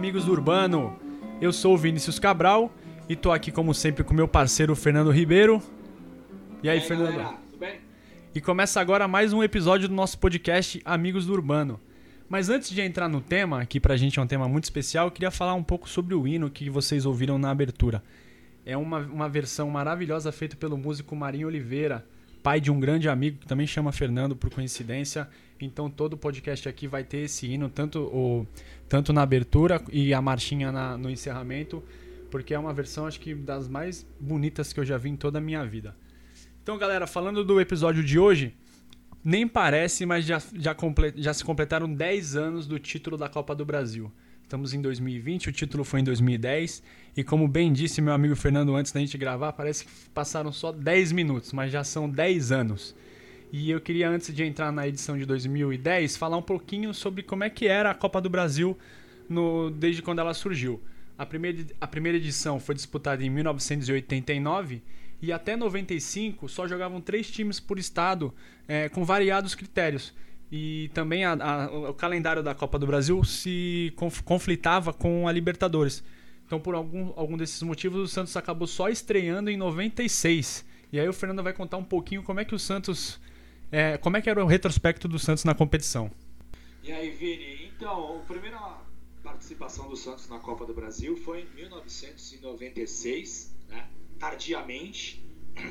Amigos 0.00 0.24
do 0.24 0.32
Urbano. 0.32 0.98
Eu 1.42 1.52
sou 1.52 1.74
o 1.74 1.76
Vinícius 1.76 2.18
Cabral 2.18 2.72
e 3.06 3.14
tô 3.14 3.30
aqui 3.30 3.52
como 3.52 3.74
sempre 3.74 4.02
com 4.02 4.14
meu 4.14 4.26
parceiro 4.26 4.74
Fernando 4.74 5.10
Ribeiro. 5.10 5.62
E 6.62 6.70
aí, 6.70 6.78
E 6.78 6.80
aí, 6.80 6.88
Fernando? 6.88 7.12
galera, 7.18 7.36
tudo 7.50 7.58
bem? 7.58 7.80
E 8.34 8.40
começa 8.40 8.80
agora 8.80 9.06
mais 9.06 9.34
um 9.34 9.42
episódio 9.42 9.88
do 9.90 9.94
nosso 9.94 10.18
podcast 10.18 10.80
Amigos 10.86 11.26
do 11.26 11.34
Urbano. 11.34 11.78
Mas 12.30 12.48
antes 12.48 12.70
de 12.70 12.80
entrar 12.80 13.10
no 13.10 13.20
tema, 13.20 13.66
que 13.66 13.78
pra 13.78 13.94
gente 13.94 14.18
é 14.18 14.22
um 14.22 14.26
tema 14.26 14.48
muito 14.48 14.64
especial, 14.64 15.08
eu 15.08 15.10
queria 15.10 15.30
falar 15.30 15.52
um 15.52 15.62
pouco 15.62 15.86
sobre 15.86 16.14
o 16.14 16.26
hino 16.26 16.48
que 16.48 16.70
vocês 16.70 17.04
ouviram 17.04 17.38
na 17.38 17.50
abertura. 17.50 18.02
É 18.64 18.78
uma, 18.78 19.00
uma 19.00 19.28
versão 19.28 19.68
maravilhosa 19.68 20.32
feita 20.32 20.56
pelo 20.56 20.78
músico 20.78 21.14
Marinho 21.14 21.46
Oliveira, 21.46 22.06
pai 22.42 22.60
de 22.60 22.70
um 22.70 22.78
grande 22.80 23.08
amigo 23.08 23.38
que 23.38 23.46
também 23.46 23.66
chama 23.66 23.92
Fernando 23.92 24.34
por 24.36 24.50
coincidência. 24.50 25.28
Então 25.60 25.90
todo 25.90 26.14
o 26.14 26.16
podcast 26.16 26.68
aqui 26.68 26.86
vai 26.86 27.04
ter 27.04 27.18
esse 27.18 27.46
hino, 27.46 27.68
tanto, 27.68 28.00
o, 28.00 28.46
tanto 28.88 29.12
na 29.12 29.22
abertura 29.22 29.82
e 29.92 30.14
a 30.14 30.20
marchinha 30.22 30.72
na- 30.72 30.96
no 30.96 31.10
encerramento, 31.10 31.82
porque 32.30 32.54
é 32.54 32.58
uma 32.58 32.72
versão 32.72 33.06
acho 33.06 33.20
que 33.20 33.34
das 33.34 33.68
mais 33.68 34.06
bonitas 34.18 34.72
que 34.72 34.80
eu 34.80 34.84
já 34.84 34.96
vi 34.96 35.10
em 35.10 35.16
toda 35.16 35.38
a 35.38 35.40
minha 35.40 35.64
vida. 35.64 35.94
Então, 36.62 36.78
galera, 36.78 37.06
falando 37.06 37.44
do 37.44 37.60
episódio 37.60 38.02
de 38.02 38.18
hoje, 38.18 38.54
nem 39.22 39.46
parece, 39.46 40.06
mas 40.06 40.24
já, 40.24 40.40
já, 40.54 40.74
comple- 40.74 41.12
já 41.16 41.34
se 41.34 41.44
completaram 41.44 41.92
10 41.92 42.36
anos 42.36 42.66
do 42.66 42.78
título 42.78 43.16
da 43.18 43.28
Copa 43.28 43.54
do 43.54 43.64
Brasil. 43.66 44.10
Estamos 44.50 44.74
em 44.74 44.82
2020, 44.82 45.48
o 45.48 45.52
título 45.52 45.84
foi 45.84 46.00
em 46.00 46.02
2010. 46.02 46.82
E 47.16 47.22
como 47.22 47.46
bem 47.46 47.72
disse 47.72 48.00
meu 48.02 48.12
amigo 48.12 48.34
Fernando 48.34 48.74
antes 48.74 48.90
da 48.90 48.98
gente 48.98 49.16
gravar, 49.16 49.52
parece 49.52 49.84
que 49.84 49.90
passaram 50.12 50.50
só 50.50 50.72
10 50.72 51.12
minutos, 51.12 51.52
mas 51.52 51.70
já 51.70 51.84
são 51.84 52.10
10 52.10 52.50
anos. 52.50 52.92
E 53.52 53.70
eu 53.70 53.80
queria, 53.80 54.10
antes 54.10 54.34
de 54.34 54.42
entrar 54.42 54.72
na 54.72 54.88
edição 54.88 55.16
de 55.16 55.24
2010, 55.24 56.16
falar 56.16 56.36
um 56.36 56.42
pouquinho 56.42 56.92
sobre 56.92 57.22
como 57.22 57.44
é 57.44 57.48
que 57.48 57.68
era 57.68 57.92
a 57.92 57.94
Copa 57.94 58.20
do 58.20 58.28
Brasil 58.28 58.76
no- 59.28 59.70
desde 59.70 60.02
quando 60.02 60.18
ela 60.18 60.34
surgiu. 60.34 60.82
A 61.16 61.24
primeira, 61.24 61.64
a 61.80 61.86
primeira 61.86 62.18
edição 62.18 62.58
foi 62.58 62.74
disputada 62.74 63.24
em 63.24 63.30
1989 63.30 64.82
e 65.22 65.30
até 65.32 65.54
95 65.54 66.48
só 66.48 66.66
jogavam 66.66 67.00
três 67.00 67.30
times 67.30 67.60
por 67.60 67.78
estado, 67.78 68.34
eh, 68.66 68.88
com 68.88 69.04
variados 69.04 69.54
critérios. 69.54 70.12
E 70.52 70.90
também 70.94 71.24
a- 71.24 71.32
a- 71.34 71.70
o 71.90 71.94
calendário 71.94 72.42
da 72.42 72.54
Copa 72.54 72.78
do 72.78 72.86
Brasil 72.86 73.22
se 73.24 73.92
conf- 73.96 74.22
conflitava 74.22 74.92
com 74.92 75.26
a 75.28 75.32
Libertadores. 75.32 76.02
Então, 76.46 76.58
por 76.60 76.74
algum, 76.74 77.12
algum 77.14 77.36
desses 77.36 77.62
motivos, 77.62 78.00
o 78.00 78.08
Santos 78.08 78.36
acabou 78.36 78.66
só 78.66 78.88
estreando 78.88 79.48
em 79.50 79.56
96. 79.56 80.64
E 80.92 80.98
aí 80.98 81.08
o 81.08 81.12
Fernando 81.12 81.44
vai 81.44 81.52
contar 81.52 81.76
um 81.76 81.84
pouquinho 81.84 82.24
como 82.24 82.40
é 82.40 82.44
que 82.44 82.54
o 82.54 82.58
Santos. 82.58 83.20
eh, 83.72 83.96
como 83.98 84.16
é 84.16 84.20
que 84.20 84.28
era 84.28 84.42
o 84.44 84.48
retrospecto 84.48 85.06
do 85.06 85.16
Santos 85.16 85.44
na 85.44 85.54
competição. 85.54 86.10
E 86.82 86.90
aí, 86.90 87.10
Vini? 87.10 87.70
Então, 87.76 88.16
a 88.16 88.18
primeira 88.26 88.58
participação 89.22 89.88
do 89.88 89.94
Santos 89.96 90.28
na 90.28 90.40
Copa 90.40 90.66
do 90.66 90.74
Brasil 90.74 91.16
foi 91.16 91.42
em 91.42 91.46
1996, 91.54 93.54
né? 93.68 93.84
tardiamente, 94.18 95.22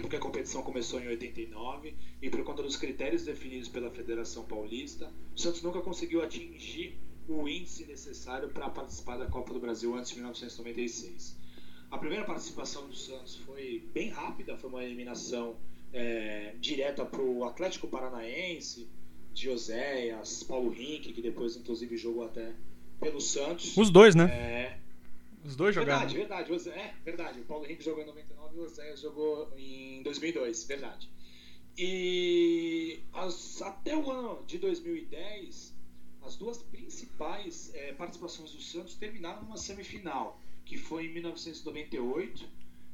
porque 0.01 0.15
a 0.15 0.19
competição 0.19 0.61
começou 0.61 0.99
em 0.99 1.07
89 1.07 1.95
e 2.21 2.29
por 2.29 2.43
conta 2.43 2.61
dos 2.63 2.75
critérios 2.75 3.23
definidos 3.23 3.67
pela 3.67 3.89
Federação 3.91 4.43
Paulista, 4.43 5.11
o 5.35 5.39
Santos 5.39 5.61
nunca 5.61 5.81
conseguiu 5.81 6.21
atingir 6.21 6.97
o 7.27 7.47
índice 7.47 7.85
necessário 7.85 8.49
para 8.49 8.69
participar 8.69 9.17
da 9.17 9.27
Copa 9.27 9.53
do 9.53 9.59
Brasil 9.59 9.95
antes 9.95 10.09
de 10.09 10.15
1996. 10.15 11.37
A 11.91 11.97
primeira 11.97 12.25
participação 12.25 12.87
do 12.87 12.95
Santos 12.95 13.35
foi 13.37 13.87
bem 13.93 14.09
rápida, 14.09 14.57
foi 14.57 14.69
uma 14.69 14.83
eliminação 14.83 15.55
é, 15.93 16.55
direta 16.59 17.05
para 17.05 17.21
o 17.21 17.43
Atlético 17.45 17.87
Paranaense, 17.87 18.87
de 19.33 19.49
Oséias, 19.49 20.43
Paulo 20.43 20.69
Rink, 20.69 21.13
que 21.13 21.21
depois 21.21 21.55
inclusive 21.55 21.97
jogou 21.97 22.25
até 22.25 22.53
pelo 22.99 23.21
Santos. 23.21 23.75
Os 23.77 23.89
dois, 23.89 24.15
né? 24.15 24.25
É, 24.25 24.77
Os 25.43 25.55
dois 25.55 25.73
jogaram. 25.73 26.07
verdade, 26.07 26.49
verdade, 26.51 26.69
é 26.79 26.93
verdade. 27.03 27.39
O 27.39 27.45
Paulo 27.45 27.65
Henrique 27.65 27.83
jogou 27.83 28.03
em 28.03 28.07
99 28.07 28.55
e 28.55 28.59
o 28.59 28.63
Oséias 28.63 28.99
jogou 29.01 29.51
em 29.57 30.03
2002, 30.03 30.63
verdade. 30.65 31.09
E 31.77 32.99
as- 33.13 33.61
até 33.61 33.95
o 33.95 34.11
ano 34.11 34.43
de 34.45 34.57
2010, 34.57 35.73
as 36.21 36.35
duas 36.35 36.57
principais 36.61 37.71
eh, 37.73 37.93
participações 37.93 38.51
do 38.51 38.61
Santos 38.61 38.95
terminaram 38.95 39.43
numa 39.43 39.55
semifinal, 39.57 40.39
que 40.65 40.77
foi 40.77 41.05
em 41.05 41.13
1998, 41.13 42.45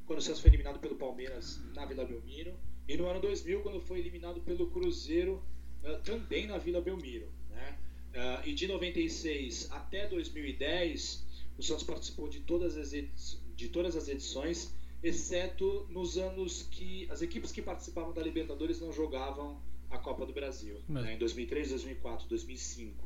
quando 0.06 0.20
o 0.20 0.22
Santos 0.22 0.40
foi 0.40 0.50
eliminado 0.50 0.78
pelo 0.78 0.94
Palmeiras 0.94 1.60
na 1.74 1.84
Vila 1.84 2.04
Belmiro, 2.04 2.54
e 2.88 2.96
no 2.96 3.06
ano 3.08 3.20
2000, 3.20 3.60
quando 3.62 3.80
foi 3.80 3.98
eliminado 3.98 4.40
pelo 4.42 4.70
Cruzeiro 4.70 5.42
eh, 5.82 5.96
também 6.04 6.46
na 6.46 6.56
Vila 6.56 6.80
Belmiro. 6.80 7.28
Né? 7.50 7.76
Ah, 8.14 8.42
e 8.46 8.54
de 8.54 8.66
96 8.68 9.68
até 9.72 10.06
2010, 10.06 11.25
o 11.58 11.62
Santos 11.62 11.84
participou 11.84 12.28
de 12.28 12.40
todas 12.40 12.76
as, 12.76 12.92
de 13.54 13.68
todas 13.68 13.96
as 13.96 14.08
edições, 14.08 14.74
exceto 15.02 15.86
nos 15.90 16.18
anos 16.18 16.68
que 16.70 17.06
as 17.10 17.22
equipes 17.22 17.52
que 17.52 17.62
participavam 17.62 18.12
da 18.12 18.22
Libertadores 18.22 18.80
não 18.80 18.92
jogavam 18.92 19.60
a 19.90 19.98
Copa 19.98 20.26
do 20.26 20.32
Brasil. 20.32 20.80
Né? 20.88 21.14
Em 21.14 21.18
2003, 21.18 21.70
2004, 21.70 22.28
2005, 22.28 23.04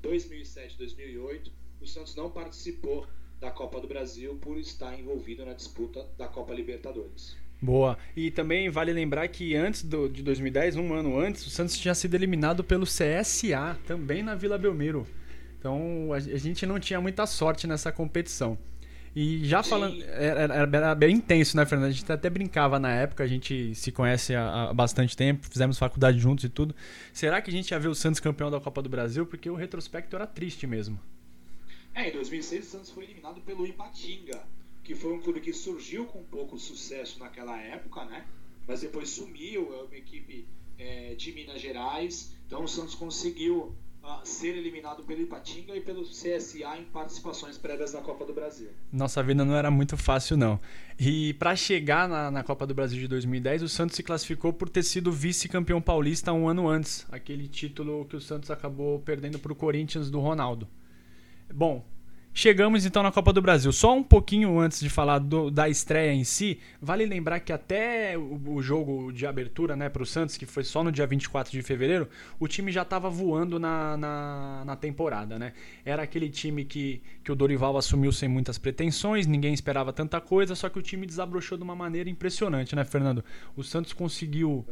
2007, 0.00 0.78
2008, 0.78 1.52
o 1.80 1.86
Santos 1.86 2.14
não 2.14 2.30
participou 2.30 3.06
da 3.40 3.50
Copa 3.50 3.80
do 3.80 3.88
Brasil 3.88 4.36
por 4.40 4.58
estar 4.58 4.98
envolvido 4.98 5.44
na 5.44 5.52
disputa 5.52 6.06
da 6.16 6.28
Copa 6.28 6.54
Libertadores. 6.54 7.36
Boa. 7.60 7.96
E 8.16 8.30
também 8.30 8.68
vale 8.70 8.92
lembrar 8.92 9.28
que 9.28 9.54
antes 9.54 9.82
do, 9.84 10.08
de 10.08 10.22
2010, 10.22 10.76
um 10.76 10.92
ano 10.92 11.16
antes, 11.18 11.46
o 11.46 11.50
Santos 11.50 11.78
tinha 11.78 11.94
sido 11.94 12.14
eliminado 12.14 12.64
pelo 12.64 12.84
CSA, 12.84 13.78
também 13.86 14.22
na 14.22 14.34
Vila 14.34 14.58
Belmiro. 14.58 15.06
Então 15.62 16.12
a, 16.12 16.16
a 16.16 16.20
gente 16.38 16.66
não 16.66 16.80
tinha 16.80 17.00
muita 17.00 17.24
sorte 17.24 17.68
nessa 17.68 17.92
competição. 17.92 18.58
E 19.14 19.44
já 19.44 19.62
falando. 19.62 20.02
Era, 20.02 20.40
era- 20.54 20.76
era 20.76 20.94
bem 20.96 21.14
intenso, 21.14 21.56
né, 21.56 21.64
Fernando? 21.64 21.90
A 21.90 21.92
gente 21.92 22.10
até 22.10 22.28
brincava 22.28 22.80
na 22.80 22.90
época, 22.90 23.22
a 23.22 23.26
gente 23.28 23.72
se 23.76 23.92
conhece 23.92 24.34
há, 24.34 24.70
há 24.70 24.74
bastante 24.74 25.16
tempo, 25.16 25.46
fizemos 25.48 25.78
faculdade 25.78 26.18
juntos 26.18 26.44
e 26.44 26.48
tudo. 26.48 26.74
Será 27.12 27.40
que 27.40 27.48
a 27.48 27.52
gente 27.52 27.70
ia 27.70 27.78
ver 27.78 27.86
o 27.88 27.94
Santos 27.94 28.18
campeão 28.18 28.50
da 28.50 28.58
Copa 28.58 28.82
do 28.82 28.88
Brasil? 28.88 29.24
Porque 29.24 29.48
o 29.48 29.54
retrospecto 29.54 30.16
era 30.16 30.26
triste 30.26 30.66
mesmo. 30.66 30.98
É, 31.94 32.08
em 32.08 32.12
2006 32.12 32.66
o 32.66 32.70
Santos 32.70 32.90
foi 32.90 33.04
eliminado 33.04 33.40
pelo 33.42 33.64
Ipatinga, 33.66 34.40
que 34.82 34.96
foi 34.96 35.12
um 35.12 35.20
clube 35.20 35.40
que 35.40 35.52
surgiu 35.52 36.06
com 36.06 36.24
pouco 36.24 36.58
sucesso 36.58 37.20
naquela 37.20 37.56
época, 37.60 38.04
né? 38.06 38.24
Mas 38.66 38.80
depois 38.80 39.10
sumiu, 39.10 39.72
é 39.74 39.82
uma 39.84 39.96
equipe 39.96 40.44
é, 40.78 41.14
de 41.14 41.32
Minas 41.32 41.60
Gerais. 41.60 42.34
Então 42.46 42.64
o 42.64 42.68
Santos 42.68 42.94
conseguiu 42.96 43.74
ser 44.24 44.56
eliminado 44.56 45.02
pelo 45.02 45.22
Ipatinga 45.22 45.76
e 45.76 45.80
pelo 45.80 46.02
CSA 46.02 46.76
em 46.78 46.84
participações 46.84 47.58
prévias 47.58 47.92
na 47.92 48.00
Copa 48.00 48.24
do 48.24 48.32
Brasil. 48.32 48.70
Nossa 48.92 49.22
vida 49.22 49.44
não 49.44 49.54
era 49.54 49.70
muito 49.70 49.96
fácil, 49.96 50.36
não. 50.36 50.60
E 50.98 51.34
para 51.34 51.54
chegar 51.56 52.08
na, 52.08 52.30
na 52.30 52.42
Copa 52.42 52.66
do 52.66 52.74
Brasil 52.74 52.98
de 52.98 53.08
2010, 53.08 53.62
o 53.62 53.68
Santos 53.68 53.96
se 53.96 54.02
classificou 54.02 54.52
por 54.52 54.68
ter 54.68 54.82
sido 54.82 55.10
vice-campeão 55.10 55.80
paulista 55.80 56.32
um 56.32 56.48
ano 56.48 56.68
antes. 56.68 57.06
Aquele 57.10 57.48
título 57.48 58.04
que 58.06 58.16
o 58.16 58.20
Santos 58.20 58.50
acabou 58.50 59.00
perdendo 59.00 59.38
para 59.38 59.52
o 59.52 59.56
Corinthians 59.56 60.10
do 60.10 60.20
Ronaldo. 60.20 60.68
Bom, 61.52 61.84
chegamos 62.34 62.86
então 62.86 63.02
na 63.02 63.12
Copa 63.12 63.32
do 63.32 63.42
Brasil. 63.42 63.72
Só 63.72 63.94
um 63.94 64.02
pouquinho 64.02 64.58
antes 64.58 64.80
de 64.80 64.88
falar 64.88 65.18
do- 65.18 65.50
da 65.50 65.68
estreia 65.68 66.12
em 66.12 66.24
si, 66.24 66.58
vale 66.80 67.04
lembrar 67.04 67.40
que 67.40 67.52
até 67.52 68.16
o, 68.16 68.40
o 68.54 68.62
jogo 68.62 69.12
de 69.12 69.26
abertura 69.26 69.76
né, 69.76 69.88
para 69.88 70.02
o 70.02 70.06
Santos, 70.06 70.36
que 70.36 70.46
foi 70.46 70.64
só 70.64 70.82
no 70.82 70.90
dia 70.90 71.06
24 71.06 71.52
de 71.52 71.62
fevereiro, 71.62 72.08
o 72.40 72.48
time 72.48 72.72
já 72.72 72.82
estava 72.82 73.08
voando 73.10 73.58
na, 73.58 73.96
na, 73.96 74.62
na 74.64 74.76
temporada. 74.76 75.38
Né? 75.38 75.52
Era 75.84 76.02
aquele 76.02 76.28
time 76.28 76.64
que, 76.64 77.02
que 77.22 77.30
o 77.30 77.34
Dorival 77.34 77.76
assumiu 77.76 78.12
sem 78.12 78.28
muitas 78.28 78.58
pretensões, 78.58 79.26
ninguém 79.26 79.52
esperava 79.52 79.92
tanta 79.92 80.20
coisa, 80.20 80.54
só 80.54 80.68
que 80.68 80.78
o 80.78 80.82
time 80.82 81.06
desabrochou 81.06 81.58
de 81.58 81.64
uma 81.64 81.76
maneira 81.76 82.08
impressionante, 82.08 82.74
né, 82.74 82.84
Fernando? 82.84 83.24
O 83.56 83.62
Santos 83.62 83.92
conseguiu 83.92 84.64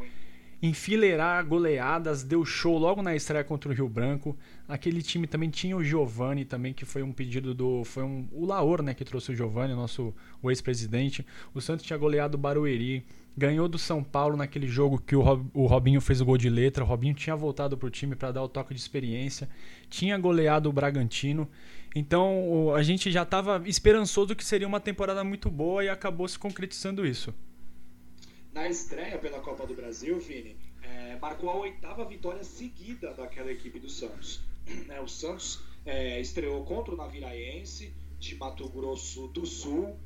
enfileirar 0.62 1.44
goleadas, 1.46 2.22
deu 2.22 2.44
show 2.44 2.76
logo 2.76 3.02
na 3.02 3.16
estreia 3.16 3.42
contra 3.42 3.70
o 3.70 3.74
Rio 3.74 3.88
Branco. 3.88 4.36
Aquele 4.68 5.02
time 5.02 5.26
também 5.26 5.48
tinha 5.48 5.76
o 5.76 5.82
Giovani 5.82 6.44
também, 6.44 6.74
que 6.74 6.84
foi 6.84 7.02
um 7.02 7.12
pedido 7.12 7.54
do. 7.54 7.82
Foi 7.84 8.02
um, 8.02 8.28
o 8.30 8.44
Laor, 8.44 8.82
né, 8.82 8.92
que 8.94 9.04
trouxe 9.04 9.32
o 9.32 9.34
Giovani, 9.34 9.74
nosso 9.74 10.14
ex-presidente. 10.44 11.26
O 11.54 11.60
Santos 11.60 11.84
tinha 11.84 11.98
goleado 11.98 12.36
o 12.36 12.40
Barueri. 12.40 13.04
Ganhou 13.36 13.68
do 13.68 13.78
São 13.78 14.02
Paulo 14.02 14.36
naquele 14.36 14.66
jogo 14.66 15.00
que 15.00 15.14
o, 15.14 15.22
Rob- 15.22 15.48
o 15.54 15.66
Robinho 15.66 16.00
fez 16.00 16.20
o 16.20 16.24
gol 16.24 16.36
de 16.36 16.50
letra. 16.50 16.82
O 16.84 16.86
Robinho 16.86 17.14
tinha 17.14 17.34
voltado 17.34 17.78
pro 17.78 17.88
time 17.88 18.14
para 18.16 18.32
dar 18.32 18.42
o 18.42 18.48
toque 18.48 18.74
de 18.74 18.80
experiência. 18.80 19.48
Tinha 19.88 20.18
goleado 20.18 20.68
o 20.68 20.72
Bragantino. 20.72 21.48
Então 21.94 22.74
a 22.74 22.82
gente 22.82 23.10
já 23.10 23.22
estava 23.22 23.62
esperançoso 23.66 24.34
que 24.34 24.44
seria 24.44 24.66
uma 24.66 24.80
temporada 24.80 25.24
muito 25.24 25.48
boa 25.48 25.82
e 25.84 25.88
acabou 25.88 26.26
se 26.28 26.38
concretizando 26.38 27.06
isso. 27.06 27.32
Na 28.52 28.68
estreia 28.68 29.18
pela 29.18 29.40
Copa 29.40 29.66
do 29.66 29.74
Brasil, 29.74 30.18
Vini, 30.18 30.56
é, 30.82 31.16
marcou 31.16 31.50
a 31.50 31.56
oitava 31.56 32.04
vitória 32.04 32.42
seguida 32.42 33.14
daquela 33.14 33.50
equipe 33.50 33.78
do 33.78 33.88
Santos. 33.88 34.40
Né, 34.86 35.00
o 35.00 35.08
Santos 35.08 35.62
é, 35.84 36.20
estreou 36.20 36.64
contra 36.64 36.94
o 36.94 36.96
Naviraense 36.96 37.92
de 38.18 38.36
Mato 38.36 38.68
Grosso 38.68 39.26
do 39.28 39.44
Sul 39.44 39.96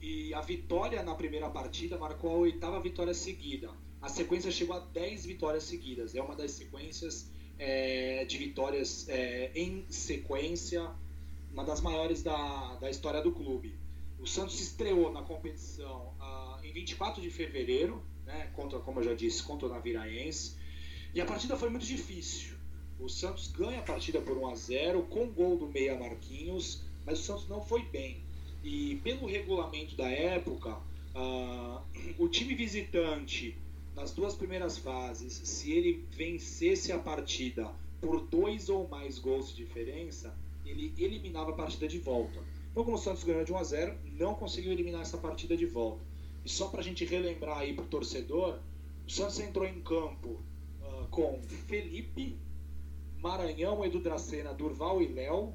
e 0.00 0.32
a 0.32 0.40
vitória 0.40 1.02
na 1.02 1.14
primeira 1.14 1.50
partida 1.50 1.98
marcou 1.98 2.30
a 2.30 2.38
oitava 2.38 2.80
vitória 2.80 3.12
seguida. 3.12 3.70
A 4.00 4.08
sequência 4.08 4.50
chegou 4.50 4.76
a 4.76 4.78
10 4.78 5.26
vitórias 5.26 5.64
seguidas. 5.64 6.14
É 6.14 6.22
uma 6.22 6.36
das 6.36 6.52
sequências 6.52 7.30
é, 7.58 8.24
de 8.24 8.38
vitórias 8.38 9.08
é, 9.08 9.50
em 9.54 9.84
sequência 9.90 10.90
uma 11.54 11.64
das 11.64 11.80
maiores 11.80 12.22
da, 12.22 12.74
da 12.80 12.90
história 12.90 13.22
do 13.22 13.30
clube. 13.30 13.74
O 14.24 14.26
Santos 14.26 14.58
estreou 14.58 15.12
na 15.12 15.20
competição 15.20 16.14
uh, 16.18 16.64
em 16.64 16.72
24 16.72 17.20
de 17.20 17.28
fevereiro, 17.28 18.02
né, 18.24 18.50
contra, 18.54 18.78
como 18.78 19.00
eu 19.00 19.04
já 19.04 19.12
disse, 19.12 19.42
contra 19.42 19.66
o 19.66 19.70
Naviraense. 19.70 20.56
E 21.12 21.20
a 21.20 21.26
partida 21.26 21.58
foi 21.58 21.68
muito 21.68 21.84
difícil. 21.84 22.54
O 22.98 23.06
Santos 23.06 23.48
ganha 23.48 23.80
a 23.80 23.82
partida 23.82 24.22
por 24.22 24.38
1 24.38 24.48
a 24.48 24.54
0 24.54 25.02
com 25.10 25.30
gol 25.30 25.58
do 25.58 25.68
Meia 25.68 25.94
Marquinhos, 25.98 26.84
mas 27.04 27.20
o 27.20 27.22
Santos 27.22 27.46
não 27.50 27.60
foi 27.60 27.82
bem. 27.82 28.22
E 28.62 28.98
pelo 29.04 29.26
regulamento 29.26 29.94
da 29.94 30.08
época, 30.08 30.70
uh, 31.14 31.82
o 32.16 32.26
time 32.26 32.54
visitante, 32.54 33.58
nas 33.94 34.10
duas 34.14 34.34
primeiras 34.34 34.78
fases, 34.78 35.34
se 35.34 35.70
ele 35.70 36.02
vencesse 36.12 36.92
a 36.92 36.98
partida 36.98 37.70
por 38.00 38.22
dois 38.22 38.70
ou 38.70 38.88
mais 38.88 39.18
gols 39.18 39.50
de 39.50 39.56
diferença, 39.56 40.34
ele 40.64 40.94
eliminava 40.96 41.50
a 41.50 41.54
partida 41.54 41.86
de 41.86 41.98
volta. 41.98 42.53
Então, 42.74 42.82
como 42.82 42.96
o 42.96 42.98
Santos 42.98 43.22
ganhou 43.22 43.44
de 43.44 43.52
1 43.52 43.56
a 43.56 43.62
0, 43.62 43.98
não 44.18 44.34
conseguiu 44.34 44.72
eliminar 44.72 45.02
essa 45.02 45.16
partida 45.16 45.56
de 45.56 45.64
volta. 45.64 46.02
E 46.44 46.48
só 46.48 46.66
para 46.66 46.80
a 46.80 46.82
gente 46.82 47.04
relembrar 47.04 47.58
aí 47.58 47.72
para 47.72 47.84
o 47.84 47.86
torcedor, 47.86 48.58
o 49.06 49.10
Santos 49.12 49.38
entrou 49.38 49.64
em 49.64 49.80
campo 49.80 50.40
uh, 50.82 51.06
com 51.08 51.40
Felipe, 51.68 52.36
Maranhão, 53.16 53.84
Edu 53.84 54.00
Dracena, 54.00 54.52
Durval 54.52 55.00
e 55.00 55.06
Léo, 55.06 55.54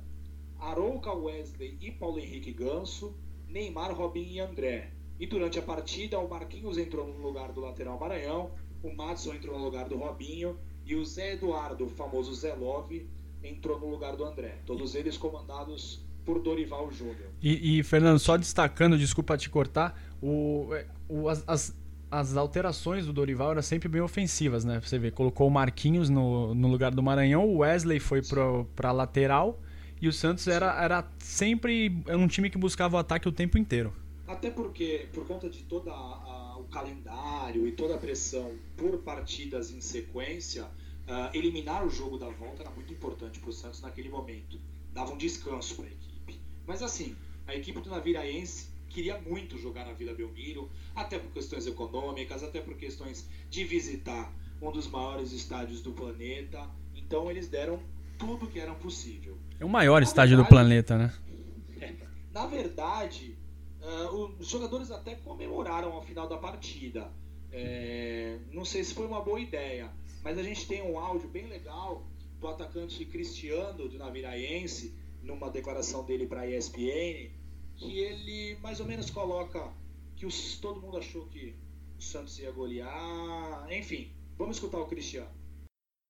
Arouca, 0.58 1.12
Wesley 1.12 1.78
e 1.82 1.92
Paulo 1.92 2.20
Henrique 2.20 2.54
Ganso, 2.54 3.14
Neymar, 3.50 3.94
Robinho 3.94 4.36
e 4.36 4.40
André. 4.40 4.94
E 5.20 5.28
durante 5.28 5.60
a 5.60 5.62
partida, 5.62 6.18
o 6.20 6.30
Marquinhos 6.30 6.78
entrou 6.78 7.06
no 7.06 7.22
lugar 7.22 7.52
do 7.52 7.60
lateral 7.60 8.00
Maranhão, 8.00 8.52
o 8.82 8.96
Madison 8.96 9.34
entrou 9.34 9.60
no 9.60 9.66
lugar 9.66 9.90
do 9.90 9.98
Robinho 9.98 10.58
e 10.86 10.96
o 10.96 11.04
Zé 11.04 11.34
Eduardo, 11.34 11.84
o 11.84 11.90
famoso 11.90 12.34
Zé 12.34 12.54
Love, 12.54 13.10
entrou 13.44 13.78
no 13.78 13.90
lugar 13.90 14.16
do 14.16 14.24
André. 14.24 14.60
Todos 14.66 14.96
eles 14.96 15.18
comandados 15.18 16.08
por 16.30 16.40
Dorival 16.40 16.92
Júnior. 16.92 17.32
E, 17.42 17.80
e, 17.80 17.84
Fernando, 17.84 18.20
só 18.20 18.38
destacando, 18.38 18.96
desculpa 19.00 19.36
te 19.36 19.50
cortar, 19.50 20.00
o, 20.22 20.70
é, 20.74 20.86
o, 21.08 21.28
as, 21.28 21.76
as 22.12 22.38
alterações 22.38 23.08
do 23.08 23.12
Dorival 23.12 23.50
eram 23.50 23.64
sempre 23.64 23.90
bem 23.90 24.00
ofensivas, 24.00 24.64
né? 24.64 24.80
Você 24.80 25.00
vê, 25.00 25.10
colocou 25.10 25.48
o 25.48 25.50
Marquinhos 25.50 26.08
no, 26.08 26.54
no 26.54 26.68
lugar 26.68 26.92
do 26.92 27.02
Maranhão, 27.02 27.50
o 27.50 27.58
Wesley 27.58 28.00
foi 28.00 28.22
para 28.76 28.92
lateral 28.92 29.60
e 30.00 30.08
o 30.08 30.14
Santos 30.14 30.48
era, 30.48 30.80
era 30.80 31.12
sempre 31.18 32.00
um 32.08 32.28
time 32.28 32.52
que 32.52 32.60
buscava 32.60 32.98
o 32.98 33.00
ataque 33.00 33.28
o 33.28 33.32
tempo 33.32 33.58
inteiro. 33.58 33.92
Até 34.28 34.52
porque, 34.52 35.08
por 35.12 35.26
conta 35.26 35.50
de 35.50 35.64
todo 35.64 35.90
o 35.90 36.64
calendário 36.66 37.68
e 37.68 37.72
toda 37.72 37.96
a 37.96 37.98
pressão 37.98 38.54
por 38.78 39.00
partidas 39.00 39.72
em 39.72 39.82
sequência, 39.82 40.66
uh, 40.66 41.36
eliminar 41.36 41.84
o 41.84 41.90
jogo 41.90 42.20
da 42.20 42.30
volta 42.30 42.62
era 42.62 42.70
muito 42.70 42.94
importante 42.94 43.40
para 43.40 43.50
o 43.50 43.54
Santos 43.54 43.82
naquele 43.82 44.10
momento. 44.10 44.60
Dava 44.94 45.12
um 45.12 45.18
descanso 45.18 45.76
para 45.76 45.86
a 45.86 45.88
equipe. 45.88 46.19
Mas 46.70 46.84
assim, 46.84 47.16
a 47.48 47.56
equipe 47.56 47.80
do 47.80 47.90
Naviraense 47.90 48.70
queria 48.90 49.20
muito 49.20 49.58
jogar 49.58 49.88
na 49.88 49.94
Vila 49.94 50.14
Belmiro, 50.14 50.70
até 50.96 51.18
por 51.18 51.32
questões 51.32 51.66
econômicas, 51.66 52.44
até 52.44 52.62
por 52.62 52.76
questões 52.76 53.28
de 53.50 53.64
visitar 53.64 54.32
um 54.62 54.72
dos 54.72 54.88
maiores 54.88 55.32
estádios 55.32 55.82
do 55.82 55.92
planeta. 55.94 56.70
Então 56.96 57.32
eles 57.32 57.48
deram 57.48 57.80
tudo 58.20 58.46
que 58.46 58.60
era 58.60 58.76
possível. 58.76 59.36
É 59.60 59.66
o 59.66 59.70
maior 59.70 60.02
na 60.02 60.04
estádio 60.04 60.38
verdade, 60.38 60.48
do 60.48 60.56
planeta, 60.56 60.96
né? 60.96 61.14
É, 61.82 61.96
na 62.32 62.46
verdade, 62.46 63.36
uh, 63.82 64.36
os 64.38 64.48
jogadores 64.48 64.92
até 64.92 65.16
comemoraram 65.16 65.94
ao 65.94 66.04
final 66.04 66.28
da 66.28 66.38
partida. 66.38 67.12
É, 67.52 68.38
não 68.52 68.64
sei 68.64 68.84
se 68.84 68.94
foi 68.94 69.08
uma 69.08 69.22
boa 69.22 69.40
ideia, 69.40 69.90
mas 70.24 70.38
a 70.38 70.44
gente 70.44 70.68
tem 70.68 70.84
um 70.84 71.00
áudio 71.00 71.30
bem 71.30 71.48
legal 71.48 72.06
do 72.40 72.48
atacante 72.48 73.04
Cristiano 73.06 73.88
do 73.88 73.98
Naviraense, 73.98 74.94
numa 75.22 75.50
declaração 75.50 76.04
dele 76.04 76.26
para 76.26 76.42
a 76.42 76.48
ESPN, 76.48 77.32
que 77.76 78.00
ele 78.00 78.58
mais 78.62 78.80
ou 78.80 78.86
menos 78.86 79.10
coloca 79.10 79.72
que 80.16 80.26
os, 80.26 80.58
todo 80.58 80.82
mundo 80.82 80.98
achou 80.98 81.26
que 81.28 81.56
o 81.98 82.02
Santos 82.02 82.38
ia 82.40 82.52
golear. 82.52 83.68
Enfim, 83.72 84.12
vamos 84.38 84.58
escutar 84.58 84.80
o 84.80 84.86
Cristiano. 84.86 85.30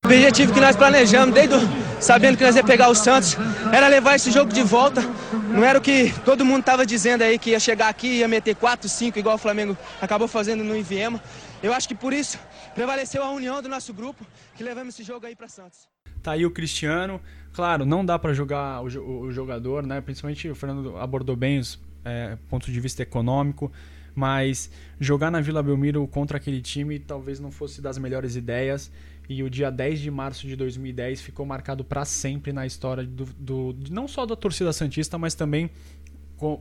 O 0.05 0.07
objetivo 0.07 0.53
que 0.53 0.61
nós 0.61 0.75
planejamos, 0.75 1.35
desde 1.35 1.55
o, 1.55 1.59
sabendo 2.01 2.37
que 2.37 2.43
nós 2.43 2.55
ia 2.55 2.63
pegar 2.63 2.89
o 2.89 2.95
Santos, 2.95 3.35
era 3.71 3.87
levar 3.87 4.15
esse 4.15 4.31
jogo 4.31 4.51
de 4.51 4.63
volta. 4.63 5.01
Não 5.49 5.63
era 5.63 5.77
o 5.77 5.81
que 5.81 6.11
todo 6.23 6.45
mundo 6.45 6.61
estava 6.61 6.85
dizendo 6.85 7.21
aí, 7.21 7.37
que 7.37 7.51
ia 7.51 7.59
chegar 7.59 7.89
aqui 7.89 8.07
e 8.07 8.17
ia 8.19 8.27
meter 8.27 8.55
4, 8.55 8.87
5, 8.87 9.19
igual 9.19 9.35
o 9.35 9.37
Flamengo 9.37 9.77
acabou 10.01 10.27
fazendo 10.27 10.63
no 10.63 10.75
Inviema. 10.75 11.21
Eu 11.61 11.73
acho 11.73 11.87
que 11.87 11.93
por 11.93 12.13
isso 12.13 12.39
prevaleceu 12.73 13.21
a 13.23 13.29
união 13.29 13.61
do 13.61 13.67
nosso 13.67 13.93
grupo, 13.93 14.25
que 14.55 14.63
levamos 14.63 14.95
esse 14.95 15.03
jogo 15.03 15.25
aí 15.25 15.35
para 15.35 15.47
Santos. 15.47 15.87
Tá 16.23 16.31
aí 16.31 16.45
o 16.45 16.51
Cristiano. 16.51 17.21
Claro, 17.53 17.85
não 17.85 18.05
dá 18.05 18.17
para 18.17 18.33
jogar 18.33 18.81
o, 18.81 19.21
o, 19.21 19.31
jogador, 19.31 19.85
né? 19.85 20.01
Principalmente 20.01 20.49
o 20.49 20.55
Fernando 20.55 20.97
abordou 20.97 21.35
bem 21.35 21.59
os 21.59 21.79
é, 22.05 22.37
pontos 22.49 22.71
de 22.71 22.79
vista 22.79 23.01
econômico, 23.01 23.71
mas 24.15 24.69
jogar 24.99 25.31
na 25.31 25.41
Vila 25.41 25.61
Belmiro 25.61 26.07
contra 26.07 26.37
aquele 26.37 26.61
time 26.61 26.99
talvez 26.99 27.39
não 27.39 27.51
fosse 27.51 27.81
das 27.81 27.97
melhores 27.97 28.35
ideias. 28.35 28.91
E 29.27 29.43
o 29.43 29.49
dia 29.49 29.69
10 29.69 29.99
de 29.99 30.09
março 30.09 30.47
de 30.47 30.55
2010 30.55 31.21
ficou 31.21 31.45
marcado 31.45 31.83
para 31.83 32.03
sempre 32.03 32.51
na 32.51 32.65
história 32.65 33.03
do, 33.03 33.25
do, 33.25 33.75
não 33.91 34.07
só 34.07 34.25
da 34.25 34.35
torcida 34.35 34.73
Santista, 34.73 35.19
mas 35.19 35.35
também 35.35 35.69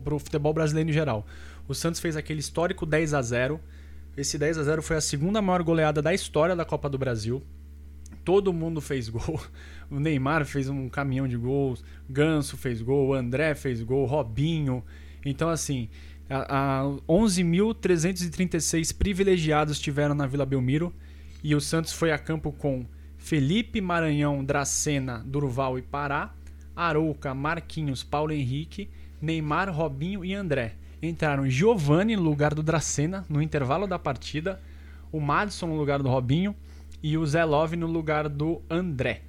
para 0.04 0.14
o 0.14 0.18
futebol 0.18 0.52
brasileiro 0.52 0.90
em 0.90 0.92
geral. 0.92 1.26
O 1.66 1.74
Santos 1.74 2.00
fez 2.00 2.16
aquele 2.16 2.40
histórico 2.40 2.84
10 2.84 3.14
a 3.14 3.22
0 3.22 3.60
Esse 4.16 4.36
10 4.36 4.58
a 4.58 4.62
0 4.64 4.82
foi 4.82 4.96
a 4.96 5.00
segunda 5.00 5.40
maior 5.40 5.62
goleada 5.62 6.02
da 6.02 6.12
história 6.12 6.54
da 6.54 6.64
Copa 6.64 6.90
do 6.90 6.98
Brasil 6.98 7.42
todo 8.28 8.52
mundo 8.52 8.78
fez 8.78 9.08
gol. 9.08 9.40
O 9.90 9.98
Neymar 9.98 10.44
fez 10.44 10.68
um 10.68 10.88
caminhão 10.88 11.26
de 11.26 11.36
gols, 11.36 11.82
Ganso 12.08 12.56
fez 12.56 12.82
gol, 12.82 13.14
André 13.14 13.54
fez 13.54 13.82
gol, 13.82 14.04
Robinho. 14.04 14.84
Então, 15.24 15.48
assim, 15.48 15.88
11.336 17.08 18.94
privilegiados 18.96 19.80
tiveram 19.80 20.14
na 20.14 20.26
Vila 20.26 20.44
Belmiro 20.44 20.92
e 21.42 21.54
o 21.54 21.60
Santos 21.60 21.92
foi 21.92 22.12
a 22.12 22.18
campo 22.18 22.52
com 22.52 22.84
Felipe, 23.16 23.80
Maranhão, 23.80 24.44
Dracena, 24.44 25.24
Durval 25.26 25.78
e 25.78 25.82
Pará, 25.82 26.34
Arouca, 26.76 27.34
Marquinhos, 27.34 28.04
Paulo 28.04 28.32
Henrique, 28.32 28.90
Neymar, 29.20 29.72
Robinho 29.72 30.24
e 30.24 30.34
André. 30.34 30.74
Entraram 31.02 31.48
Giovani 31.48 32.14
no 32.14 32.22
lugar 32.22 32.54
do 32.54 32.62
Dracena 32.62 33.24
no 33.28 33.40
intervalo 33.40 33.86
da 33.86 33.98
partida, 33.98 34.60
o 35.10 35.20
Madison 35.20 35.68
no 35.68 35.76
lugar 35.76 36.02
do 36.02 36.08
Robinho, 36.08 36.54
e 37.02 37.16
o 37.16 37.24
Zé 37.24 37.44
Love 37.44 37.76
no 37.76 37.86
lugar 37.86 38.28
do 38.28 38.60
André. 38.68 39.22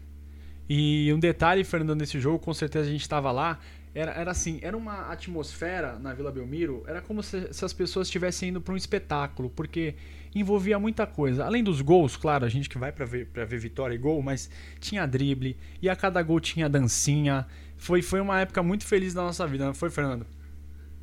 E 0.69 1.11
um 1.11 1.19
detalhe, 1.19 1.63
Fernando, 1.63 1.97
nesse 1.97 2.19
jogo, 2.19 2.37
com 2.37 2.53
certeza 2.53 2.87
a 2.87 2.91
gente 2.91 3.01
estava 3.01 3.31
lá, 3.31 3.59
era, 3.93 4.11
era 4.11 4.29
assim, 4.29 4.59
era 4.61 4.77
uma 4.77 5.11
atmosfera 5.11 5.97
na 5.97 6.13
Vila 6.13 6.31
Belmiro, 6.31 6.83
era 6.85 7.01
como 7.01 7.23
se, 7.23 7.51
se 7.51 7.65
as 7.65 7.73
pessoas 7.73 8.07
estivessem 8.07 8.49
indo 8.49 8.61
para 8.61 8.75
um 8.75 8.77
espetáculo, 8.77 9.49
porque 9.49 9.95
envolvia 10.33 10.77
muita 10.77 11.07
coisa. 11.07 11.43
Além 11.43 11.63
dos 11.63 11.81
gols, 11.81 12.15
claro, 12.15 12.45
a 12.45 12.49
gente 12.49 12.69
que 12.69 12.77
vai 12.77 12.91
para 12.91 13.03
ver, 13.03 13.25
ver 13.25 13.59
vitória 13.59 13.95
e 13.95 13.97
gol, 13.97 14.21
mas 14.21 14.47
tinha 14.79 15.07
drible, 15.07 15.57
e 15.81 15.89
a 15.89 15.95
cada 15.95 16.21
gol 16.21 16.39
tinha 16.39 16.69
dancinha. 16.69 17.47
Foi, 17.75 18.03
foi 18.03 18.19
uma 18.19 18.39
época 18.39 18.61
muito 18.61 18.85
feliz 18.85 19.13
da 19.13 19.23
nossa 19.23 19.47
vida, 19.47 19.65
não 19.65 19.73
foi, 19.73 19.89
Fernando? 19.89 20.27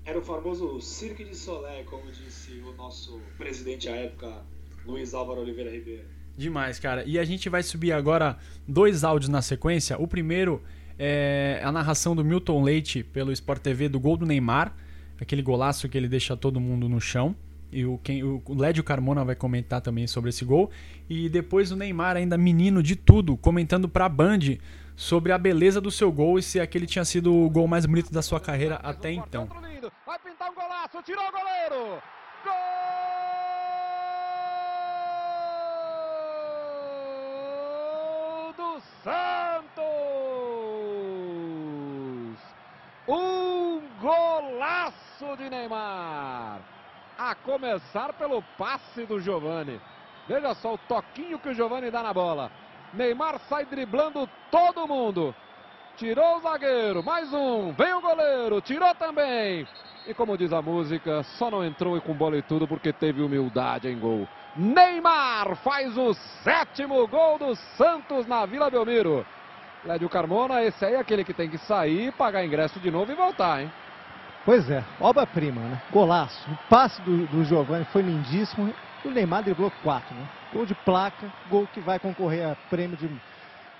Era 0.05 0.21
o 0.21 0.23
famoso 0.23 0.81
Cirque 0.81 1.25
de 1.25 1.35
Solé, 1.35 1.83
como 1.83 2.09
disse 2.13 2.61
o 2.61 2.73
nosso 2.75 3.21
presidente 3.37 3.89
à 3.89 3.97
época, 3.97 4.45
Luiz 4.87 5.13
Álvaro 5.13 5.41
Oliveira 5.41 5.73
Ribeiro. 5.73 6.16
Demais, 6.37 6.79
cara. 6.79 7.03
E 7.07 7.19
a 7.19 7.25
gente 7.25 7.49
vai 7.49 7.63
subir 7.63 7.93
agora 7.93 8.37
dois 8.69 9.05
áudios 9.05 9.29
na 9.29 9.41
sequência. 9.41 9.97
O 9.99 10.07
primeiro 10.07 10.63
é 10.99 11.61
a 11.65 11.73
narração 11.73 12.15
do 12.15 12.25
Milton 12.25 12.63
Leite 12.63 13.03
pelo 13.03 13.33
Sport 13.33 13.63
TV 13.63 13.89
do 13.89 13.99
gol 13.99 14.17
do 14.17 14.27
Neymar, 14.27 14.75
aquele 15.21 15.43
golaço 15.43 15.89
que 15.89 15.97
ele 15.97 16.09
deixa 16.09 16.37
todo 16.37 16.61
mundo 16.61 16.89
no 16.89 17.01
chão. 17.01 17.35
E 17.73 17.85
o, 17.85 17.99
quem, 17.99 18.23
o 18.23 18.43
Lédio 18.49 18.85
Carmona 18.85 19.25
vai 19.25 19.35
comentar 19.35 19.81
também 19.81 20.07
sobre 20.07 20.31
esse 20.31 20.45
gol. 20.45 20.71
E 21.09 21.29
depois 21.29 21.73
o 21.73 21.77
Neymar, 21.77 22.17
ainda 22.17 22.39
menino 22.39 22.83
de 22.83 22.97
tudo, 22.97 23.37
comentando 23.37 23.89
pra 23.89 24.09
Band 24.09 24.59
sobre 24.95 25.33
a 25.33 25.39
beleza 25.39 25.81
do 25.81 25.91
seu 25.91 26.11
gol 26.11 26.39
e 26.39 26.43
se 26.43 26.61
aquele 26.61 26.87
tinha 26.87 27.05
sido 27.05 27.35
o 27.35 27.51
gol 27.51 27.67
mais 27.67 27.85
bonito 27.85 28.13
da 28.13 28.23
sua 28.23 28.41
carreira 28.41 28.77
até 28.77 29.13
então. 29.13 29.47
Vai 30.07 30.19
pintar 30.19 30.51
um 30.51 30.55
golaço, 30.55 31.03
tirou 31.05 31.25
o 31.25 31.33
goleiro! 31.33 32.01
Gol! 32.45 32.86
Golaço 45.21 45.37
de 45.37 45.49
Neymar! 45.49 46.59
A 47.19 47.35
começar 47.35 48.13
pelo 48.13 48.43
passe 48.59 49.05
do 49.07 49.19
Giovani. 49.21 49.81
Veja 50.29 50.55
só 50.55 50.75
o 50.75 50.79
toquinho 50.79 51.39
que 51.39 51.49
o 51.49 51.55
Giovani 51.55 51.91
dá 51.91 52.03
na 52.03 52.13
bola. 52.13 52.51
Neymar 52.93 53.39
sai 53.49 53.65
driblando 53.65 54.29
todo 54.51 54.87
mundo. 54.87 55.35
Tirou 55.97 56.37
o 56.37 56.41
zagueiro, 56.41 57.03
mais 57.03 57.33
um, 57.33 57.73
vem 57.73 57.95
o 57.95 58.03
goleiro, 58.03 58.61
tirou 58.61 58.95
também. 58.97 59.67
E 60.07 60.13
como 60.13 60.37
diz 60.37 60.53
a 60.53 60.61
música, 60.61 61.23
só 61.23 61.51
não 61.51 61.65
entrou 61.65 61.99
com 62.03 62.13
bola 62.13 62.37
e 62.37 62.43
tudo 62.43 62.69
porque 62.69 62.93
teve 62.93 63.23
humildade 63.23 63.89
em 63.89 63.99
gol. 63.99 64.29
Neymar 64.55 65.57
faz 65.57 65.97
o 65.97 66.13
sétimo 66.45 67.07
gol 67.09 67.39
do 67.39 67.55
Santos 67.77 68.27
na 68.27 68.45
Vila 68.45 68.71
Belmiro. 68.71 69.25
Lédio 69.85 70.09
Carmona, 70.09 70.63
esse 70.63 70.85
aí 70.85 70.95
é 70.95 70.99
aquele 70.99 71.25
que 71.25 71.33
tem 71.33 71.49
que 71.49 71.59
sair, 71.59 72.13
pagar 72.13 72.45
ingresso 72.45 72.79
de 72.79 72.91
novo 72.91 73.11
e 73.11 73.15
voltar, 73.15 73.63
hein? 73.63 73.73
Pois 74.47 74.71
é, 74.71 74.85
obra-prima, 75.01 75.61
né? 75.61 75.83
Golaço. 75.91 76.49
O 76.49 76.57
passe 76.69 77.03
do, 77.03 77.27
do 77.27 77.45
Giovanni 77.45 77.85
foi 77.87 78.01
lindíssimo. 78.01 78.73
O 79.05 79.11
Neymar 79.11 79.43
driblou 79.43 79.73
quatro, 79.83 80.15
né? 80.15 80.29
Gol 80.53 80.65
de 80.65 80.73
placa, 80.73 81.33
gol 81.51 81.67
que 81.67 81.81
vai 81.81 81.99
concorrer 81.99 82.49
a 82.49 82.55
prêmio 82.71 82.97
de 82.97 83.11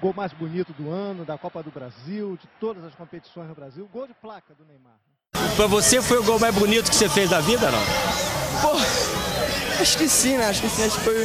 gol 0.01 0.13
mais 0.13 0.33
bonito 0.33 0.73
do 0.73 0.91
ano, 0.91 1.25
da 1.25 1.39
Copa 1.39 1.63
do 1.63 1.71
Brasil, 1.71 2.37
de 2.37 2.49
todas 2.59 2.83
as 2.83 2.97
competições 2.97 3.47
no 3.47 3.55
Brasil. 3.55 3.89
Gol 3.93 4.09
de 4.09 4.15
placa 4.15 4.55
do 4.55 4.65
Neymar. 4.65 4.99
Pra 5.55 5.67
você 5.67 6.03
foi 6.03 6.19
o 6.19 6.25
gol 6.25 6.39
mais 6.39 6.55
bonito 6.55 6.91
que 6.91 6.97
você 6.97 7.09
fez 7.09 7.31
da 7.31 7.41
vida, 7.41 7.71
não? 7.71 7.79
Pô, 8.63 8.77
acho 9.81 9.97
que 9.97 10.09
sim, 10.09 10.37
né? 10.37 10.47
Acho 10.47 10.63
que 10.63 10.69
sim, 10.69 10.85
acho 10.85 10.97
que 10.97 11.05
foi 11.05 11.25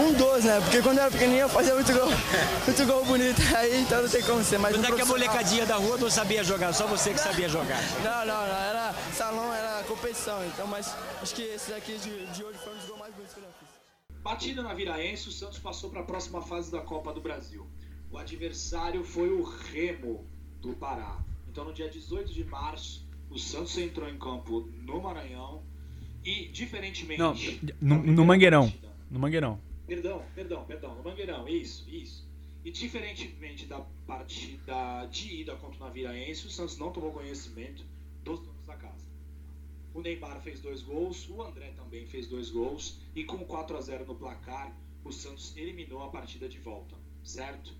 um 0.00 0.12
dos, 0.12 0.44
né? 0.44 0.60
Porque 0.60 0.82
quando 0.82 0.98
eu 0.98 1.02
era 1.02 1.10
pequenininho 1.10 1.42
eu 1.42 1.48
fazia 1.48 1.74
muito 1.74 1.92
gol, 1.92 2.08
muito 2.66 2.86
gol 2.86 3.04
bonito, 3.04 3.40
aí 3.56 3.80
então 3.80 4.02
não 4.02 4.08
tem 4.08 4.22
como 4.22 4.42
ser 4.42 4.58
mais 4.58 4.76
Não 4.76 4.82
um 4.82 4.92
é 4.92 4.96
que 4.96 5.02
a 5.02 5.06
molecadinha 5.06 5.66
da 5.66 5.76
rua 5.76 5.96
não 5.98 6.10
sabia 6.10 6.42
jogar, 6.42 6.72
só 6.72 6.86
você 6.86 7.12
que 7.12 7.20
sabia 7.20 7.48
jogar. 7.48 7.80
Não, 8.02 8.26
não, 8.26 8.46
não, 8.46 8.56
era 8.56 8.94
salão, 9.12 9.52
era 9.52 9.82
competição, 9.84 10.44
então, 10.46 10.66
mas 10.66 10.94
acho 11.22 11.34
que 11.34 11.42
esses 11.42 11.74
aqui 11.74 11.98
de, 11.98 12.26
de 12.26 12.44
hoje 12.44 12.58
foram 12.58 12.78
os 12.78 12.84
gols 12.86 13.00
mais 13.00 13.14
bonitos 13.14 13.34
que 13.34 13.40
eu 13.40 13.44
já 13.44 13.50
fiz. 13.50 14.22
Batida 14.22 14.62
na 14.62 14.72
Viraense, 14.72 15.28
o 15.28 15.32
Santos 15.32 15.58
passou 15.58 15.90
para 15.90 16.00
a 16.00 16.04
próxima 16.04 16.40
fase 16.40 16.72
da 16.72 16.80
Copa 16.80 17.12
do 17.12 17.20
Brasil. 17.20 17.66
O 18.10 18.18
adversário 18.18 19.04
foi 19.04 19.28
o 19.28 19.42
Remo 19.42 20.26
do 20.60 20.72
Pará. 20.72 21.18
Então, 21.48 21.64
no 21.64 21.72
dia 21.72 21.88
18 21.88 22.32
de 22.32 22.42
março, 22.44 23.03
o 23.34 23.38
Santos 23.38 23.76
entrou 23.78 24.08
em 24.08 24.16
campo 24.18 24.60
no 24.82 25.02
Maranhão 25.02 25.62
e, 26.24 26.48
diferentemente. 26.48 27.18
Não, 27.20 27.34
no, 27.80 28.02
no 28.02 28.24
Mangueirão. 28.24 28.62
partida- 28.70 28.94
No 29.10 29.18
Mangueirão. 29.18 29.60
Perdão, 29.86 30.24
perdão, 30.34 30.64
perdão, 30.64 30.94
no 30.94 31.02
Mangueirão, 31.02 31.46
isso, 31.48 31.84
isso. 31.90 32.26
E 32.64 32.70
diferentemente 32.70 33.66
da 33.66 33.80
partida 34.06 35.04
de 35.10 35.40
ida 35.42 35.54
contra 35.56 35.76
o 35.82 35.86
Naviraense, 35.86 36.46
o 36.46 36.50
Santos 36.50 36.78
não 36.78 36.90
tomou 36.90 37.12
conhecimento 37.12 37.84
dos 38.22 38.40
donos 38.40 38.64
da 38.66 38.74
casa. 38.76 39.04
O 39.92 40.00
Neymar 40.00 40.40
fez 40.40 40.60
dois 40.60 40.80
gols, 40.80 41.28
o 41.28 41.42
André 41.42 41.72
também 41.76 42.06
fez 42.06 42.26
dois 42.26 42.48
gols, 42.50 42.98
e 43.14 43.22
com 43.24 43.38
4 43.38 43.76
a 43.76 43.80
0 43.82 44.06
no 44.06 44.14
placar, 44.14 44.74
o 45.04 45.12
Santos 45.12 45.54
eliminou 45.56 46.02
a 46.02 46.08
partida 46.08 46.48
de 46.48 46.58
volta, 46.58 46.96
certo? 47.22 47.74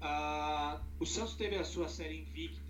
Ah, 0.00 0.82
o 1.00 1.06
Santos 1.06 1.34
teve 1.34 1.56
a 1.56 1.64
sua 1.64 1.88
série 1.88 2.18
invicta 2.20 2.65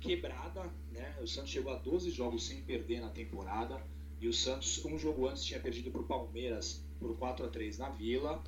quebrada, 0.00 0.62
né? 0.90 1.16
O 1.22 1.26
Santos 1.26 1.50
chegou 1.50 1.72
a 1.72 1.76
12 1.76 2.10
jogos 2.10 2.46
sem 2.46 2.62
perder 2.62 3.00
na 3.00 3.10
temporada, 3.10 3.80
e 4.20 4.28
o 4.28 4.32
Santos, 4.32 4.84
um 4.84 4.98
jogo 4.98 5.28
antes, 5.28 5.44
tinha 5.44 5.60
perdido 5.60 5.90
para 5.90 6.00
o 6.00 6.04
Palmeiras 6.04 6.84
por 6.98 7.16
4 7.16 7.46
a 7.46 7.48
3 7.48 7.78
na 7.78 7.88
Vila. 7.88 8.42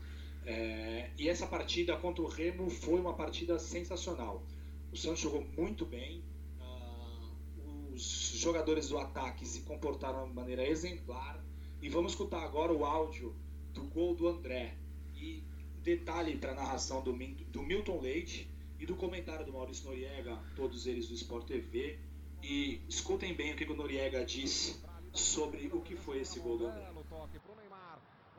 É, 0.44 1.10
e 1.16 1.28
essa 1.28 1.46
partida 1.46 1.96
contra 1.96 2.22
o 2.22 2.26
Remo 2.26 2.68
foi 2.68 3.00
uma 3.00 3.14
partida 3.14 3.58
sensacional. 3.58 4.44
O 4.92 4.96
Santos 4.96 5.20
jogou 5.20 5.46
muito 5.56 5.86
bem. 5.86 6.22
ah, 6.60 7.30
os 7.94 8.32
jogadores 8.36 8.88
do 8.88 8.98
ataque 8.98 9.46
se 9.46 9.60
comportaram 9.60 10.28
de 10.28 10.34
maneira 10.34 10.66
exemplar. 10.66 11.42
E 11.80 11.88
vamos 11.88 12.12
escutar 12.12 12.42
agora 12.42 12.72
o 12.72 12.84
áudio 12.84 13.34
do 13.72 13.84
gol 13.84 14.14
do 14.14 14.28
André. 14.28 14.76
E 15.16 15.42
detalhe 15.82 16.36
para 16.36 16.52
a 16.52 16.54
narração 16.54 17.02
do, 17.02 17.12
do 17.12 17.62
Milton 17.62 17.98
Leite 17.98 18.51
e 18.82 18.86
do 18.86 18.96
comentário 18.96 19.46
do 19.46 19.52
Maurício 19.52 19.84
Noriega, 19.84 20.36
todos 20.56 20.88
eles 20.88 21.06
do 21.06 21.14
Sport 21.14 21.46
TV. 21.46 22.00
E 22.42 22.82
escutem 22.88 23.32
bem 23.32 23.52
o 23.52 23.56
que 23.56 23.62
o 23.64 23.76
Noriega 23.76 24.24
disse 24.24 24.82
sobre 25.12 25.68
o 25.72 25.80
que 25.80 25.94
foi 25.94 26.18
esse 26.18 26.40
gol 26.40 26.58
do 26.58 26.66
André. 26.66 26.90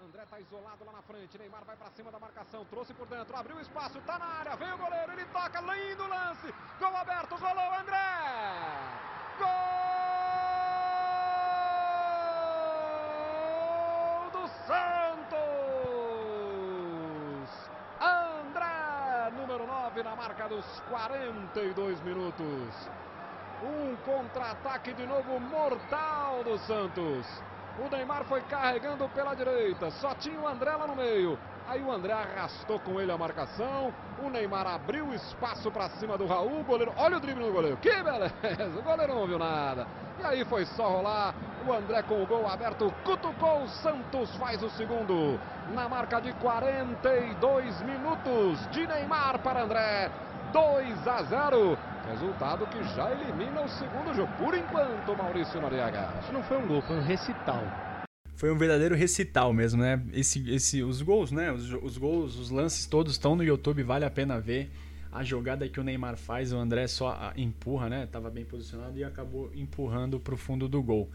André 0.03 0.25
tá 0.25 0.38
isolado 0.41 0.83
lá 0.83 0.91
na 0.91 1.01
frente. 1.01 1.38
Neymar 1.38 1.63
vai 1.63 1.77
pra 1.77 1.89
cima 1.91 2.12
da 2.12 2.19
marcação. 2.19 2.65
Trouxe 2.65 2.93
por 2.93 3.07
dentro. 3.07 3.33
Abriu 3.38 3.57
espaço. 3.62 4.01
Tá 4.01 4.19
na 4.19 4.25
área. 4.25 4.57
Vem 4.57 4.73
o 4.73 4.77
goleiro. 4.77 5.13
Ele 5.13 5.23
toca. 5.27 5.62
Lindo 5.62 6.05
lance. 6.07 6.53
Gol 6.77 6.93
aberto. 6.97 7.38
Golou 7.39 7.73
André. 7.79 7.95
Gol 9.39 9.47
do 14.41 14.45
Santos. 14.67 15.62
Número 19.93 20.01
9 20.01 20.03
na 20.03 20.15
marca 20.15 20.47
dos 20.50 20.65
42 20.89 22.01
minutos. 22.01 22.89
Um 23.63 23.95
contra-ataque 24.03 24.93
de 24.93 25.05
novo 25.05 25.39
mortal 25.39 26.43
do 26.43 26.57
Santos. 26.59 27.25
O 27.79 27.89
Neymar 27.89 28.23
foi 28.25 28.41
carregando 28.41 29.07
pela 29.09 29.33
direita, 29.35 29.89
só 29.91 30.13
tinha 30.15 30.39
o 30.39 30.47
André 30.47 30.75
lá 30.75 30.88
no 30.88 30.95
meio. 30.95 31.38
Aí 31.67 31.81
o 31.81 31.91
André 31.91 32.13
arrastou 32.13 32.79
com 32.79 33.00
ele 33.00 33.12
a 33.12 33.17
marcação. 33.17 33.93
O 34.21 34.29
Neymar 34.29 34.67
abriu 34.67 35.13
espaço 35.13 35.71
para 35.71 35.89
cima 35.91 36.17
do 36.17 36.25
Raul. 36.25 36.63
Goleiro, 36.63 36.93
olha 36.97 37.17
o 37.17 37.19
drible 37.19 37.45
do 37.45 37.53
goleiro. 37.53 37.77
Que 37.77 38.03
beleza! 38.03 38.79
O 38.79 38.81
goleiro 38.81 39.15
não 39.15 39.27
viu 39.27 39.39
nada. 39.39 39.88
E 40.19 40.25
aí 40.25 40.45
foi 40.45 40.65
só 40.65 40.89
rolar. 40.89 41.33
O 41.65 41.72
André 41.72 42.03
com 42.03 42.22
o 42.22 42.25
gol 42.25 42.46
aberto 42.46 42.93
cutucou. 43.05 43.63
O 43.63 43.70
Santos 43.70 44.36
faz 44.36 44.62
o 44.62 44.70
segundo. 44.72 45.39
Na 45.74 45.88
marca 45.88 46.20
de 46.20 46.34
42 46.34 47.82
minutos 47.84 48.70
de 48.72 48.86
Neymar 48.86 49.39
para 49.39 49.63
André. 49.63 50.12
2 50.51 51.08
a 51.08 51.24
0. 51.24 51.77
Resultado 52.10 52.67
que 52.67 52.84
já 52.96 53.10
elimina 53.12 53.62
o 53.62 53.70
segundo 53.70 54.13
jogo. 54.13 54.32
Por 54.38 54.53
enquanto, 54.53 55.15
Maurício 55.15 55.62
Noriega. 55.62 56.13
Isso 56.22 56.34
não 56.34 56.43
foi 56.43 56.58
um 56.58 56.67
gol, 56.67 56.82
foi 56.82 56.98
um 56.98 57.01
recital. 57.01 57.63
Foi 58.36 58.51
um 58.51 58.58
verdadeiro 58.58 58.93
recital 58.93 59.53
mesmo, 59.53 59.82
né? 59.82 60.01
Esse, 60.12 60.53
esse, 60.53 60.84
os 60.84 61.01
gols, 61.01 61.32
né? 61.32 61.50
Os, 61.50 61.72
os 61.72 61.98
gols, 61.98 62.38
os 62.38 62.50
lances 62.50 62.86
todos 62.86 63.13
estão 63.13 63.38
no 63.38 63.43
YouTube, 63.43 63.84
vale 63.84 64.03
a 64.03 64.12
pena 64.12 64.38
ver. 64.38 64.70
A 65.13 65.24
jogada 65.24 65.70
que 65.70 65.79
o 65.79 65.84
Neymar 65.84 66.17
faz, 66.17 66.51
o 66.51 66.58
André 66.58 66.88
só 66.88 67.12
ah, 67.12 67.34
empurra, 67.38 67.88
né? 67.88 68.05
Tava 68.12 68.29
bem 68.29 68.43
posicionado 68.43 68.98
e 68.98 69.03
acabou 69.03 69.50
empurrando 69.55 70.20
pro 70.20 70.36
fundo 70.36 70.67
do 70.67 70.84
gol. 70.84 71.10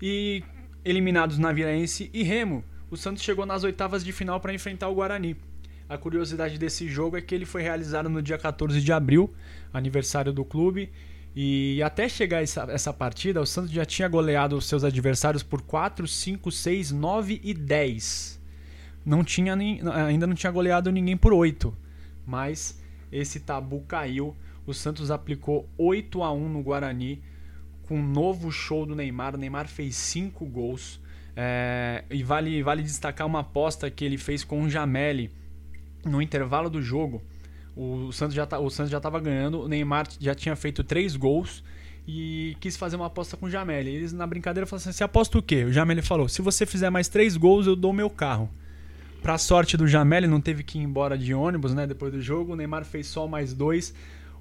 E 0.00 0.42
eliminados 0.84 1.38
na 1.38 1.52
Viraense 1.52 2.10
e 2.12 2.22
Remo, 2.22 2.64
o 2.90 2.96
Santos 2.96 3.22
chegou 3.22 3.44
nas 3.44 3.64
oitavas 3.64 4.04
de 4.04 4.12
final 4.12 4.40
para 4.40 4.54
enfrentar 4.54 4.88
o 4.88 4.94
Guarani. 4.94 5.36
A 5.88 5.96
curiosidade 5.96 6.58
desse 6.58 6.88
jogo 6.88 7.16
é 7.16 7.20
que 7.20 7.34
ele 7.34 7.44
foi 7.44 7.62
realizado 7.62 8.08
no 8.08 8.20
dia 8.20 8.36
14 8.36 8.80
de 8.80 8.92
abril, 8.92 9.32
aniversário 9.72 10.32
do 10.32 10.44
clube. 10.44 10.90
E 11.34 11.82
até 11.82 12.08
chegar 12.08 12.42
essa, 12.42 12.62
essa 12.70 12.92
partida, 12.92 13.40
o 13.40 13.46
Santos 13.46 13.70
já 13.70 13.84
tinha 13.84 14.08
goleado 14.08 14.56
os 14.56 14.66
seus 14.66 14.82
adversários 14.82 15.42
por 15.42 15.62
4, 15.62 16.06
5, 16.06 16.50
6, 16.50 16.92
9 16.92 17.40
e 17.44 17.54
10. 17.54 18.40
Não 19.04 19.22
tinha 19.22 19.54
nem, 19.54 19.80
ainda 19.92 20.26
não 20.26 20.34
tinha 20.34 20.50
goleado 20.50 20.90
ninguém 20.90 21.16
por 21.16 21.32
8. 21.32 21.76
Mas 22.26 22.80
esse 23.12 23.40
tabu 23.40 23.80
caiu. 23.86 24.34
O 24.66 24.74
Santos 24.74 25.12
aplicou 25.12 25.68
8 25.78 26.22
a 26.22 26.32
1 26.32 26.48
no 26.48 26.62
Guarani 26.62 27.22
com 27.86 27.98
um 27.98 28.06
novo 28.06 28.50
show 28.50 28.84
do 28.84 28.94
Neymar. 28.94 29.34
O 29.34 29.38
Neymar 29.38 29.68
fez 29.68 29.96
5 29.96 30.44
gols. 30.46 31.00
É, 31.34 32.04
e 32.10 32.22
vale, 32.22 32.62
vale 32.62 32.82
destacar 32.82 33.26
uma 33.26 33.40
aposta 33.40 33.90
que 33.90 34.04
ele 34.04 34.16
fez 34.16 34.42
com 34.42 34.62
o 34.62 34.70
Jameli 34.70 35.30
no 36.04 36.22
intervalo 36.22 36.70
do 36.70 36.80
jogo. 36.80 37.22
O 37.76 38.10
Santos 38.10 38.34
já 38.34 38.46
tá, 38.46 38.58
o 38.58 38.70
Santos 38.70 38.90
já 38.90 38.96
estava 38.96 39.20
ganhando, 39.20 39.60
o 39.60 39.68
Neymar 39.68 40.06
já 40.18 40.34
tinha 40.34 40.56
feito 40.56 40.82
três 40.82 41.14
gols 41.14 41.62
e 42.08 42.56
quis 42.58 42.74
fazer 42.74 42.96
uma 42.96 43.06
aposta 43.06 43.36
com 43.36 43.46
o 43.46 43.50
Jameli. 43.50 43.90
Eles 43.90 44.14
na 44.14 44.26
brincadeira 44.26 44.66
falaram 44.66 44.82
assim: 44.82 44.92
"Você 44.92 45.04
aposta 45.04 45.36
o 45.36 45.42
quê?" 45.42 45.64
O 45.64 45.72
Jameli 45.72 46.00
falou: 46.00 46.26
"Se 46.26 46.40
você 46.40 46.64
fizer 46.64 46.88
mais 46.88 47.06
três 47.06 47.36
gols, 47.36 47.66
eu 47.66 47.76
dou 47.76 47.92
meu 47.92 48.08
carro." 48.08 48.48
Pra 49.20 49.36
sorte 49.36 49.76
do 49.76 49.86
Jameli, 49.86 50.26
não 50.26 50.40
teve 50.40 50.62
que 50.62 50.78
ir 50.78 50.82
embora 50.82 51.18
de 51.18 51.34
ônibus, 51.34 51.74
né, 51.74 51.86
depois 51.86 52.12
do 52.12 52.22
jogo. 52.22 52.52
O 52.52 52.56
Neymar 52.56 52.84
fez 52.84 53.08
só 53.08 53.26
mais 53.26 53.52
dois. 53.52 53.92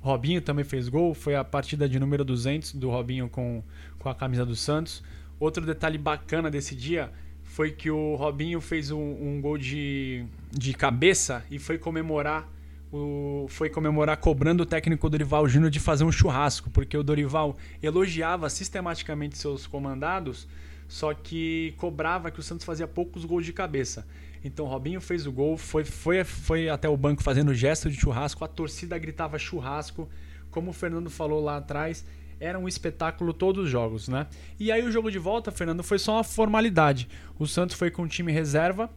Robinho 0.06 0.40
também 0.40 0.64
fez 0.64 0.88
gol, 0.88 1.16
foi 1.16 1.36
a 1.36 1.44
partida 1.44 1.90
de 1.90 2.00
número 2.00 2.24
200 2.24 2.76
do 2.76 2.92
Robinho 2.92 3.28
com, 3.28 3.64
com 3.98 4.08
a 4.08 4.14
camisa 4.14 4.46
do 4.46 4.56
Santos. 4.56 5.04
Outro 5.40 5.66
detalhe 5.66 5.98
bacana 5.98 6.52
desse 6.52 6.76
dia 6.76 7.12
foi 7.44 7.72
que 7.72 7.90
o 7.90 8.14
Robinho 8.14 8.62
fez 8.62 8.92
um, 8.92 9.00
um 9.00 9.42
gol 9.42 9.58
de, 9.58 10.24
de 10.52 10.76
cabeça 10.76 11.44
e 11.50 11.58
foi 11.58 11.80
comemorar 11.80 12.48
o, 12.94 13.48
foi 13.50 13.68
comemorar 13.68 14.18
cobrando 14.18 14.62
o 14.62 14.66
técnico 14.66 15.10
Dorival 15.10 15.48
Júnior 15.48 15.72
de 15.72 15.80
fazer 15.80 16.04
um 16.04 16.12
churrasco, 16.12 16.70
porque 16.70 16.96
o 16.96 17.02
Dorival 17.02 17.58
elogiava 17.82 18.48
sistematicamente 18.48 19.40
seus 19.40 19.66
comandados, 19.66 20.48
só 20.88 21.16
que 21.16 21.74
cobrava 21.78 22.30
que 22.30 22.40
o 22.40 22.44
Santos 22.44 22.64
fazia 22.64 22.88
poucos 22.88 23.26
gols 23.26 23.44
de 23.44 23.52
cabeça. 23.52 24.06
Então 24.46 24.68
Robinho 24.68 25.02
fez 25.02 25.26
o 25.26 25.32
gol, 25.32 25.58
foi, 25.58 25.84
foi, 25.84 26.24
foi 26.24 26.70
até 26.70 26.88
o 26.88 26.96
banco 26.96 27.24
fazendo 27.24 27.52
gesto 27.52 27.90
de 27.90 28.00
churrasco, 28.00 28.46
a 28.46 28.48
torcida 28.48 28.96
gritava 28.96 29.40
churrasco, 29.40 30.08
como 30.52 30.70
o 30.70 30.74
Fernando 30.74 31.10
falou 31.10 31.44
lá 31.44 31.58
atrás, 31.58 32.06
era 32.40 32.60
um 32.60 32.68
espetáculo 32.68 33.34
todos 33.34 33.66
os 33.66 33.72
jogos, 33.72 34.08
né? 34.08 34.28
E 34.60 34.72
aí 34.72 34.84
o 34.84 34.92
jogo 34.92 35.10
de 35.10 35.18
volta, 35.18 35.52
Fernando, 35.52 35.82
foi 35.82 35.98
só 35.98 36.14
uma 36.14 36.24
formalidade. 36.24 37.10
O 37.40 37.48
Santos 37.48 37.76
foi 37.76 37.90
com 37.90 38.04
o 38.04 38.08
time 38.08 38.32
reserva 38.32 38.88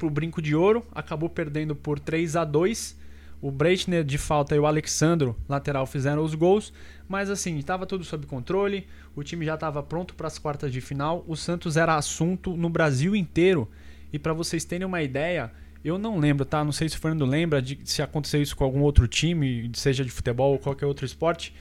pro 0.00 0.10
Brinco 0.10 0.42
de 0.42 0.56
Ouro, 0.56 0.84
acabou 0.90 1.28
perdendo 1.28 1.76
por 1.76 2.00
3 2.00 2.34
a 2.34 2.44
2 2.44 3.00
o 3.40 3.52
Breitner 3.52 4.02
de 4.02 4.18
falta 4.18 4.56
e 4.56 4.58
o 4.58 4.66
Alexandro, 4.66 5.36
lateral, 5.48 5.86
fizeram 5.86 6.24
os 6.24 6.34
gols, 6.34 6.72
mas 7.08 7.30
assim, 7.30 7.56
estava 7.56 7.86
tudo 7.86 8.02
sob 8.02 8.26
controle, 8.26 8.86
o 9.14 9.22
time 9.22 9.44
já 9.44 9.54
estava 9.54 9.80
pronto 9.80 10.14
para 10.14 10.26
as 10.26 10.38
quartas 10.38 10.72
de 10.72 10.80
final, 10.80 11.24
o 11.28 11.36
Santos 11.36 11.76
era 11.76 11.94
assunto 11.94 12.56
no 12.56 12.68
Brasil 12.68 13.14
inteiro. 13.14 13.68
E 14.12 14.18
para 14.18 14.32
vocês 14.32 14.64
terem 14.64 14.86
uma 14.86 15.02
ideia, 15.02 15.50
Eu 15.84 15.98
não 15.98 16.16
lembro, 16.16 16.44
tá? 16.44 16.62
Não 16.62 16.70
sei 16.70 16.88
se 16.88 16.96
o 16.96 17.00
Fernando 17.00 17.26
lembra 17.26 17.60
de 17.60 17.76
se 17.84 18.02
aconteceu 18.02 18.40
isso 18.40 18.54
com 18.54 18.62
algum 18.62 18.82
outro 18.82 19.08
time, 19.08 19.68
seja 19.74 20.04
de 20.04 20.10
futebol 20.10 20.52
ou 20.52 20.58
qualquer 20.58 20.86
outro 20.86 21.04
esporte. 21.04 21.52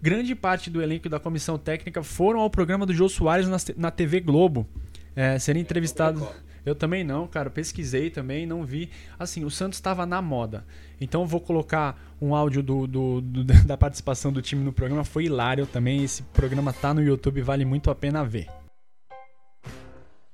Grande 0.00 0.36
parte 0.36 0.70
do 0.70 0.80
elenco 0.80 1.08
da 1.08 1.18
comissão 1.18 1.58
técnica 1.58 2.02
foram 2.02 2.40
ao 2.40 2.48
programa 2.48 2.86
do 2.86 2.94
Jô 2.94 3.08
Soares 3.08 3.48
na, 3.48 3.56
na 3.76 3.90
TV 3.90 4.20
Globo. 4.20 4.68
É, 5.16 5.36
serem 5.38 5.62
entrevistados. 5.62 6.22
Eu 6.64 6.74
também 6.74 7.02
não, 7.02 7.26
cara. 7.26 7.50
Pesquisei 7.50 8.08
também, 8.08 8.46
não 8.46 8.64
vi. 8.64 8.88
Assim, 9.18 9.44
o 9.44 9.50
Santos 9.50 9.78
estava 9.78 10.06
na 10.06 10.22
moda. 10.22 10.64
Então 11.00 11.26
vou 11.26 11.40
colocar 11.40 12.00
um 12.20 12.34
áudio 12.34 12.62
do, 12.62 12.86
do, 12.86 13.20
do, 13.20 13.44
da 13.66 13.76
participação 13.76 14.32
do 14.32 14.40
time 14.40 14.62
no 14.62 14.72
programa. 14.72 15.04
Foi 15.04 15.24
hilário 15.24 15.66
também. 15.66 16.04
Esse 16.04 16.22
programa 16.22 16.72
tá 16.72 16.94
no 16.94 17.02
YouTube, 17.02 17.42
vale 17.42 17.64
muito 17.64 17.90
a 17.90 17.94
pena 17.94 18.24
ver. 18.24 18.46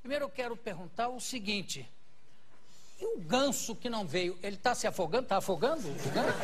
Primeiro 0.06 0.26
eu 0.26 0.30
quero 0.30 0.56
perguntar 0.56 1.08
o 1.08 1.18
seguinte: 1.18 1.84
e 3.00 3.04
o 3.16 3.18
ganso 3.22 3.74
que 3.74 3.90
não 3.90 4.06
veio, 4.06 4.38
ele 4.40 4.54
está 4.54 4.72
se 4.72 4.86
afogando? 4.86 5.24
Está 5.24 5.38
afogando 5.38 5.80
o 5.88 6.10
ganso? 6.10 6.38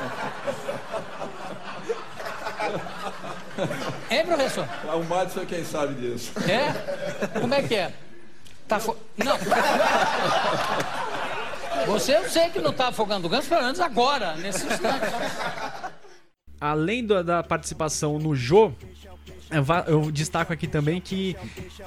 é, 4.11 4.25
professor? 4.25 4.67
O 4.97 5.05
Madison 5.05 5.43
é 5.43 5.47
quem 5.47 5.65
sabe 5.65 5.95
disso. 5.95 6.33
É? 6.41 7.39
Como 7.39 7.55
é 7.55 7.63
que 7.63 7.77
é? 7.77 7.95
Tá 8.67 8.79
afo... 8.79 8.97
Não. 9.17 9.39
Você 11.87 12.17
eu 12.17 12.29
sei 12.29 12.51
que 12.51 12.59
não 12.61 12.73
está 12.73 12.89
afogando 12.89 13.29
o 13.29 13.31
ganso, 13.31 13.49
pelo 13.49 13.63
menos 13.63 13.79
agora, 13.79 14.35
nesse 14.35 14.67
instante. 14.67 15.07
Além 16.61 17.07
da 17.07 17.45
participação 17.45 18.19
no 18.19 18.35
Jô, 18.35 18.73
eu 19.87 20.11
destaco 20.11 20.53
aqui 20.53 20.67
também 20.67 21.01
que 21.01 21.37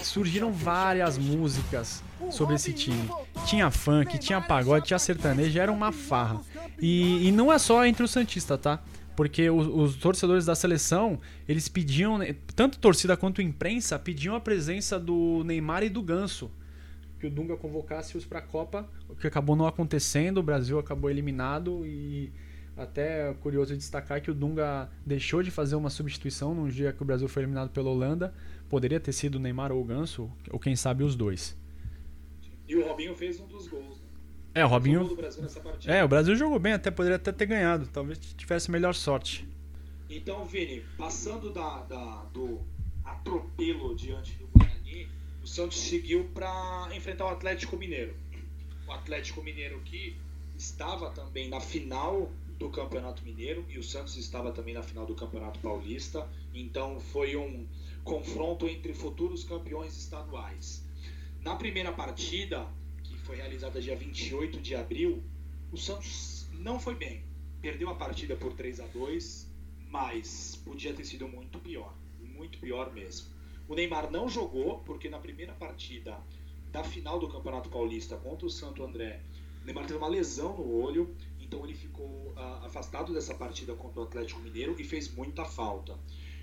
surgiram 0.01 0.51
várias 0.51 1.17
músicas 1.17 2.03
sobre 2.31 2.55
esse 2.55 2.73
time. 2.73 3.09
Tinha 3.45 3.69
funk, 3.71 4.17
tinha 4.17 4.41
pagode, 4.41 4.87
tinha 4.87 4.99
sertanejo, 4.99 5.59
era 5.59 5.71
uma 5.71 5.91
farra. 5.91 6.41
E, 6.81 7.27
e 7.27 7.31
não 7.31 7.51
é 7.51 7.57
só 7.57 7.85
entre 7.85 8.03
os 8.03 8.11
Santistas, 8.11 8.59
tá? 8.59 8.81
Porque 9.15 9.49
os, 9.49 9.67
os, 9.67 9.95
torcedores 9.95 10.45
da 10.45 10.55
seleção, 10.55 11.19
eles 11.47 11.69
pediam, 11.69 12.17
né, 12.17 12.35
tanto 12.53 12.77
torcida 12.79 13.15
quanto 13.15 13.41
imprensa, 13.41 13.97
pediam 13.97 14.35
a 14.35 14.41
presença 14.41 14.99
do 14.99 15.41
Neymar 15.45 15.83
e 15.83 15.89
do 15.89 16.01
Ganso. 16.01 16.51
Que 17.19 17.27
o 17.27 17.29
Dunga 17.29 17.55
convocasse-os 17.55 18.25
para 18.25 18.39
a 18.39 18.41
Copa, 18.41 18.87
o 19.07 19.15
que 19.15 19.25
acabou 19.25 19.55
não 19.55 19.65
acontecendo, 19.65 20.39
o 20.39 20.43
Brasil 20.43 20.77
acabou 20.77 21.09
eliminado 21.09 21.85
e 21.85 22.29
até 22.77 23.33
curioso 23.35 23.75
destacar 23.75 24.21
que 24.21 24.29
o 24.29 24.33
Dunga 24.33 24.89
deixou 25.05 25.41
de 25.41 25.49
fazer 25.49 25.75
uma 25.75 25.89
substituição 25.89 26.53
num 26.53 26.67
dia 26.67 26.91
que 26.91 27.01
o 27.01 27.05
Brasil 27.05 27.27
foi 27.27 27.43
eliminado 27.43 27.69
pela 27.69 27.89
Holanda. 27.89 28.33
Poderia 28.69 28.99
ter 28.99 29.13
sido 29.13 29.35
o 29.35 29.39
Neymar 29.39 29.71
ou 29.71 29.81
o 29.81 29.85
Ganso, 29.85 30.31
ou 30.49 30.59
quem 30.59 30.75
sabe 30.75 31.03
os 31.03 31.15
dois. 31.15 31.57
E 32.67 32.75
o 32.75 32.85
Robinho 32.85 33.15
fez 33.15 33.39
um 33.39 33.47
dos 33.47 33.67
gols. 33.67 33.99
Né? 33.99 34.05
É, 34.55 34.65
o 34.65 34.67
Robinho. 34.67 35.03
O 35.05 35.89
é, 35.89 36.03
o 36.03 36.07
Brasil 36.07 36.35
jogou 36.35 36.59
bem, 36.59 36.73
até 36.73 36.89
poderia 36.89 37.17
até 37.17 37.31
ter 37.31 37.45
ganhado. 37.45 37.87
Talvez 37.87 38.17
tivesse 38.17 38.71
melhor 38.71 38.93
sorte. 38.93 39.47
Então, 40.09 40.45
Vini, 40.45 40.83
passando 40.97 41.51
da, 41.51 41.83
da 41.83 42.23
do 42.33 42.61
atropelo 43.03 43.95
diante 43.95 44.37
do 44.37 44.47
Guarani, 44.47 45.07
o 45.43 45.47
Santos 45.47 45.79
seguiu 45.79 46.29
para 46.33 46.89
enfrentar 46.95 47.25
o 47.25 47.29
Atlético 47.29 47.77
Mineiro. 47.77 48.15
O 48.87 48.91
Atlético 48.91 49.43
Mineiro 49.43 49.79
que 49.81 50.15
estava 50.57 51.11
também 51.11 51.49
na 51.49 51.59
final 51.59 52.31
do 52.57 52.69
Campeonato 52.69 53.23
Mineiro 53.23 53.65
e 53.69 53.77
o 53.77 53.83
Santos 53.83 54.15
estava 54.17 54.51
também 54.51 54.73
na 54.73 54.81
final 54.81 55.05
do 55.05 55.15
Campeonato 55.15 55.59
Paulista. 55.59 56.29
Então 56.53 56.99
foi 56.99 57.35
um 57.35 57.67
confronto 58.03 58.67
entre 58.67 58.93
futuros 58.93 59.43
campeões 59.43 59.97
estaduais. 59.97 60.85
Na 61.41 61.55
primeira 61.55 61.91
partida, 61.91 62.67
que 63.03 63.17
foi 63.19 63.37
realizada 63.37 63.81
dia 63.81 63.95
28 63.95 64.59
de 64.59 64.75
abril, 64.75 65.23
o 65.71 65.77
Santos 65.77 66.47
não 66.53 66.79
foi 66.79 66.95
bem. 66.95 67.23
Perdeu 67.61 67.89
a 67.89 67.95
partida 67.95 68.35
por 68.35 68.53
3 68.53 68.79
a 68.79 68.87
2, 68.87 69.51
mas 69.89 70.55
podia 70.63 70.93
ter 70.93 71.03
sido 71.03 71.27
muito 71.27 71.59
pior, 71.59 71.93
muito 72.19 72.59
pior 72.59 72.93
mesmo. 72.93 73.27
O 73.67 73.75
Neymar 73.75 74.11
não 74.11 74.29
jogou 74.29 74.79
porque 74.79 75.09
na 75.09 75.19
primeira 75.19 75.53
partida 75.53 76.19
da 76.71 76.83
final 76.83 77.19
do 77.19 77.27
Campeonato 77.27 77.69
Paulista 77.69 78.17
contra 78.17 78.45
o 78.45 78.49
Santo 78.49 78.83
André, 78.83 79.21
o 79.63 79.65
Neymar 79.65 79.85
teve 79.87 79.97
uma 79.97 80.07
lesão 80.07 80.55
no 80.55 80.69
olho 80.69 81.15
então 81.55 81.65
ele 81.65 81.73
ficou 81.73 82.33
uh, 82.35 82.65
afastado 82.65 83.13
dessa 83.13 83.33
partida 83.33 83.73
contra 83.73 84.01
o 84.01 84.03
Atlético 84.03 84.41
Mineiro 84.41 84.75
e 84.77 84.83
fez 84.83 85.09
muita 85.09 85.45
falta. 85.45 85.97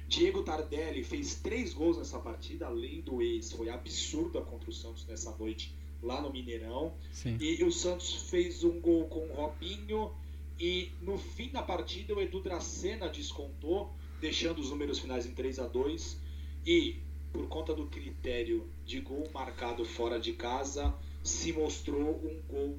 Diego 0.08 0.42
Tardelli 0.42 1.04
fez 1.04 1.34
três 1.34 1.74
gols 1.74 1.98
nessa 1.98 2.18
partida, 2.18 2.66
além 2.66 3.02
do 3.02 3.20
ex, 3.20 3.52
foi 3.52 3.68
absurda 3.68 4.40
contra 4.40 4.70
o 4.70 4.72
Santos 4.72 5.06
nessa 5.06 5.36
noite 5.36 5.74
lá 6.02 6.20
no 6.20 6.32
Mineirão. 6.32 6.94
Sim. 7.12 7.36
E 7.38 7.62
o 7.62 7.70
Santos 7.70 8.30
fez 8.30 8.64
um 8.64 8.80
gol 8.80 9.04
com 9.06 9.20
o 9.20 9.34
Robinho 9.34 10.10
e 10.58 10.90
no 11.02 11.18
fim 11.18 11.50
da 11.50 11.62
partida 11.62 12.14
o 12.14 12.20
Edu 12.20 12.40
Dracena 12.40 13.08
descontou, 13.08 13.92
deixando 14.20 14.60
os 14.60 14.70
números 14.70 14.98
finais 14.98 15.26
em 15.26 15.32
3 15.32 15.58
a 15.58 15.66
2 15.66 16.18
e 16.66 16.96
por 17.32 17.48
conta 17.48 17.74
do 17.74 17.86
critério 17.86 18.68
de 18.84 19.00
gol 19.00 19.28
marcado 19.32 19.84
fora 19.84 20.18
de 20.20 20.32
casa, 20.34 20.94
se 21.22 21.52
mostrou 21.52 22.20
um 22.22 22.40
gol 22.48 22.78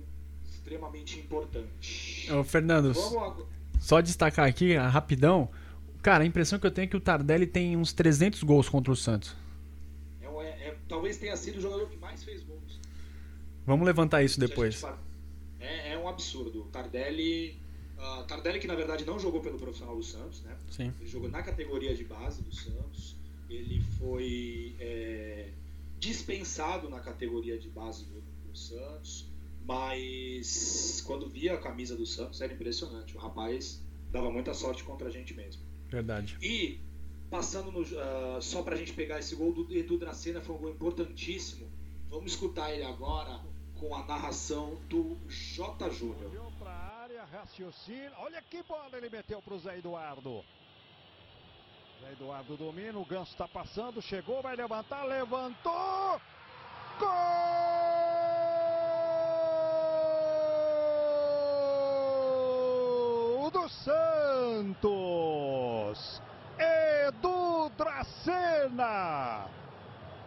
extremamente 0.63 1.19
importante. 1.19 2.31
Ô, 2.31 2.43
Fernando, 2.43 2.93
só 3.79 3.99
destacar 3.99 4.47
aqui, 4.47 4.75
rapidão. 4.75 5.49
Cara, 6.01 6.23
a 6.23 6.27
impressão 6.27 6.57
que 6.57 6.65
eu 6.65 6.71
tenho 6.71 6.85
é 6.85 6.87
que 6.87 6.95
o 6.95 7.01
Tardelli 7.01 7.45
tem 7.45 7.75
uns 7.75 7.91
300 7.91 8.41
gols 8.43 8.69
contra 8.69 8.91
o 8.91 8.95
Santos. 8.95 9.35
É, 10.21 10.25
é, 10.25 10.69
é, 10.69 10.77
talvez 10.87 11.17
tenha 11.17 11.35
sido 11.35 11.57
o 11.57 11.61
jogador 11.61 11.89
que 11.89 11.97
mais 11.97 12.23
fez 12.23 12.41
gols. 12.43 12.79
Vamos 13.65 13.85
levantar 13.85 14.23
isso 14.23 14.39
depois. 14.39 14.83
É, 15.59 15.93
é, 15.93 15.97
um 15.97 16.07
absurdo. 16.07 16.61
O 16.61 16.65
Tardelli. 16.65 17.61
Uh, 17.97 18.23
Tardelli, 18.23 18.59
que 18.59 18.67
na 18.67 18.75
verdade 18.75 19.05
não 19.05 19.17
jogou 19.17 19.39
pelo 19.39 19.57
profissional 19.57 19.95
do 19.95 20.03
Santos, 20.03 20.41
né? 20.41 20.57
Sim. 20.69 20.93
Ele 20.99 21.09
jogou 21.09 21.29
na 21.29 21.41
categoria 21.41 21.95
de 21.95 22.03
base 22.03 22.41
do 22.41 22.53
Santos. 22.53 23.15
Ele 23.49 23.81
foi 23.97 24.75
é, 24.79 25.49
dispensado 25.99 26.89
na 26.89 26.99
categoria 26.99 27.57
de 27.57 27.69
base 27.69 28.03
do, 28.05 28.21
do 28.49 28.57
Santos. 28.57 29.32
Mas 29.65 31.01
quando 31.05 31.29
via 31.29 31.53
a 31.53 31.57
camisa 31.57 31.95
do 31.95 32.05
Santos 32.05 32.41
era 32.41 32.53
impressionante. 32.53 33.15
O 33.15 33.19
rapaz 33.19 33.81
dava 34.11 34.29
muita 34.29 34.53
sorte 34.53 34.83
contra 34.83 35.07
a 35.07 35.11
gente 35.11 35.33
mesmo. 35.33 35.63
Verdade. 35.89 36.37
E 36.41 36.79
passando 37.29 37.71
no, 37.71 37.81
uh, 37.81 38.41
só 38.41 38.61
pra 38.61 38.75
gente 38.75 38.93
pegar 38.93 39.19
esse 39.19 39.35
gol 39.35 39.53
do 39.53 39.71
Edu 39.75 39.97
Dracena, 39.97 40.41
foi 40.41 40.55
um 40.55 40.59
gol 40.59 40.69
importantíssimo. 40.69 41.67
Vamos 42.09 42.33
escutar 42.33 42.71
ele 42.71 42.83
agora 42.83 43.41
com 43.79 43.95
a 43.95 44.05
narração 44.05 44.75
do 44.87 45.17
J. 45.27 45.89
Júnior. 45.89 46.31
Olha 48.17 48.41
que 48.49 48.61
bola 48.63 48.97
ele 48.97 49.09
meteu 49.09 49.41
pro 49.41 49.57
Zé 49.57 49.77
Eduardo. 49.79 50.43
Zé 52.01 52.11
Eduardo 52.11 52.55
domina, 52.57 52.99
o 52.99 53.05
Ganso 53.05 53.31
está 53.31 53.47
passando, 53.47 54.01
chegou, 54.01 54.41
vai 54.41 54.55
levantar, 54.55 55.03
levantou! 55.05 56.21
Gol! 56.99 57.92
Do 63.49 63.67
Santos. 63.69 64.83
Edu 66.57 67.71
Dracena. 67.77 69.47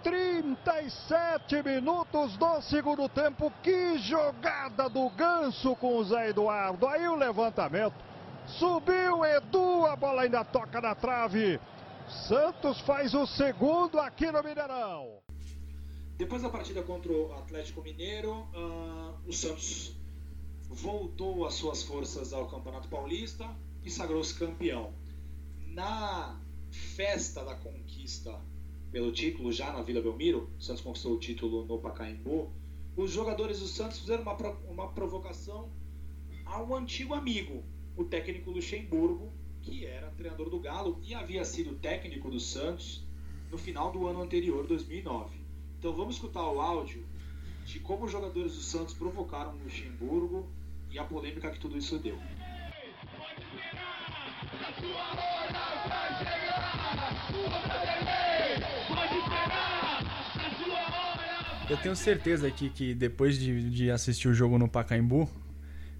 37 0.02 1.62
minutos 1.62 2.36
do 2.36 2.60
segundo 2.62 3.08
tempo. 3.08 3.52
Que 3.62 3.98
jogada 3.98 4.88
do 4.88 5.10
Ganso 5.10 5.74
com 5.76 5.96
o 5.96 6.04
Zé 6.04 6.30
Eduardo. 6.30 6.86
Aí 6.86 7.08
o 7.08 7.16
levantamento. 7.16 7.94
Subiu 8.46 9.24
Edu, 9.24 9.86
a 9.86 9.96
bola 9.96 10.22
ainda 10.22 10.44
toca 10.44 10.80
na 10.80 10.94
trave. 10.94 11.60
Santos 12.28 12.80
faz 12.80 13.12
o 13.14 13.26
segundo 13.26 13.98
aqui 13.98 14.30
no 14.30 14.42
Mineirão. 14.42 15.18
Depois 16.16 16.42
da 16.42 16.48
partida 16.48 16.82
contra 16.82 17.12
o 17.12 17.34
Atlético 17.34 17.82
Mineiro, 17.82 18.48
uh, 18.54 19.14
o 19.26 19.32
Santos 19.32 19.94
voltou 20.68 21.46
as 21.46 21.54
suas 21.54 21.82
forças 21.82 22.32
ao 22.32 22.48
Campeonato 22.48 22.88
Paulista 22.88 23.48
e 23.84 23.90
sagrou-se 23.90 24.34
campeão. 24.34 24.92
Na 25.68 26.40
festa 26.70 27.44
da 27.44 27.54
conquista 27.54 28.40
pelo 28.90 29.12
título, 29.12 29.52
já 29.52 29.72
na 29.72 29.82
Vila 29.82 30.00
Belmiro, 30.00 30.50
o 30.58 30.62
Santos 30.62 30.82
conquistou 30.82 31.14
o 31.14 31.18
título 31.18 31.64
no 31.66 31.78
Pacaembu, 31.78 32.50
os 32.96 33.10
jogadores 33.10 33.60
do 33.60 33.66
Santos 33.66 33.98
fizeram 33.98 34.22
uma, 34.22 34.34
uma 34.68 34.88
provocação 34.88 35.70
ao 36.44 36.74
antigo 36.74 37.12
amigo, 37.12 37.62
o 37.96 38.04
técnico 38.04 38.50
Luxemburgo, 38.50 39.32
que 39.60 39.84
era 39.84 40.10
treinador 40.12 40.48
do 40.48 40.60
Galo 40.60 40.98
e 41.02 41.14
havia 41.14 41.44
sido 41.44 41.74
técnico 41.74 42.30
do 42.30 42.40
Santos 42.40 43.04
no 43.50 43.58
final 43.58 43.92
do 43.92 44.06
ano 44.06 44.22
anterior, 44.22 44.66
2009. 44.66 45.36
Então 45.78 45.92
vamos 45.92 46.14
escutar 46.14 46.48
o 46.50 46.60
áudio 46.60 47.04
de 47.66 47.80
como 47.80 48.04
os 48.04 48.12
jogadores 48.12 48.54
do 48.54 48.60
Santos 48.60 48.94
provocaram 48.94 49.52
o 49.52 49.64
Luxemburgo 49.64 50.48
e 50.90 50.98
a 50.98 51.04
polêmica 51.04 51.50
que 51.50 51.58
tudo 51.58 51.76
isso 51.76 51.98
deu. 51.98 52.16
Eu 61.68 61.76
tenho 61.78 61.96
certeza 61.96 62.46
aqui 62.46 62.70
que 62.70 62.94
depois 62.94 63.36
de, 63.36 63.68
de 63.68 63.90
assistir 63.90 64.28
o 64.28 64.34
jogo 64.34 64.56
no 64.56 64.68
Pacaembu, 64.68 65.28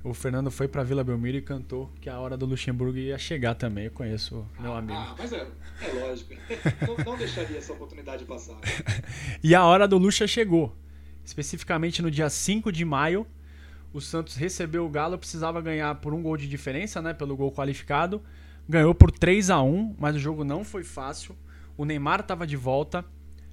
o 0.05 0.15
Fernando 0.15 0.53
foi 0.53 0.69
pra 0.69 0.85
Vila 0.85 1.03
Belmiro 1.03 1.37
e 1.37 1.43
cantou 1.43 1.91
que 2.01 2.09
a 2.09 2.17
hora 2.21 2.37
do 2.37 2.47
Luxemburgo 2.47 2.97
ia 2.97 3.19
chegar 3.19 3.57
também. 3.57 3.87
Eu 3.87 3.91
conheço 3.91 4.47
meu 4.61 4.73
ah, 4.73 4.79
amigo. 4.79 4.97
Ah, 4.97 5.17
mas 5.19 5.33
é, 5.33 5.49
é 5.83 5.93
lógico. 5.95 6.35
não, 6.87 7.05
não 7.05 7.19
deixaria 7.19 7.59
essa 7.59 7.73
oportunidade 7.73 8.25
passar. 8.25 8.57
e 9.43 9.53
a 9.53 9.65
hora 9.65 9.89
do 9.89 9.99
Luxa 9.99 10.29
chegou. 10.29 10.73
Especificamente 11.27 12.01
no 12.01 12.09
dia 12.09 12.31
5 12.31 12.71
de 12.71 12.85
maio, 12.85 13.27
o 13.93 14.01
Santos 14.01 14.37
recebeu 14.37 14.87
o 14.87 14.89
Galo, 14.89 15.19
precisava 15.19 15.61
ganhar 15.61 15.97
por 15.97 16.15
um 16.15 16.23
gol 16.23 16.37
de 16.37 16.49
diferença, 16.49 17.03
né? 17.03 17.13
Pelo 17.13 17.37
gol 17.37 17.51
qualificado. 17.51 18.23
Ganhou 18.69 18.95
por 18.95 19.11
3 19.11 19.51
a 19.51 19.61
1 19.61 19.97
mas 19.99 20.15
o 20.15 20.21
jogo 20.21 20.45
não 20.45 20.63
foi 20.63 20.85
fácil. 20.85 21.37
O 21.77 21.85
Neymar 21.85 22.21
estava 22.21 22.47
de 22.47 22.57
volta. 22.57 23.05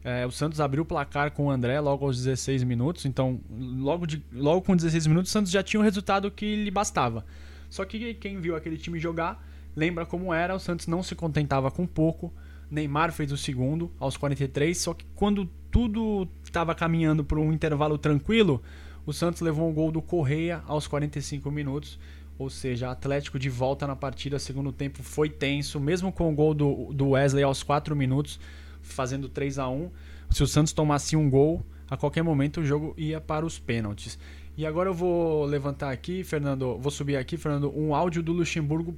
É, 0.03 0.23
o 0.23 0.29
Santos 0.29 0.59
abriu 0.59 0.83
o 0.83 0.85
placar 0.85 1.31
com 1.31 1.47
o 1.47 1.49
André 1.49 1.79
logo 1.79 2.05
aos 2.05 2.17
16 2.23 2.63
minutos. 2.63 3.05
Então, 3.05 3.41
logo, 3.49 4.05
de, 4.05 4.23
logo 4.31 4.61
com 4.61 4.75
16 4.75 5.07
minutos, 5.07 5.31
o 5.31 5.33
Santos 5.33 5.51
já 5.51 5.63
tinha 5.63 5.79
o 5.79 5.83
resultado 5.83 6.29
que 6.29 6.55
lhe 6.55 6.69
bastava. 6.69 7.25
Só 7.71 7.83
que 7.85 8.13
quem 8.13 8.39
viu 8.39 8.55
aquele 8.55 8.77
time 8.77 8.99
jogar 8.99 9.43
lembra 9.75 10.05
como 10.05 10.31
era. 10.31 10.53
O 10.53 10.59
Santos 10.59 10.85
não 10.85 11.01
se 11.01 11.15
contentava 11.15 11.71
com 11.71 11.87
pouco. 11.87 12.31
Neymar 12.69 13.11
fez 13.11 13.31
o 13.31 13.37
segundo 13.37 13.91
aos 13.99 14.15
43. 14.15 14.77
Só 14.77 14.93
que 14.93 15.05
quando 15.15 15.49
tudo 15.71 16.27
estava 16.53 16.75
caminhando 16.75 17.23
para 17.23 17.39
um 17.39 17.51
intervalo 17.51 17.97
tranquilo, 17.97 18.61
o 19.07 19.11
Santos 19.11 19.41
levou 19.41 19.67
um 19.67 19.73
gol 19.73 19.91
do 19.91 20.03
Correia 20.03 20.61
aos 20.67 20.87
45 20.87 21.49
minutos. 21.49 21.99
Ou 22.37 22.49
seja, 22.49 22.89
Atlético 22.89 23.37
de 23.37 23.49
volta 23.49 23.85
na 23.85 23.95
partida. 23.95 24.39
Segundo 24.39 24.71
tempo 24.71 25.03
foi 25.03 25.29
tenso, 25.29 25.79
mesmo 25.79 26.11
com 26.11 26.31
o 26.31 26.35
gol 26.35 26.53
do, 26.53 26.93
do 26.93 27.09
Wesley 27.09 27.43
aos 27.43 27.63
4 27.63 27.95
minutos 27.95 28.39
fazendo 28.81 29.29
3 29.29 29.59
a 29.59 29.69
1 29.69 29.89
Se 30.29 30.43
o 30.43 30.47
Santos 30.47 30.73
tomasse 30.73 31.15
um 31.15 31.29
gol, 31.29 31.65
a 31.89 31.95
qualquer 31.95 32.23
momento 32.23 32.61
o 32.61 32.65
jogo 32.65 32.93
ia 32.97 33.19
para 33.19 33.45
os 33.45 33.57
pênaltis. 33.57 34.19
E 34.55 34.65
agora 34.65 34.89
eu 34.89 34.93
vou 34.93 35.45
levantar 35.45 35.91
aqui, 35.91 36.23
Fernando, 36.23 36.77
vou 36.77 36.91
subir 36.91 37.15
aqui, 37.15 37.37
Fernando, 37.37 37.75
um 37.75 37.95
áudio 37.95 38.21
do 38.21 38.31
Luxemburgo 38.31 38.95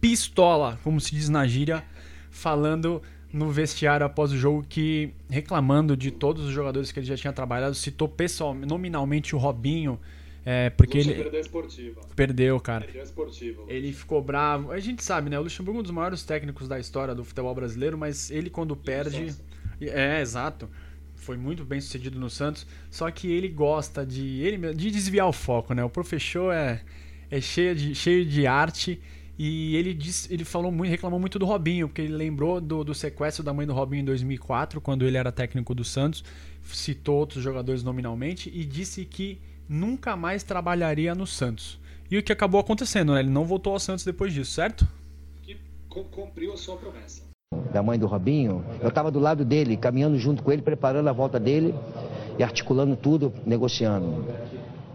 pistola, 0.00 0.78
como 0.84 1.00
se 1.00 1.12
diz 1.12 1.28
na 1.28 1.46
gíria, 1.46 1.82
falando 2.30 3.02
no 3.34 3.50
vestiário 3.50 4.06
após 4.06 4.30
o 4.30 4.38
jogo 4.38 4.64
que 4.68 5.12
reclamando 5.28 5.96
de 5.96 6.12
todos 6.12 6.44
os 6.44 6.52
jogadores 6.52 6.92
que 6.92 7.00
ele 7.00 7.06
já 7.06 7.16
tinha 7.16 7.32
trabalhado, 7.32 7.74
citou 7.74 8.08
pessoal, 8.08 8.54
nominalmente 8.54 9.34
o 9.34 9.38
Robinho, 9.38 9.98
é, 10.44 10.70
porque 10.70 10.98
ele. 10.98 11.14
Perdeu 11.14 11.38
a 11.38 11.40
esportiva. 11.40 12.00
Perdeu, 12.14 12.60
cara. 12.60 12.84
Perdeu 12.84 13.00
a 13.00 13.04
esportiva. 13.04 13.62
Ele 13.66 13.92
ficou 13.92 14.22
bravo. 14.22 14.70
A 14.70 14.78
gente 14.78 15.02
sabe, 15.02 15.28
né? 15.28 15.38
O 15.38 15.42
Luxemburgo 15.42 15.78
é 15.78 15.80
um 15.80 15.82
dos 15.82 15.90
maiores 15.90 16.22
técnicos 16.22 16.68
da 16.68 16.78
história 16.78 17.12
do 17.12 17.24
futebol 17.24 17.52
brasileiro, 17.54 17.98
mas 17.98 18.30
ele 18.30 18.50
quando 18.50 18.76
perde. 18.76 19.34
É, 19.80 20.20
exato. 20.20 20.70
Foi 21.16 21.36
muito 21.36 21.64
bem 21.64 21.80
sucedido 21.80 22.20
no 22.20 22.30
Santos. 22.30 22.64
Só 22.88 23.10
que 23.10 23.32
ele 23.32 23.48
gosta 23.48 24.06
de. 24.06 24.42
Ele, 24.42 24.74
de 24.74 24.92
desviar 24.92 25.26
o 25.26 25.32
foco, 25.32 25.74
né? 25.74 25.82
O 25.82 25.90
professor 25.90 26.54
é, 26.54 26.82
é 27.28 27.40
cheio, 27.40 27.74
de, 27.74 27.94
cheio 27.96 28.24
de 28.24 28.46
arte. 28.46 29.00
E 29.38 29.74
ele, 29.76 29.92
disse, 29.92 30.32
ele 30.32 30.44
falou 30.44 30.70
muito, 30.70 30.90
reclamou 30.90 31.18
muito 31.18 31.38
do 31.38 31.44
Robinho, 31.44 31.88
porque 31.88 32.02
ele 32.02 32.14
lembrou 32.14 32.60
do, 32.60 32.84
do 32.84 32.94
sequestro 32.94 33.42
da 33.42 33.52
mãe 33.52 33.66
do 33.66 33.72
Robinho 33.72 34.02
em 34.02 34.04
2004, 34.04 34.80
quando 34.80 35.04
ele 35.04 35.16
era 35.16 35.32
técnico 35.32 35.74
do 35.74 35.84
Santos. 35.84 36.22
Citou 36.62 37.16
outros 37.16 37.42
jogadores 37.42 37.82
nominalmente 37.82 38.50
e 38.54 38.64
disse 38.64 39.04
que 39.04 39.40
nunca 39.68 40.16
mais 40.16 40.42
trabalharia 40.42 41.14
no 41.14 41.26
Santos. 41.26 41.80
E 42.10 42.18
o 42.18 42.22
que 42.22 42.32
acabou 42.32 42.60
acontecendo, 42.60 43.14
né? 43.14 43.20
Ele 43.20 43.30
não 43.30 43.44
voltou 43.44 43.72
ao 43.72 43.80
Santos 43.80 44.04
depois 44.04 44.32
disso, 44.32 44.52
certo? 44.52 44.86
Que 45.42 45.56
cumpriu 45.88 46.52
a 46.52 46.56
sua 46.56 46.76
promessa. 46.76 47.22
Da 47.72 47.82
mãe 47.82 47.98
do 47.98 48.06
Robinho, 48.06 48.64
eu 48.80 48.88
estava 48.88 49.10
do 49.10 49.18
lado 49.18 49.44
dele, 49.44 49.76
caminhando 49.76 50.18
junto 50.18 50.42
com 50.42 50.52
ele, 50.52 50.62
preparando 50.62 51.08
a 51.08 51.12
volta 51.12 51.40
dele 51.40 51.74
e 52.38 52.42
articulando 52.42 52.94
tudo, 52.96 53.32
negociando. 53.46 54.24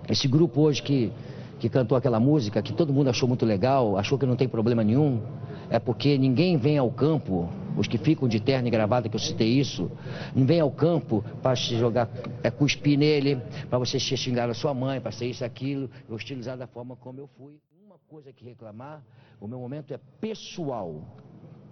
Esse 0.07 0.27
grupo 0.27 0.61
hoje 0.61 0.81
que, 0.81 1.11
que 1.59 1.69
cantou 1.69 1.97
aquela 1.97 2.19
música, 2.19 2.61
que 2.61 2.73
todo 2.73 2.93
mundo 2.93 3.09
achou 3.09 3.27
muito 3.27 3.45
legal, 3.45 3.97
achou 3.97 4.17
que 4.17 4.25
não 4.25 4.35
tem 4.35 4.47
problema 4.47 4.83
nenhum, 4.83 5.21
é 5.69 5.77
porque 5.77 6.17
ninguém 6.17 6.57
vem 6.57 6.77
ao 6.77 6.89
campo 6.89 7.49
os 7.77 7.87
que 7.87 7.97
ficam 7.97 8.27
de 8.27 8.39
terno 8.39 8.67
e 8.67 8.71
gravata, 8.71 9.07
que 9.07 9.15
eu 9.15 9.19
citei 9.19 9.47
isso, 9.47 9.91
não 10.35 10.45
vem 10.45 10.59
ao 10.59 10.71
campo 10.71 11.23
para 11.41 11.55
se 11.55 11.77
jogar, 11.77 12.09
é, 12.43 12.49
cuspir 12.49 12.97
nele, 12.97 13.41
para 13.69 13.77
você 13.77 13.99
xingar 13.99 14.49
a 14.49 14.53
sua 14.53 14.73
mãe, 14.73 14.99
para 14.99 15.11
ser 15.11 15.27
isso, 15.27 15.45
aquilo, 15.45 15.89
hostilizar 16.09 16.57
da 16.57 16.67
forma 16.67 16.95
como 16.95 17.19
eu 17.19 17.27
fui. 17.37 17.59
Uma 17.85 17.97
coisa 18.07 18.33
que 18.33 18.43
reclamar, 18.43 19.03
o 19.39 19.47
meu 19.47 19.59
momento 19.59 19.93
é 19.93 19.99
pessoal, 20.19 21.01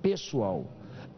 pessoal. 0.02 0.65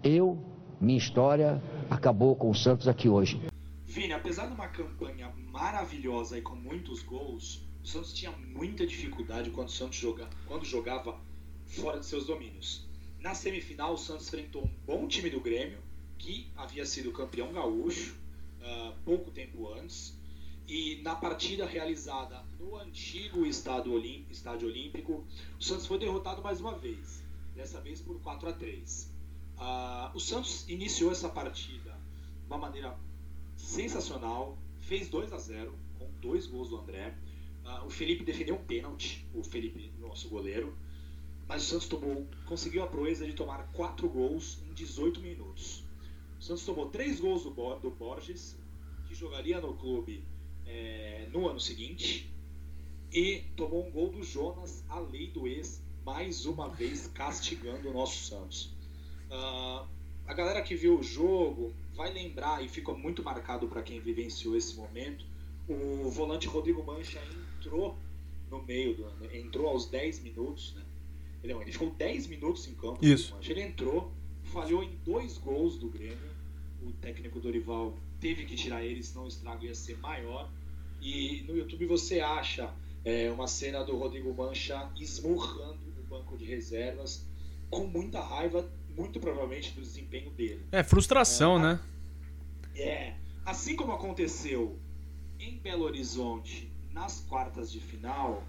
Eu, 0.04 0.40
minha 0.80 0.98
história, 0.98 1.62
acabou 1.90 2.36
com 2.36 2.50
o 2.50 2.56
Santos 2.56 2.88
aqui 2.88 3.10
hoje. 3.10 3.40
Vini, 3.86 4.14
apesar 4.14 4.48
de 4.48 4.54
uma 4.54 4.68
campanha 4.68 5.32
maravilhosa 5.52 6.38
e 6.38 6.42
com 6.42 6.56
muitos 6.56 7.04
gols, 7.04 7.69
Santos 7.90 8.14
tinha 8.14 8.32
muita 8.32 8.86
dificuldade 8.86 9.50
quando 9.50 9.68
o 9.68 9.72
Santos 9.72 9.98
joga, 9.98 10.30
quando 10.46 10.64
jogava 10.64 11.20
fora 11.66 12.00
de 12.00 12.06
seus 12.06 12.24
domínios. 12.24 12.86
Na 13.20 13.34
semifinal, 13.34 13.96
o 13.96 13.98
Santos 13.98 14.28
enfrentou 14.28 14.64
um 14.64 14.70
bom 14.86 15.08
time 15.08 15.28
do 15.28 15.40
Grêmio, 15.40 15.80
que 16.20 16.48
havia 16.56 16.86
sido 16.86 17.12
campeão 17.12 17.52
gaúcho 17.52 18.16
uh, 18.62 18.94
pouco 19.04 19.32
tempo 19.32 19.74
antes. 19.74 20.16
E 20.68 21.02
na 21.02 21.16
partida 21.16 21.66
realizada 21.66 22.46
no 22.60 22.78
antigo 22.78 23.44
estádio, 23.44 23.94
Olímpico, 23.94 25.26
o 25.60 25.64
Santos 25.64 25.88
foi 25.88 25.98
derrotado 25.98 26.44
mais 26.44 26.62
uma 26.62 26.78
vez, 26.78 27.24
dessa 27.56 27.82
vez 27.82 28.00
por 28.02 28.22
4 28.22 28.50
a 28.50 28.54
3. 28.54 29.04
Uh, 29.04 29.62
ah, 29.62 30.12
o 30.14 30.20
Santos 30.20 30.70
iniciou 30.70 31.12
essa 31.12 31.28
partida 31.28 31.98
de 32.40 32.46
uma 32.46 32.60
maneira 32.60 32.96
sensacional, 33.58 34.56
fez 34.82 35.10
2 35.10 35.34
a 35.34 35.40
0 35.40 35.74
com 35.98 36.08
dois 36.22 36.46
gols 36.46 36.70
do 36.70 36.78
André. 36.78 37.16
Uh, 37.66 37.86
o 37.86 37.90
Felipe 37.90 38.24
defendeu 38.24 38.56
um 38.56 38.64
pênalti, 38.64 39.26
o 39.34 39.44
Felipe, 39.44 39.92
nosso 40.00 40.30
goleiro 40.30 40.76
mas 41.50 41.64
o 41.64 41.66
Santos 41.66 41.88
tomou, 41.88 42.28
conseguiu 42.46 42.84
a 42.84 42.88
proeza 42.88 43.26
de 43.26 43.34
tomar 43.34 43.72
4 43.74 44.08
gols 44.08 44.60
em 44.70 44.74
18 44.76 45.20
minutos. 45.20 45.84
O 46.40 46.44
Santos 46.44 46.64
tomou 46.64 46.90
3 46.90 47.20
gols 47.20 47.42
do, 47.42 47.50
do 47.50 47.90
Borges, 47.90 48.56
que 49.08 49.16
jogaria 49.16 49.60
no 49.60 49.74
clube 49.74 50.24
é, 50.68 51.28
no 51.34 51.50
ano 51.50 51.60
seguinte, 51.60 52.32
e 53.12 53.44
tomou 53.56 53.88
um 53.88 53.90
gol 53.90 54.10
do 54.10 54.22
Jonas, 54.22 54.84
a 54.88 55.00
lei 55.00 55.32
do 55.32 55.48
ex, 55.48 55.82
mais 56.06 56.46
uma 56.46 56.70
vez 56.70 57.08
castigando 57.08 57.90
o 57.90 57.94
nosso 57.94 58.26
Santos. 58.26 58.66
Uh, 59.32 59.88
a 60.28 60.34
galera 60.36 60.62
que 60.62 60.76
viu 60.76 61.00
o 61.00 61.04
jogo 61.04 61.74
vai 61.96 62.14
lembrar 62.14 62.64
e 62.64 62.70
ficou 62.70 62.96
muito 62.96 63.24
marcado 63.24 63.68
para 63.68 63.82
quem 63.82 64.00
vivenciou 64.00 64.56
esse 64.56 64.76
momento. 64.76 65.26
O 65.68 66.10
volante 66.12 66.48
Rodrigo 66.48 66.84
Mancha 66.84 67.20
entrou 67.60 67.98
no 68.50 68.64
meio, 68.64 68.96
do, 68.96 69.36
entrou 69.36 69.68
aos 69.68 69.88
10 69.88 70.22
minutos, 70.22 70.74
né? 70.76 70.82
Ele, 71.44 71.54
ele 71.54 71.72
ficou 71.72 71.92
10 71.92 72.28
minutos 72.28 72.68
em 72.68 72.74
campo. 72.74 73.06
Isso. 73.06 73.36
Ele 73.42 73.62
entrou, 73.62 74.12
falhou 74.44 74.84
em 74.84 74.98
dois 75.06 75.38
gols 75.38 75.78
do 75.78 75.90
Grêmio. 75.90 76.30
O 76.82 76.92
técnico 76.94 77.40
Dorival 77.40 77.98
teve 78.20 78.46
que 78.46 78.56
tirar 78.56 78.84
ele, 78.84 79.04
senão 79.04 79.26
o 79.26 79.28
estrago 79.28 79.66
ia 79.66 79.76
ser 79.76 79.98
maior. 79.98 80.50
E 81.02 81.44
no 81.48 81.56
YouTube 81.56 81.86
você 81.86 82.20
acha 82.20 82.74
é, 83.06 83.32
uma 83.32 83.48
cena 83.48 83.84
do 83.84 83.98
Rodrigo 83.98 84.34
Mancha 84.34 84.90
esmurrando 85.00 85.80
o 85.98 86.04
banco 86.10 86.38
de 86.38 86.46
reservas 86.46 87.26
com 87.70 87.86
muita 87.86 88.20
raiva, 88.20 88.70
muito 88.90 89.20
provavelmente 89.20 89.72
do 89.74 89.82
desempenho 89.82 90.32
dele. 90.32 90.66
É, 90.72 90.84
frustração, 90.84 91.58
é, 91.58 91.62
né? 91.62 91.80
É. 92.76 93.14
Assim 93.46 93.76
como 93.76 93.92
aconteceu 93.92 94.78
em 95.40 95.58
Belo 95.58 95.86
Horizonte 95.86 96.69
nas 96.92 97.22
quartas 97.22 97.72
de 97.72 97.80
final, 97.80 98.44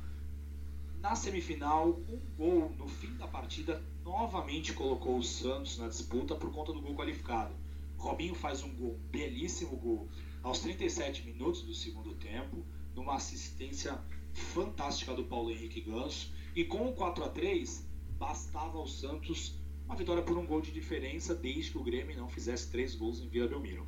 na 1.00 1.14
semifinal, 1.14 1.98
um 2.09 2.20
gol 2.37 2.74
no 2.76 2.87
fim 2.87 3.14
da 3.16 3.26
partida 3.26 3.83
novamente 4.05 4.74
colocou 4.74 5.16
o 5.16 5.22
Santos 5.22 5.79
na 5.79 5.88
disputa 5.88 6.35
por 6.35 6.53
conta 6.53 6.72
do 6.72 6.81
gol 6.81 6.94
qualificado. 6.94 7.55
Robinho 7.96 8.35
faz 8.35 8.62
um 8.62 8.74
gol, 8.74 8.98
belíssimo 9.11 9.76
gol, 9.76 10.09
aos 10.42 10.61
37 10.61 11.24
minutos 11.24 11.62
do 11.62 11.74
segundo 11.74 12.14
tempo, 12.14 12.64
numa 12.94 13.16
assistência 13.16 13.98
fantástica 14.33 15.14
do 15.14 15.24
Paulo 15.24 15.50
Henrique 15.50 15.81
Ganso. 15.81 16.33
E 16.55 16.64
com 16.64 16.88
o 16.88 16.92
4 16.92 17.24
a 17.24 17.29
3 17.29 17.87
bastava 18.18 18.76
ao 18.76 18.87
Santos 18.87 19.59
uma 19.87 19.96
vitória 19.96 20.22
por 20.22 20.37
um 20.37 20.46
gol 20.46 20.61
de 20.61 20.70
diferença, 20.70 21.35
desde 21.35 21.70
que 21.72 21.79
o 21.79 21.83
Grêmio 21.83 22.16
não 22.16 22.29
fizesse 22.29 22.70
três 22.70 22.94
gols 22.94 23.20
em 23.20 23.29
Vila 23.29 23.48
Belmiro. 23.48 23.87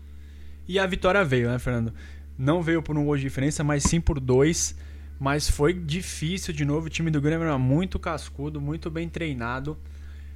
E 0.66 0.78
a 0.78 0.86
vitória 0.86 1.24
veio, 1.24 1.48
né, 1.48 1.58
Fernando? 1.58 1.92
Não 2.36 2.62
veio 2.62 2.82
por 2.82 2.96
um 2.96 3.04
gol 3.04 3.16
de 3.16 3.22
diferença, 3.22 3.62
mas 3.62 3.82
sim 3.84 4.00
por 4.00 4.18
dois. 4.18 4.76
Mas 5.18 5.48
foi 5.48 5.72
difícil 5.72 6.52
de 6.52 6.64
novo. 6.64 6.86
O 6.86 6.90
time 6.90 7.10
do 7.10 7.20
Grêmio 7.20 7.44
era 7.44 7.58
muito 7.58 7.98
cascudo, 7.98 8.60
muito 8.60 8.90
bem 8.90 9.08
treinado. 9.08 9.78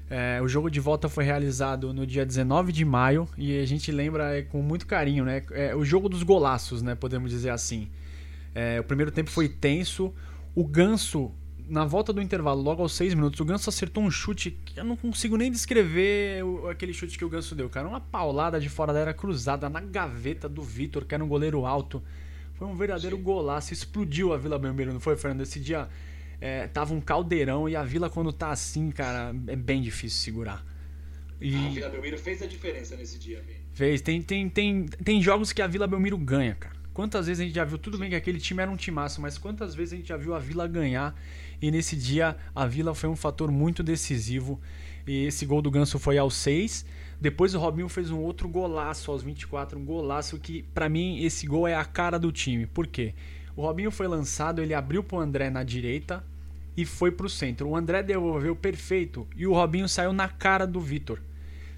É, 0.09 0.41
o 0.41 0.47
jogo 0.47 0.71
de 0.71 0.79
volta 0.79 1.09
foi 1.09 1.25
realizado 1.25 1.93
no 1.93 2.07
dia 2.07 2.25
19 2.25 2.71
de 2.71 2.85
maio 2.85 3.29
e 3.37 3.59
a 3.59 3.67
gente 3.67 3.91
lembra 3.91 4.39
é, 4.39 4.43
com 4.43 4.63
muito 4.63 4.87
carinho, 4.87 5.25
né? 5.25 5.43
É, 5.51 5.75
o 5.75 5.85
jogo 5.85 6.09
dos 6.09 6.23
golaços, 6.23 6.83
né? 6.83 6.95
Podemos 6.95 7.31
dizer 7.31 7.51
assim. 7.51 7.89
É, 8.55 8.79
o 8.79 8.85
primeiro 8.85 9.11
tempo 9.11 9.31
foi 9.31 9.49
tenso. 9.49 10.15
O 10.55 10.65
Ganso 10.65 11.33
na 11.69 11.85
volta 11.85 12.13
do 12.13 12.23
intervalo, 12.23 12.63
logo 12.63 12.83
aos 12.83 12.95
6 12.95 13.15
minutos, 13.15 13.41
o 13.41 13.45
Ganso 13.45 13.69
acertou 13.69 14.03
um 14.03 14.11
chute 14.11 14.53
que 14.65 14.79
eu 14.79 14.85
não 14.85 14.97
consigo 14.97 15.37
nem 15.37 15.51
descrever 15.51 16.45
o, 16.45 16.69
aquele 16.69 16.93
chute 16.93 17.19
que 17.19 17.25
o 17.25 17.29
Ganso 17.29 17.55
deu, 17.55 17.69
cara. 17.69 17.89
Uma 17.89 18.01
paulada 18.01 18.61
de 18.61 18.69
fora 18.69 18.93
da 18.93 19.01
área 19.01 19.15
cruzada 19.15 19.69
na 19.69 19.81
gaveta 19.81 20.49
do 20.49 20.63
Vitor, 20.63 21.05
que 21.05 21.15
era 21.15 21.25
um 21.25 21.29
goleiro 21.29 21.67
alto. 21.67 22.03
Foi 22.55 22.67
um 22.67 22.75
verdadeiro 22.75 23.17
Sim. 23.17 23.23
golaço. 23.23 23.73
Explodiu 23.73 24.33
a 24.33 24.39
Vila 24.39 24.59
Belmiro, 24.59 24.93
não 24.93 25.01
foi, 25.01 25.17
Fernando? 25.17 25.43
Esse 25.43 25.59
dia 25.61 25.89
é, 26.41 26.67
tava 26.69 26.95
um 26.95 27.01
caldeirão 27.01 27.69
e 27.69 27.75
a 27.75 27.83
Vila, 27.83 28.09
quando 28.09 28.33
tá 28.33 28.51
assim, 28.51 28.91
cara, 28.91 29.35
é 29.49 29.57
bem 29.57 29.83
difícil 29.83 30.21
segurar. 30.21 30.65
E... 31.41 31.55
A 31.55 31.69
Vila 31.71 31.89
Belmiro 31.89 32.19
fez 32.19 32.43
a 32.43 32.47
diferença 32.47 32.97
nesse 32.97 33.19
dia, 33.19 33.43
Vini. 33.47 33.61
Fez. 33.73 34.01
Tem, 34.01 34.23
tem, 34.23 34.49
tem, 34.49 34.87
tem 34.87 35.21
jogos 35.21 35.53
que 35.53 35.61
a 35.61 35.67
Vila 35.67 35.87
Belmiro 35.87 36.17
ganha, 36.17 36.55
cara. 36.55 36.76
Quantas 36.97 37.27
vezes 37.27 37.43
a 37.43 37.45
gente 37.45 37.55
já 37.55 37.63
viu, 37.63 37.77
tudo 37.77 37.99
bem 37.99 38.09
que 38.09 38.17
aquele 38.17 38.41
time 38.41 38.63
era 38.63 38.71
um 38.71 38.75
timaço, 38.75 39.21
mas 39.21 39.37
quantas 39.37 39.75
vezes 39.75 39.93
a 39.93 39.97
gente 39.97 40.09
já 40.09 40.17
viu 40.17 40.35
a 40.35 40.39
Vila 40.39 40.67
ganhar 40.67 41.15
e 41.61 41.71
nesse 41.71 41.95
dia 41.95 42.35
a 42.55 42.65
Vila 42.65 42.95
foi 42.95 43.11
um 43.11 43.15
fator 43.15 43.51
muito 43.51 43.83
decisivo. 43.83 44.59
E 45.07 45.27
esse 45.27 45.45
gol 45.45 45.61
do 45.61 45.71
Ganso 45.71 45.99
foi 45.99 46.17
aos 46.17 46.35
6. 46.37 46.87
Depois 47.21 47.55
o 47.55 47.59
Robinho 47.59 47.87
fez 47.87 48.11
um 48.11 48.19
outro 48.21 48.49
golaço 48.49 49.11
aos 49.11 49.23
24, 49.23 49.79
um 49.79 49.85
golaço 49.85 50.39
que 50.39 50.63
para 50.73 50.89
mim 50.89 51.23
esse 51.23 51.47
gol 51.47 51.69
é 51.69 51.75
a 51.75 51.85
cara 51.85 52.19
do 52.19 52.33
time. 52.33 52.65
Por 52.65 52.87
quê? 52.87 53.13
O 53.55 53.61
Robinho 53.61 53.91
foi 53.91 54.09
lançado, 54.09 54.63
ele 54.63 54.73
abriu 54.73 55.05
pro 55.05 55.21
André 55.21 55.51
na 55.51 55.63
direita 55.63 56.25
e 56.75 56.87
foi 56.87 57.11
pro 57.11 57.29
centro. 57.29 57.69
O 57.69 57.77
André 57.77 58.03
devolveu 58.03 58.57
perfeito 58.57 59.27
e 59.37 59.47
o 59.47 59.53
Robinho 59.53 59.87
saiu 59.87 60.15
na 60.15 60.29
cara 60.29 60.67
do 60.67 60.81
Vitor. 60.81 61.21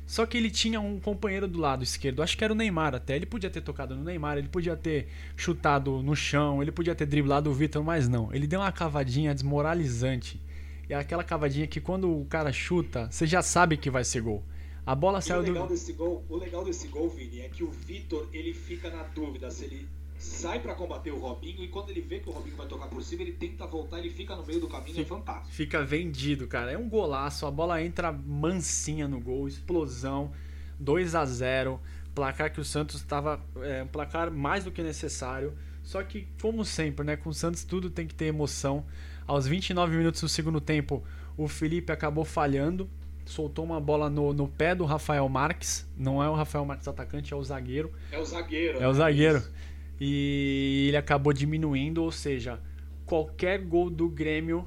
Só 0.09 0.25
que 0.25 0.39
ele 0.39 0.51
tinha 0.51 0.81
um 0.81 0.99
companheiro 0.99 1.47
do 1.47 1.61
lado 1.61 1.85
esquerdo, 1.85 2.23
acho 2.23 2.35
que 2.35 2.43
era 2.43 2.51
o 2.51 2.57
Neymar 2.57 2.95
até. 2.95 3.15
Ele 3.15 3.27
podia 3.27 3.51
ter 3.51 3.61
tocado 3.61 3.95
no 3.95 4.03
Neymar, 4.03 4.39
ele 4.39 4.49
podia 4.49 4.75
ter 4.75 5.07
chutado 5.37 6.03
no 6.03 6.17
chão, 6.17 6.63
ele 6.63 6.73
podia 6.73 6.95
ter 6.95 7.05
driblado 7.05 7.51
o 7.51 7.53
Vitor, 7.53 7.85
mas 7.85 8.09
não. 8.09 8.33
Ele 8.33 8.47
deu 8.47 8.61
uma 8.61 8.73
cavadinha 8.73 9.35
desmoralizante. 9.35 10.41
E 10.89 10.95
é 10.95 10.97
aquela 10.97 11.23
cavadinha 11.23 11.67
que 11.67 11.79
quando 11.79 12.11
o 12.11 12.25
cara 12.25 12.51
chuta, 12.51 13.07
você 13.11 13.27
já 13.27 13.43
sabe 13.43 13.77
que 13.77 13.91
vai 13.91 14.03
ser 14.03 14.23
gol. 14.23 14.43
A 14.87 14.95
bola 14.95 15.19
e 15.19 15.23
saiu 15.23 15.41
o 15.41 15.43
legal 15.43 15.67
do. 15.67 15.75
Desse 15.75 15.93
gol, 15.93 16.25
o 16.27 16.37
legal 16.37 16.65
desse 16.65 16.89
gol, 16.89 17.11
Vini, 17.11 17.43
é 17.43 17.49
que 17.51 17.63
o 17.63 17.71
Vitor 17.71 18.27
ele 18.33 18.55
fica 18.55 18.89
na 18.89 19.03
dúvida 19.03 19.51
se 19.51 19.67
ele 19.67 19.87
sai 20.19 20.59
para 20.59 20.75
combater 20.75 21.13
o 21.13 21.19
Robinho 21.19 21.63
e 21.63 21.69
quando 21.69 21.91
ele 21.91 22.01
vê 22.01 22.19
que 22.19 22.29
o 22.29 22.33
Robinho 22.33 22.57
vai 22.57 22.67
tocar 22.67 22.87
por 22.87 23.03
cima, 23.03 23.23
ele 23.23 23.33
tenta 23.33 23.67
voltar, 23.67 23.99
ele 23.99 24.11
fica 24.11 24.35
no 24.35 24.45
meio 24.45 24.61
do 24.61 24.69
caminho, 24.69 24.97
fica, 24.97 25.01
é 25.01 25.05
fantástico. 25.05 25.55
Fica 25.55 25.85
vendido, 25.85 26.47
cara. 26.49 26.73
É 26.73 26.79
um 26.79 26.89
golaço, 26.89 27.47
a 27.47 27.51
bola 27.51 27.83
entra 27.83 28.13
mansinha 28.13 29.07
no 29.07 29.21
gol, 29.21 29.47
explosão, 29.47 30.33
2 30.79 31.15
a 31.15 31.25
0 31.25 31.81
placar 32.15 32.53
que 32.53 32.61
o 32.61 32.65
Santos 32.65 32.97
estava 32.97 33.41
é, 33.63 33.85
um 33.85 33.87
placar 33.87 34.29
mais 34.31 34.65
do 34.65 34.73
que 34.73 34.83
necessário. 34.83 35.57
Só 35.85 36.03
que, 36.03 36.27
como 36.43 36.65
sempre, 36.65 37.07
né, 37.07 37.17
com 37.17 37.31
o 37.31 37.35
Santos 37.35 37.63
tudo 37.63 37.89
tem 37.89 38.07
que 38.07 38.15
ter 38.15 38.27
emoção. 38.27 38.85
Aos 39.25 39.47
29 39.47 39.97
minutos 39.97 40.21
do 40.21 40.29
segundo 40.29 40.61
tempo, 40.61 41.05
o 41.37 41.47
Felipe 41.47 41.93
acabou 41.93 42.25
falhando, 42.25 42.91
soltou 43.25 43.65
uma 43.65 43.81
bola 43.81 44.11
no, 44.11 44.33
no 44.33 44.49
pé 44.49 44.75
do 44.75 44.85
Rafael 44.85 45.29
Marques. 45.29 45.87
Não 45.97 46.21
é 46.21 46.29
o 46.29 46.35
Rafael 46.35 46.65
Marques 46.65 46.89
atacante, 46.89 47.33
é 47.33 47.37
o 47.37 47.45
zagueiro. 47.45 47.93
É 48.11 48.19
o 48.19 48.25
zagueiro. 48.25 48.83
É 48.83 48.89
o 48.89 48.93
zagueiro. 48.93 49.39
Isso 49.39 49.78
e 50.01 50.87
ele 50.89 50.97
acabou 50.97 51.33
diminuindo, 51.33 52.03
ou 52.03 52.13
seja, 52.13 52.61
qualquer 53.05 53.61
gol 53.61 53.91
do 53.91 54.09
Grêmio, 54.09 54.67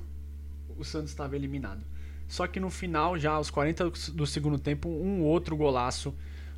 o 0.78 0.84
Santos 0.84 1.12
estava 1.12 1.36
eliminado. 1.36 1.82
Só 2.28 2.48
que 2.48 2.60
no 2.60 2.70
final, 2.70 3.18
já 3.18 3.32
aos 3.32 3.50
40 3.50 3.92
do 4.14 4.26
segundo 4.26 4.58
tempo, 4.58 4.88
um 4.90 5.22
outro 5.22 5.56
golaço. 5.56 6.14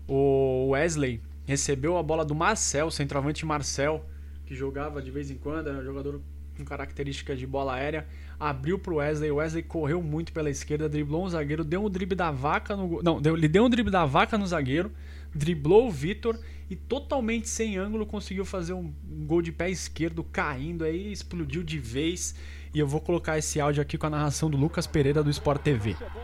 O 0.08 0.70
Wesley 0.70 1.22
recebeu 1.46 1.98
a 1.98 2.04
bola 2.04 2.24
do 2.24 2.36
Marcel, 2.36 2.92
centroavante 2.92 3.46
Marcel, 3.46 4.06
que 4.46 4.54
jogava 4.54 5.02
de 5.02 5.10
vez 5.10 5.32
em 5.32 5.36
quando, 5.36 5.70
era 5.70 5.80
um 5.80 5.84
jogador 5.84 6.22
com 6.56 6.64
características 6.64 7.40
de 7.40 7.48
bola 7.48 7.74
aérea. 7.74 8.06
Abriu 8.40 8.78
pro 8.78 8.98
Wesley, 8.98 9.32
o 9.32 9.36
Wesley 9.36 9.64
correu 9.64 10.02
muito 10.02 10.32
pela 10.32 10.50
esquerda, 10.50 10.88
driblou 10.90 11.26
um 11.26 11.30
zagueiro, 11.30 11.64
deu 11.64 11.84
um 11.84 11.90
drible 11.90 12.16
da 12.16 12.32
vaca 12.32 12.76
no. 12.76 13.02
Não, 13.02 13.22
deu, 13.22 13.36
ele 13.36 13.48
deu 13.48 13.66
um 13.66 13.70
drible 13.70 13.92
da 13.92 14.06
vaca 14.06 14.38
no 14.38 14.46
zagueiro, 14.46 14.92
driblou 15.34 15.88
o 15.88 15.92
Vitor 15.92 16.40
e 16.70 16.76
totalmente 16.76 17.50
sem 17.50 17.78
ângulo 17.78 18.06
conseguiu 18.06 18.46
fazer 18.46 18.74
um 18.74 18.94
gol 19.26 19.42
de 19.42 19.52
pé 19.52 19.70
esquerdo 19.70 20.24
caindo 20.24 20.84
aí, 20.84 21.12
explodiu 21.12 21.64
de 21.64 21.80
vez. 21.80 22.36
E 22.74 22.80
eu 22.80 22.88
vou 22.88 23.00
colocar 23.00 23.38
esse 23.38 23.60
áudio 23.60 23.82
aqui 23.82 23.98
com 23.98 24.08
a 24.08 24.10
narração 24.10 24.50
do 24.50 24.58
Lucas 24.58 24.88
Pereira 24.88 25.24
do 25.24 25.30
Sport 25.30 25.62
TV. 25.62 25.94
Tocou. 25.94 26.24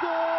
Gol! 0.00 0.36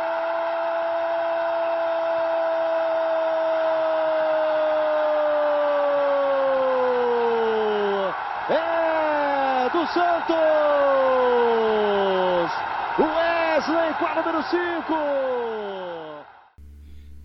É 8.49 9.69
do 9.71 9.85
Santos! 9.87 11.26
Wesley 13.67 13.93
com 13.99 14.05
a 14.05 14.15
número 14.15 14.41
5! 14.43 14.93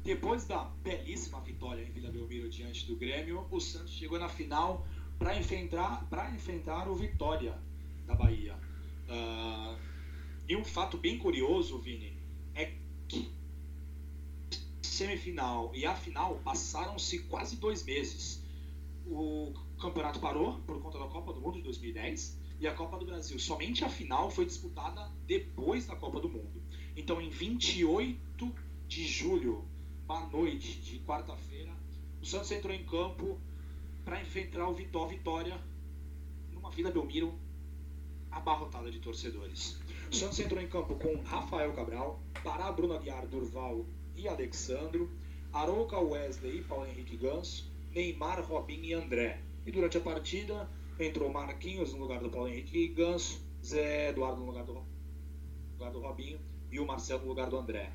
Depois 0.02 0.44
da 0.44 0.64
belíssima 0.83 1.40
vitória 1.40 1.83
em 1.83 1.92
Vila 1.92 2.11
Belmiro 2.11 2.48
diante 2.48 2.85
do 2.87 2.96
Grêmio, 2.96 3.46
o 3.48 3.61
Santos 3.61 3.92
chegou 3.92 4.18
na 4.18 4.28
final 4.28 4.85
para 5.20 5.38
enfrentar, 5.38 6.05
enfrentar 6.35 6.88
o 6.88 6.96
Vitória 6.96 7.57
da 8.07 8.16
Bahia. 8.16 8.57
Uh, 9.09 9.78
e 10.48 10.57
um 10.57 10.64
fato 10.64 10.98
bem 10.98 11.16
curioso, 11.16 11.78
Vini, 11.78 12.18
é 12.57 12.72
que 13.07 13.33
semifinal 14.83 15.70
e 15.72 15.87
a 15.87 15.94
final 15.94 16.40
passaram-se 16.44 17.20
quase 17.20 17.55
dois 17.57 17.85
meses. 17.85 18.42
O 19.07 19.52
campeonato 19.81 20.18
parou 20.18 20.59
por 20.66 20.83
conta 20.83 20.98
da 20.98 21.07
Copa 21.07 21.33
do 21.33 21.40
Mundo 21.40 21.59
de 21.59 21.62
2010 21.62 22.41
e 22.62 22.68
a 22.68 22.72
Copa 22.72 22.96
do 22.96 23.05
Brasil. 23.05 23.38
Somente 23.40 23.85
a 23.85 23.88
final 23.88 24.31
foi 24.31 24.46
disputada 24.46 25.11
depois 25.27 25.87
da 25.87 25.96
Copa 25.96 26.20
do 26.20 26.29
Mundo. 26.29 26.62
Então, 26.96 27.20
em 27.20 27.29
28 27.29 28.55
de 28.87 29.05
julho, 29.05 29.64
uma 30.05 30.20
noite 30.29 30.81
de 30.81 31.01
quarta-feira, 31.01 31.72
o 32.20 32.25
Santos 32.25 32.53
entrou 32.53 32.72
em 32.72 32.85
campo 32.85 33.40
para 34.05 34.20
enfrentar 34.20 34.68
o 34.68 34.75
Vitó 34.75 35.07
Vitória 35.07 35.61
numa 36.53 36.70
Vila 36.70 36.90
Belmiro 36.90 37.35
abarrotada 38.31 38.90
de 38.92 39.01
torcedores. 39.01 39.81
O 40.11 40.14
Santos 40.14 40.38
entrou 40.38 40.62
em 40.62 40.68
campo 40.68 40.94
com 40.94 41.20
Rafael 41.22 41.72
Cabral, 41.72 42.22
Pará, 42.44 42.70
Bruno 42.70 42.94
Aguiar, 42.94 43.27
Durval 43.27 43.85
e 44.14 44.29
Alexandro, 44.29 45.11
Arouca, 45.53 45.98
Wesley 45.98 46.59
e 46.59 46.62
Paulo 46.62 46.87
Henrique 46.87 47.16
Ganso, 47.16 47.70
Neymar, 47.90 48.40
Robin 48.46 48.81
e 48.83 48.94
André. 48.94 49.40
E 49.66 49.72
durante 49.72 49.96
a 49.96 50.01
partida 50.01 50.68
entrou 50.98 51.33
Marquinhos 51.33 51.92
no 51.92 51.98
lugar 51.98 52.20
do 52.20 52.31
Paulo 52.31 52.48
Henrique 52.48 52.88
Ganso, 52.88 53.40
Zé 53.64 54.11
Eduardo 54.11 54.40
no 54.40 54.46
lugar 54.46 54.64
do, 54.64 54.74
no 54.74 54.85
lugar 55.72 55.92
do 55.92 56.00
Robinho 56.00 56.40
e 56.70 56.81
o 56.81 56.87
Marcelo 56.87 57.22
no 57.22 57.28
lugar 57.28 57.48
do 57.48 57.57
André. 57.57 57.92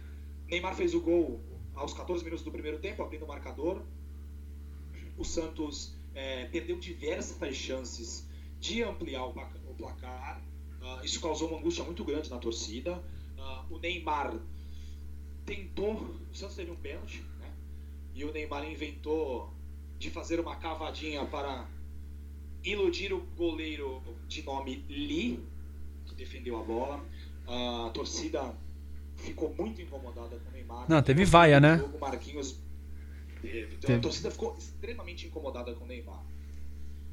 Neymar 0.48 0.76
fez 0.76 0.94
o 0.94 1.02
gol 1.02 1.42
aos 1.76 1.94
14 1.94 2.24
minutos 2.24 2.44
do 2.44 2.52
primeiro 2.52 2.80
tempo, 2.80 3.04
abrindo 3.04 3.26
o 3.26 3.28
marcador. 3.28 3.82
O 5.18 5.24
Santos 5.24 5.96
é, 6.16 6.46
perdeu 6.46 6.80
diversas 6.80 7.56
chances 7.56 8.28
de 8.60 8.84
ampliar 8.84 9.26
o, 9.26 9.30
o 9.30 9.74
placar. 9.76 10.42
Uh, 10.82 11.04
isso 11.04 11.20
causou 11.22 11.50
uma 11.50 11.60
angústia 11.60 11.84
muito 11.84 12.04
grande 12.04 12.30
na 12.30 12.38
torcida. 12.38 13.04
Uh, 13.38 13.76
o 13.76 13.80
Neymar 13.80 14.40
tentou. 15.46 16.16
O 16.32 16.36
Santos 16.36 16.56
teve 16.56 16.72
um 16.72 16.76
pênalti, 16.76 17.24
né? 17.40 17.54
E 18.14 18.24
o 18.24 18.32
Neymar 18.32 18.70
inventou 18.70 19.54
de 20.00 20.10
fazer 20.10 20.40
uma 20.40 20.56
cavadinha 20.56 21.26
para 21.26 21.68
iludir 22.72 23.14
o 23.14 23.22
goleiro 23.38 24.02
de 24.28 24.44
nome 24.44 24.84
Lee, 24.90 25.40
que 26.06 26.16
defendeu 26.16 26.60
a 26.60 26.64
bola. 26.64 27.06
A 27.48 27.90
torcida 27.94 28.56
ficou 29.16 29.54
muito 29.56 29.82
incomodada 29.82 30.38
com 30.38 30.50
o 30.50 30.52
Neymar. 30.52 30.90
Não, 30.90 31.02
teve 31.02 31.26
vaia, 31.26 31.60
né? 31.60 31.82
O 31.94 32.00
Marquinhos 32.00 32.60
teve. 33.42 33.76
Então 33.76 33.96
a 33.96 34.00
torcida 34.00 34.32
ficou 34.32 34.56
extremamente 34.58 35.28
incomodada 35.28 35.74
com 35.74 35.86
o 35.86 35.88
Neymar. 35.88 36.24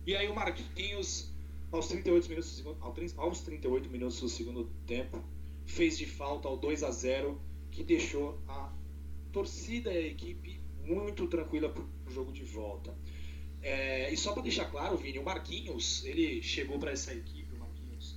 E 0.06 0.14
aí 0.14 0.28
o 0.28 0.34
Marquinhos, 0.34 1.30
aos 1.72 1.88
38 1.88 2.28
minutos, 2.28 2.64
aos 3.16 3.40
38 3.40 3.88
minutos 3.88 4.20
do 4.20 4.28
segundo 4.28 4.70
tempo, 4.86 5.22
fez 5.64 5.96
de 5.96 6.06
falta 6.06 6.48
ao 6.48 6.56
2 6.56 6.82
a 6.82 6.90
0 6.90 7.40
que 7.70 7.82
deixou 7.82 8.38
a 8.46 8.70
torcida 9.32 9.92
e 9.92 9.96
a 9.96 10.06
equipe 10.06 10.60
muito 10.84 11.26
tranquila 11.26 11.68
para 11.68 11.82
o 11.82 12.10
jogo 12.10 12.32
de 12.32 12.44
volta. 12.44 12.94
É, 13.64 14.12
e 14.12 14.16
só 14.16 14.32
para 14.34 14.42
deixar 14.42 14.66
claro, 14.66 14.94
Vini, 14.98 15.18
o 15.18 15.24
Marquinhos, 15.24 16.04
ele 16.04 16.42
chegou 16.42 16.78
para 16.78 16.92
essa 16.92 17.14
equipe, 17.14 17.54
o 17.54 17.58
Marquinhos, 17.58 18.14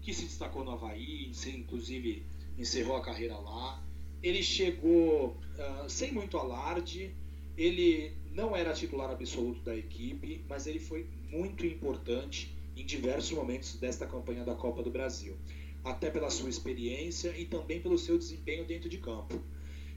que 0.00 0.14
se 0.14 0.26
destacou 0.26 0.64
no 0.64 0.70
Havaí, 0.70 1.32
inclusive 1.48 2.22
encerrou 2.56 2.96
a 2.96 3.02
carreira 3.02 3.36
lá. 3.36 3.82
Ele 4.22 4.44
chegou 4.44 5.30
uh, 5.30 5.90
sem 5.90 6.12
muito 6.12 6.38
alarde, 6.38 7.10
ele 7.56 8.12
não 8.30 8.54
era 8.54 8.72
titular 8.72 9.10
absoluto 9.10 9.60
da 9.62 9.76
equipe, 9.76 10.44
mas 10.48 10.68
ele 10.68 10.78
foi 10.78 11.04
muito 11.28 11.66
importante 11.66 12.56
em 12.76 12.86
diversos 12.86 13.32
momentos 13.32 13.74
desta 13.74 14.06
campanha 14.06 14.44
da 14.44 14.54
Copa 14.54 14.84
do 14.84 14.90
Brasil, 14.90 15.36
até 15.82 16.10
pela 16.10 16.30
sua 16.30 16.48
experiência 16.48 17.36
e 17.36 17.44
também 17.44 17.80
pelo 17.80 17.98
seu 17.98 18.16
desempenho 18.16 18.64
dentro 18.64 18.88
de 18.88 18.98
campo. 18.98 19.42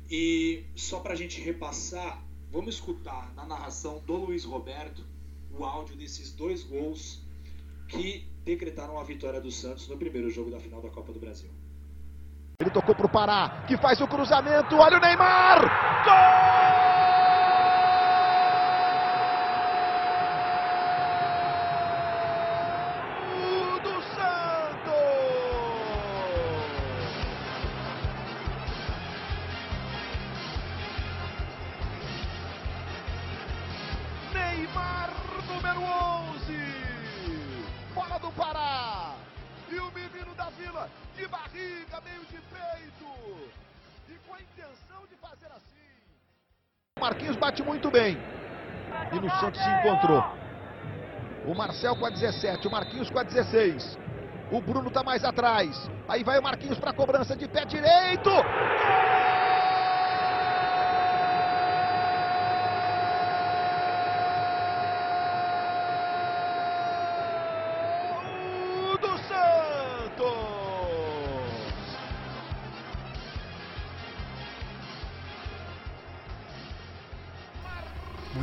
E 0.10 0.64
só 0.76 1.00
para 1.00 1.14
a 1.14 1.16
gente 1.16 1.40
repassar, 1.40 2.26
vamos 2.52 2.76
escutar 2.76 3.32
na 3.36 3.46
narração 3.46 4.02
do 4.06 4.16
Luiz 4.16 4.44
Roberto 4.44 5.04
o 5.52 5.64
áudio 5.64 5.96
desses 5.96 6.34
dois 6.34 6.64
gols 6.64 7.22
que 7.88 8.28
decretaram 8.44 9.00
a 9.00 9.04
vitória 9.04 9.42
do 9.42 9.52
Santos 9.52 9.88
no 9.88 9.98
primeiro 9.98 10.30
jogo 10.30 10.52
da 10.52 10.60
final 10.60 10.82
da 10.82 10.90
Copa 10.90 11.12
do 11.12 11.20
Brasil. 11.20 11.50
Ele 12.60 12.70
tocou 12.70 12.94
para 12.94 13.06
o 13.06 13.10
Pará, 13.10 13.64
que 13.68 13.78
faz 13.78 14.02
o 14.02 14.08
cruzamento. 14.08 14.76
Olha 14.76 14.98
o 14.98 15.02
Neymar! 15.02 16.04
Gol! 16.04 16.39
O 51.46 51.56
Marcel 51.56 51.96
com 51.96 52.06
a 52.06 52.10
17, 52.10 52.68
o 52.68 52.72
Marquinhos 52.72 53.10
com 53.10 53.20
a 53.20 53.24
16. 53.24 53.98
O 54.52 54.62
Bruno 54.62 54.90
tá 54.90 55.04
mais 55.04 55.24
atrás. 55.24 55.90
Aí 56.08 56.24
vai 56.24 56.40
o 56.40 56.44
Marquinhos 56.44 56.78
para 56.80 56.94
cobrança 56.94 57.36
de 57.36 57.48
pé 57.48 57.66
direito. 57.66 58.30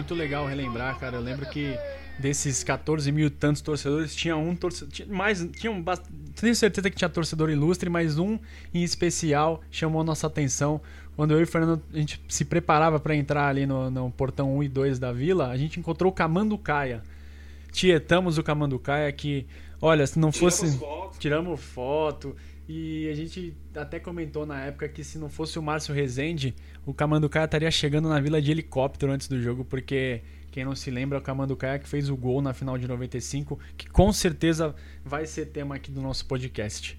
Muito 0.07 0.15
legal 0.15 0.47
relembrar, 0.47 0.97
cara. 1.01 1.17
Eu 1.17 1.21
lembro 1.21 1.45
que 1.47 1.77
desses 2.17 2.63
14 2.63 3.11
mil 3.11 3.27
e 3.27 3.31
tantos 3.31 3.61
torcedores, 3.61 4.15
tinha 4.15 4.37
um 4.37 4.55
torcedor. 4.55 4.93
Tinha 4.93 5.09
mais. 5.09 5.45
Tinha 5.59 5.73
um, 5.73 5.85
tenho 6.41 6.55
certeza 6.55 6.89
que 6.89 6.95
tinha 6.95 7.09
torcedor 7.09 7.51
ilustre, 7.51 7.91
mas 7.91 8.17
um 8.17 8.39
em 8.73 8.85
especial 8.85 9.61
chamou 9.69 10.03
a 10.03 10.05
nossa 10.05 10.29
atenção. 10.29 10.81
Quando 11.17 11.33
eu 11.33 11.41
e 11.41 11.43
o 11.43 11.47
Fernando 11.49 11.83
a 11.93 11.97
gente 11.97 12.23
se 12.29 12.45
preparava 12.45 13.01
para 13.01 13.17
entrar 13.17 13.49
ali 13.49 13.67
no, 13.67 13.91
no 13.91 14.09
portão 14.13 14.57
1 14.59 14.63
e 14.63 14.69
2 14.69 15.01
da 15.01 15.13
vila, 15.13 15.49
a 15.49 15.57
gente 15.57 15.81
encontrou 15.81 16.13
o 16.13 16.15
Camanducaia. 16.15 17.03
Tietamos 17.73 18.39
o 18.39 18.45
Camanducaia 18.45 19.11
que, 19.11 19.45
olha, 19.83 20.07
se 20.07 20.21
não 20.21 20.31
Tiramos 20.31 20.61
fosse. 20.61 20.79
foto. 20.79 21.19
Tiramos 21.19 21.61
foto. 21.61 22.37
E 22.69 23.09
a 23.09 23.15
gente 23.15 23.57
até 23.75 24.01
comentou 24.01 24.45
na 24.45 24.61
época 24.65 24.89
que 24.89 25.05
se 25.05 25.19
não 25.19 25.29
fosse 25.29 25.59
o 25.59 25.63
Márcio 25.63 25.95
Rezende, 25.95 26.55
o 26.85 26.93
Camanducaia 26.93 27.45
estaria 27.45 27.71
chegando 27.71 28.09
na 28.09 28.19
vila 28.21 28.43
de 28.43 28.51
helicóptero 28.51 29.13
antes 29.13 29.29
do 29.29 29.41
jogo, 29.41 29.65
porque 29.65 30.23
quem 30.51 30.65
não 30.65 30.75
se 30.75 30.91
lembra, 30.91 31.19
é 31.19 31.21
o 31.21 31.23
Camanducaia 31.23 31.79
que 31.79 31.89
fez 31.89 32.09
o 32.09 32.17
gol 32.17 32.43
na 32.43 32.53
final 32.53 32.77
de 32.77 32.89
95, 32.89 33.59
que 33.77 33.89
com 33.89 34.13
certeza 34.13 34.75
vai 35.05 35.27
ser 35.27 35.47
tema 35.47 35.77
aqui 35.77 35.91
do 35.91 36.01
nosso 36.01 36.27
podcast. 36.27 36.99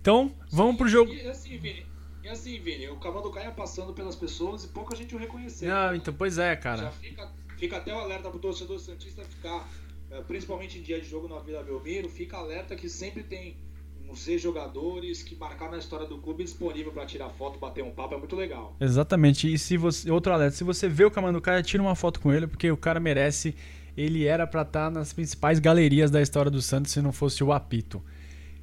Então, 0.00 0.32
vamos 0.50 0.76
pro 0.76 0.88
jogo. 0.88 1.12
E 1.12 1.28
assim, 1.28 1.58
Vini, 1.58 1.86
e 2.26 2.28
assim, 2.28 2.58
Vini, 2.58 2.88
o 2.88 2.96
Camando 2.96 3.30
Caia 3.30 3.52
passando 3.52 3.92
pelas 3.92 4.16
pessoas 4.16 4.64
e 4.64 4.68
pouca 4.68 4.96
gente 4.96 5.14
o 5.14 5.18
reconheceu. 5.18 5.72
Ah, 5.72 5.94
então, 5.94 6.12
pois 6.12 6.38
é, 6.38 6.50
Já 6.50 6.56
cara. 6.56 6.90
fica, 6.90 7.30
fica 7.56 7.76
até 7.76 7.94
o 7.94 7.98
alerta 7.98 8.28
pro 8.28 8.40
torcedor 8.40 8.80
Santista 8.80 9.22
ficar, 9.22 9.68
eh, 10.10 10.20
principalmente 10.22 10.78
em 10.78 10.82
dia 10.82 11.00
de 11.00 11.08
jogo 11.08 11.28
na 11.28 11.38
Vila 11.38 11.62
Belmiro, 11.62 12.08
fica 12.08 12.36
alerta 12.36 12.74
que 12.74 12.88
sempre 12.88 13.22
tem 13.22 13.56
uns 14.10 14.26
ex-jogadores 14.28 15.22
que 15.22 15.34
marcaram 15.34 15.74
a 15.74 15.78
história 15.78 16.06
do 16.06 16.18
clube 16.18 16.44
disponível 16.44 16.92
para 16.92 17.06
tirar 17.06 17.28
foto, 17.30 17.58
bater 17.58 17.82
um 17.82 17.90
papo, 17.90 18.14
é 18.14 18.18
muito 18.18 18.36
legal. 18.36 18.76
Exatamente. 18.80 19.52
E 19.52 19.58
se 19.58 19.76
você. 19.76 20.10
Outro 20.10 20.32
alerta, 20.32 20.56
se 20.56 20.64
você 20.64 20.88
vê 20.88 21.04
o 21.04 21.10
Camanducaia, 21.10 21.62
tira 21.62 21.82
uma 21.82 21.94
foto 21.94 22.20
com 22.20 22.32
ele, 22.32 22.46
porque 22.46 22.70
o 22.70 22.76
cara 22.76 23.00
merece. 23.00 23.54
Ele 23.96 24.26
era 24.26 24.46
pra 24.46 24.60
estar 24.60 24.90
nas 24.90 25.14
principais 25.14 25.58
galerias 25.58 26.10
da 26.10 26.20
história 26.20 26.50
do 26.50 26.60
Santos 26.60 26.92
se 26.92 27.00
não 27.00 27.12
fosse 27.12 27.42
o 27.42 27.50
apito. 27.50 28.02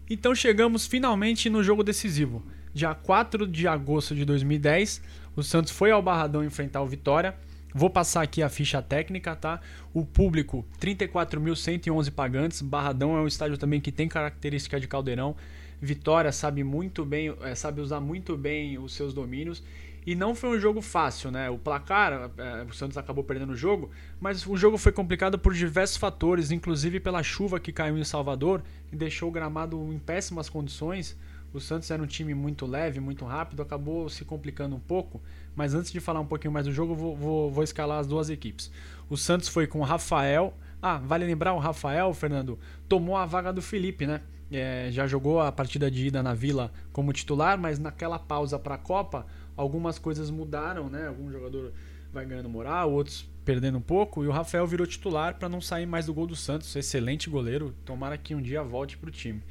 Então 0.08 0.36
chegamos 0.36 0.86
finalmente 0.86 1.50
no 1.50 1.64
jogo 1.64 1.84
decisivo. 1.84 2.44
Dia 2.72 2.94
4 2.94 3.48
de 3.48 3.68
agosto 3.68 4.14
de 4.14 4.26
2010, 4.26 5.02
o 5.36 5.42
Santos 5.42 5.72
foi 5.72 5.90
ao 5.90 6.04
Barradão 6.04 6.44
enfrentar 6.44 6.82
o 6.82 6.88
Vitória. 6.88 7.36
Vou 7.74 7.90
passar 7.90 8.22
aqui 8.22 8.44
a 8.44 8.50
ficha 8.50 8.82
técnica, 8.82 9.36
tá? 9.36 9.60
O 9.94 10.06
público, 10.06 10.64
34.111 10.80 12.12
pagantes. 12.12 12.62
Barradão 12.62 13.18
é 13.18 13.22
um 13.22 13.28
estádio 13.28 13.58
também 13.58 13.82
que 13.82 13.92
tem 13.92 14.08
característica 14.08 14.80
de 14.80 14.88
caldeirão. 14.88 15.36
Vitória 15.82 16.32
sabe 16.32 16.64
muito 16.64 17.04
bem, 17.04 17.36
eh, 17.42 17.56
sabe 17.56 17.82
usar 17.82 18.00
muito 18.00 18.38
bem 18.38 18.78
os 18.78 18.94
seus 18.94 19.14
domínios. 19.14 19.64
E 20.06 20.16
não 20.16 20.36
foi 20.36 20.56
um 20.56 20.60
jogo 20.60 20.82
fácil, 20.82 21.32
né? 21.32 21.50
O 21.50 21.58
placar, 21.58 22.30
eh, 22.38 22.66
o 22.70 22.74
Santos 22.74 22.98
acabou 22.98 23.24
perdendo 23.24 23.54
o 23.54 23.56
jogo, 23.56 23.90
mas 24.20 24.46
o 24.46 24.56
jogo 24.56 24.78
foi 24.78 24.92
complicado 24.92 25.40
por 25.40 25.54
diversos 25.54 25.98
fatores, 25.98 26.52
inclusive 26.52 27.00
pela 27.00 27.24
chuva 27.24 27.60
que 27.60 27.72
caiu 27.72 27.98
em 27.98 28.04
Salvador 28.04 28.62
e 28.92 28.96
deixou 28.96 29.30
o 29.30 29.32
gramado 29.32 29.92
em 29.92 29.98
péssimas 29.98 30.48
condições. 30.48 31.18
O 31.54 31.60
Santos 31.60 31.92
era 31.92 32.02
um 32.02 32.08
time 32.08 32.34
muito 32.34 32.66
leve, 32.66 33.00
muito 33.00 33.24
rápido, 33.26 33.62
acabou 33.62 34.10
se 34.10 34.26
complicando 34.26 34.76
um 34.76 34.80
pouco. 34.80 35.22
Mas 35.56 35.74
antes 35.74 35.92
de 35.92 36.00
falar 36.00 36.20
um 36.20 36.26
pouquinho 36.26 36.52
mais 36.52 36.66
do 36.66 36.72
jogo, 36.72 36.96
vou, 36.96 37.16
vou, 37.16 37.52
vou 37.52 37.64
escalar 37.64 38.00
as 38.00 38.08
duas 38.08 38.30
equipes. 38.30 38.72
O 39.10 39.16
Santos 39.16 39.48
foi 39.48 39.68
com 39.68 39.80
o 39.80 39.84
Rafael. 39.84 40.54
Ah, 40.82 40.98
vale 40.98 41.26
lembrar, 41.26 41.54
o 41.54 41.60
Rafael, 41.60 42.12
Fernando, 42.14 42.58
tomou 42.90 43.16
a 43.16 43.26
vaga 43.26 43.54
do 43.54 43.62
Felipe, 43.62 44.08
né? 44.08 44.22
É, 44.52 44.90
já 44.92 45.08
jogou 45.08 45.40
a 45.40 45.52
partida 45.52 45.90
de 45.90 46.08
ida 46.08 46.22
na 46.22 46.34
Vila 46.34 46.72
como 46.92 47.14
titular, 47.14 47.58
mas 47.58 47.80
naquela 47.80 48.20
pausa 48.20 48.60
para 48.60 48.76
a 48.76 48.78
Copa, 48.78 49.26
algumas 49.56 49.98
coisas 49.98 50.30
mudaram, 50.30 50.90
né? 50.90 51.08
Algum 51.08 51.32
jogador 51.32 51.72
vai 52.12 52.26
ganhando 52.26 52.50
moral, 52.50 52.92
outros 52.92 53.28
perdendo 53.44 53.78
um 53.78 53.82
pouco, 53.82 54.24
e 54.24 54.28
o 54.28 54.32
Rafael 54.32 54.66
virou 54.66 54.88
titular 54.88 55.36
para 55.36 55.50
não 55.50 55.60
sair 55.60 55.86
mais 55.86 56.06
do 56.06 56.14
gol 56.14 56.26
do 56.26 56.36
Santos. 56.36 56.76
Excelente 56.76 57.30
goleiro, 57.30 57.74
tomara 57.84 58.18
que 58.18 58.34
um 58.34 58.42
dia 58.42 58.64
volte 58.64 58.98
para 58.98 59.10
o 59.10 59.12
time. 59.12 59.44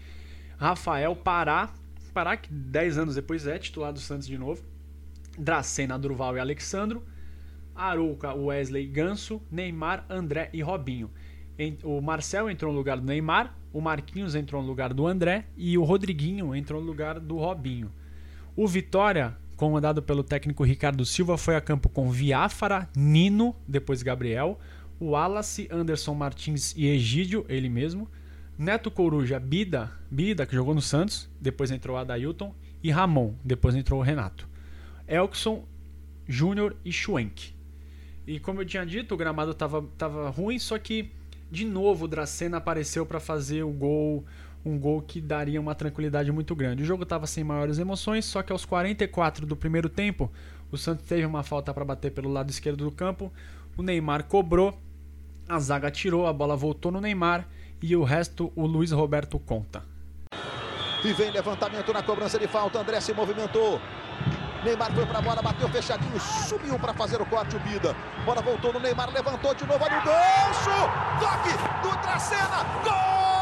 Rafael 0.57 1.15
Pará, 1.17 1.75
Pará 2.13 2.37
que 2.37 2.53
10 2.53 2.99
anos 2.99 3.15
depois 3.15 3.47
é 3.47 3.59
titular 3.59 3.93
do 3.93 4.01
Santos 4.01 4.27
de 4.27 4.37
novo. 4.37 4.63
Dracena, 5.39 5.99
Durval 5.99 6.37
e 6.37 6.41
Alexandro. 6.41 7.03
Arouca, 7.75 8.35
Wesley, 8.35 8.87
Ganso, 8.87 9.41
Neymar, 9.51 10.05
André 10.09 10.51
e 10.53 10.61
Robinho. 10.63 11.11
O 11.85 12.01
Marcel 12.01 12.51
entrou 12.51 12.73
no 12.73 12.79
lugar 12.79 12.99
do 12.99 13.07
Neymar, 13.07 13.57
o 13.73 13.81
Marquinhos 13.81 14.35
entrou 14.35 14.61
no 14.61 14.69
lugar 14.69 14.93
do 14.93 15.07
André 15.07 15.47
e 15.57 15.79
o 15.79 15.85
Rodriguinho 15.85 16.55
entrou 16.55 16.81
no 16.81 16.87
lugar 16.87 17.21
do 17.21 17.37
Robinho. 17.37 17.91
O 18.57 18.67
Vitória, 18.67 19.37
comandado 19.57 20.03
pelo 20.03 20.23
técnico 20.23 20.65
Ricardo 20.65 21.07
Silva, 21.07 21.39
foi 21.39 21.57
a 21.57 21.61
campo 21.61 21.89
com 21.89 22.11
Viáfara, 22.11 22.89
Nino, 22.97 23.55
depois 23.67 24.03
Gabriel, 24.03 24.59
o 24.99 25.11
Wallace, 25.11 25.69
Anderson 25.71 26.15
Martins 26.15 26.75
e 26.77 26.87
Egídio, 26.87 27.47
ele 27.49 27.69
mesmo, 27.69 28.09
Neto 28.63 28.93
Coruja, 28.93 29.41
Bida, 29.41 29.91
Bida, 30.09 30.47
que 30.47 30.55
jogou 30.55 30.73
no 30.73 30.81
Santos, 30.81 31.29
depois 31.41 31.73
entrou 31.73 31.97
Adailton, 31.97 32.55
e 32.81 32.93
Ramon, 32.93 33.35
depois 33.45 33.75
entrou 33.75 33.99
o 33.99 34.03
Renato. 34.05 34.49
Elkson, 35.09 35.65
Júnior 36.29 36.77
e 36.85 36.93
Schwenk. 36.93 37.53
E 38.25 38.39
como 38.39 38.61
eu 38.61 38.65
tinha 38.65 38.87
dito, 38.87 39.15
o 39.15 39.17
gramado 39.17 39.53
tava, 39.53 39.83
tava 39.99 40.31
ruim, 40.31 40.61
só 40.61 40.79
que 40.79 41.11
de 41.51 41.65
novo 41.65 42.05
o 42.05 42.09
Dracena 42.09 42.59
apareceu 42.59 43.05
para 43.05 43.19
fazer 43.19 43.65
o 43.65 43.71
gol, 43.73 44.25
um 44.65 44.79
gol 44.79 45.03
que 45.03 45.21
daria 45.21 45.61
uma 45.61 45.75
tranquilidade 45.75 46.31
muito 46.31 46.55
grande. 46.55 46.85
O 46.85 46.87
jogo 46.87 47.03
estava 47.03 47.27
sem 47.27 47.43
maiores 47.43 47.81
emoções, 47.81 48.25
só 48.25 48.45
que 48.45 48.53
aos 48.53 48.65
44 48.65 49.45
do 49.45 49.57
primeiro 49.57 49.89
tempo, 49.89 50.31
o 50.71 50.79
Santos 50.79 51.05
teve 51.05 51.27
uma 51.27 51.43
falta 51.43 51.75
para 51.75 51.85
bater 51.85 52.13
pelo 52.13 52.31
lado 52.31 52.51
esquerdo 52.51 52.85
do 52.85 52.93
campo. 52.93 53.33
O 53.77 53.83
Neymar 53.83 54.23
cobrou, 54.23 54.79
a 55.49 55.59
zaga 55.59 55.91
tirou, 55.91 56.29
a 56.29 56.33
bola 56.33 56.55
voltou 56.55 56.93
no 56.93 57.01
Neymar 57.01 57.49
e 57.83 57.97
o 57.97 58.05
resto 58.05 58.53
o 58.55 58.67
Luiz 58.67 58.93
Roberto 58.93 59.39
conta. 59.39 59.83
E 61.05 61.13
vem 61.13 61.31
levantamento 61.31 61.93
na 61.93 62.03
cobrança 62.03 62.39
de 62.39 62.47
falta. 62.47 62.79
André 62.79 63.01
se 63.01 63.13
movimentou. 63.13 63.81
Neymar 64.65 64.93
foi 64.95 65.05
pra 65.05 65.21
bola, 65.21 65.43
bateu 65.43 65.69
fechadinho, 65.69 66.21
subiu 66.21 66.79
para 66.79 66.95
fazer 66.95 67.21
o 67.21 67.27
corte 67.27 67.57
o 67.57 67.61
Bida. 67.61 67.97
Bola 68.25 68.41
voltou 68.41 68.73
no 68.73 68.79
Neymar, 68.79 69.13
levantou 69.13 69.53
de 69.55 69.67
novo, 69.67 69.83
olha 69.85 69.99
o 69.99 70.05
gancho! 70.05 70.71
Toque 71.19 71.51
do 71.83 72.03
Dracena, 72.03 72.65
gol! 72.85 73.42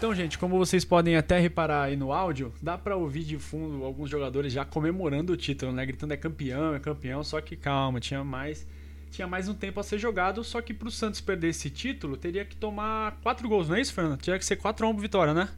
Então, 0.00 0.14
gente, 0.14 0.38
como 0.38 0.56
vocês 0.56 0.82
podem 0.82 1.14
até 1.14 1.38
reparar 1.38 1.82
aí 1.82 1.94
no 1.94 2.10
áudio, 2.10 2.54
dá 2.62 2.78
pra 2.78 2.96
ouvir 2.96 3.22
de 3.22 3.36
fundo 3.36 3.84
alguns 3.84 4.08
jogadores 4.08 4.50
já 4.50 4.64
comemorando 4.64 5.34
o 5.34 5.36
título, 5.36 5.72
né? 5.72 5.84
Gritando 5.84 6.14
é 6.14 6.16
campeão, 6.16 6.74
é 6.74 6.80
campeão, 6.80 7.22
só 7.22 7.38
que 7.38 7.54
calma, 7.54 8.00
tinha 8.00 8.24
mais 8.24 8.66
tinha 9.10 9.28
mais 9.28 9.46
um 9.46 9.52
tempo 9.52 9.78
a 9.78 9.82
ser 9.82 9.98
jogado, 9.98 10.42
só 10.42 10.62
que 10.62 10.72
pro 10.72 10.90
Santos 10.90 11.20
perder 11.20 11.48
esse 11.48 11.68
título, 11.68 12.16
teria 12.16 12.46
que 12.46 12.56
tomar 12.56 13.20
quatro 13.22 13.46
gols, 13.46 13.68
não 13.68 13.76
é 13.76 13.82
isso, 13.82 13.92
Fernando? 13.92 14.18
Tinha 14.22 14.38
que 14.38 14.44
ser 14.46 14.56
4 14.56 14.86
a 14.86 14.88
1 14.88 14.96
vitória, 14.96 15.34
né? 15.34 15.50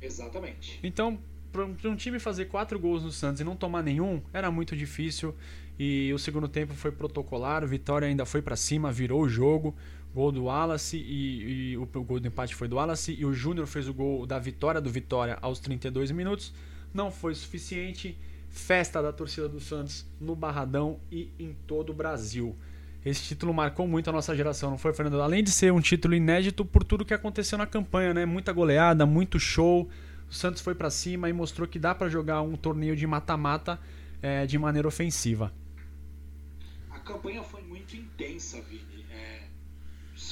Exatamente. 0.00 0.80
Então, 0.82 1.18
para 1.52 1.90
um 1.90 1.94
time 1.94 2.18
fazer 2.18 2.46
quatro 2.46 2.78
gols 2.78 3.02
no 3.02 3.12
Santos 3.12 3.42
e 3.42 3.44
não 3.44 3.54
tomar 3.54 3.82
nenhum, 3.82 4.22
era 4.32 4.50
muito 4.50 4.74
difícil. 4.74 5.34
E 5.78 6.10
o 6.14 6.18
segundo 6.18 6.48
tempo 6.48 6.72
foi 6.72 6.90
protocolar, 6.90 7.62
o 7.62 7.66
Vitória 7.66 8.08
ainda 8.08 8.24
foi 8.24 8.40
para 8.40 8.56
cima, 8.56 8.90
virou 8.90 9.20
o 9.20 9.28
jogo. 9.28 9.74
Gol 10.14 10.30
do 10.30 10.44
Wallace 10.44 10.96
e, 10.96 11.72
e 11.72 11.76
o, 11.76 11.82
o, 11.82 12.04
gol 12.04 12.20
do 12.20 12.28
empate 12.28 12.54
foi 12.54 12.68
do 12.68 12.76
Wallace 12.76 13.16
e 13.18 13.24
o 13.24 13.32
Júnior 13.32 13.66
fez 13.66 13.88
o 13.88 13.94
gol 13.94 14.26
da 14.26 14.38
vitória 14.38 14.80
do 14.80 14.90
Vitória 14.90 15.38
aos 15.40 15.58
32 15.58 16.10
minutos. 16.10 16.52
Não 16.92 17.10
foi 17.10 17.34
suficiente. 17.34 18.18
Festa 18.50 19.00
da 19.00 19.10
torcida 19.10 19.48
do 19.48 19.58
Santos 19.58 20.04
no 20.20 20.36
Barradão 20.36 21.00
e 21.10 21.30
em 21.38 21.56
todo 21.66 21.90
o 21.90 21.94
Brasil. 21.94 22.54
Esse 23.04 23.22
título 23.22 23.54
marcou 23.54 23.88
muito 23.88 24.10
a 24.10 24.12
nossa 24.12 24.36
geração, 24.36 24.70
não 24.70 24.76
foi, 24.76 24.92
Fernando? 24.92 25.22
Além 25.22 25.42
de 25.42 25.50
ser 25.50 25.72
um 25.72 25.80
título 25.80 26.14
inédito 26.14 26.62
por 26.62 26.84
tudo 26.84 27.04
que 27.04 27.14
aconteceu 27.14 27.56
na 27.56 27.66
campanha, 27.66 28.12
né? 28.12 28.26
Muita 28.26 28.52
goleada, 28.52 29.06
muito 29.06 29.40
show. 29.40 29.88
O 30.30 30.34
Santos 30.34 30.62
foi 30.62 30.74
para 30.74 30.90
cima 30.90 31.28
e 31.30 31.32
mostrou 31.32 31.66
que 31.66 31.78
dá 31.78 31.94
para 31.94 32.08
jogar 32.08 32.42
um 32.42 32.54
torneio 32.54 32.94
de 32.94 33.06
mata-mata 33.06 33.80
é, 34.20 34.46
de 34.46 34.58
maneira 34.58 34.86
ofensiva. 34.86 35.52
A 36.90 36.98
campanha 37.00 37.42
foi 37.42 37.62
muito 37.62 37.96
intensa, 37.96 38.60
Vini. 38.62 38.91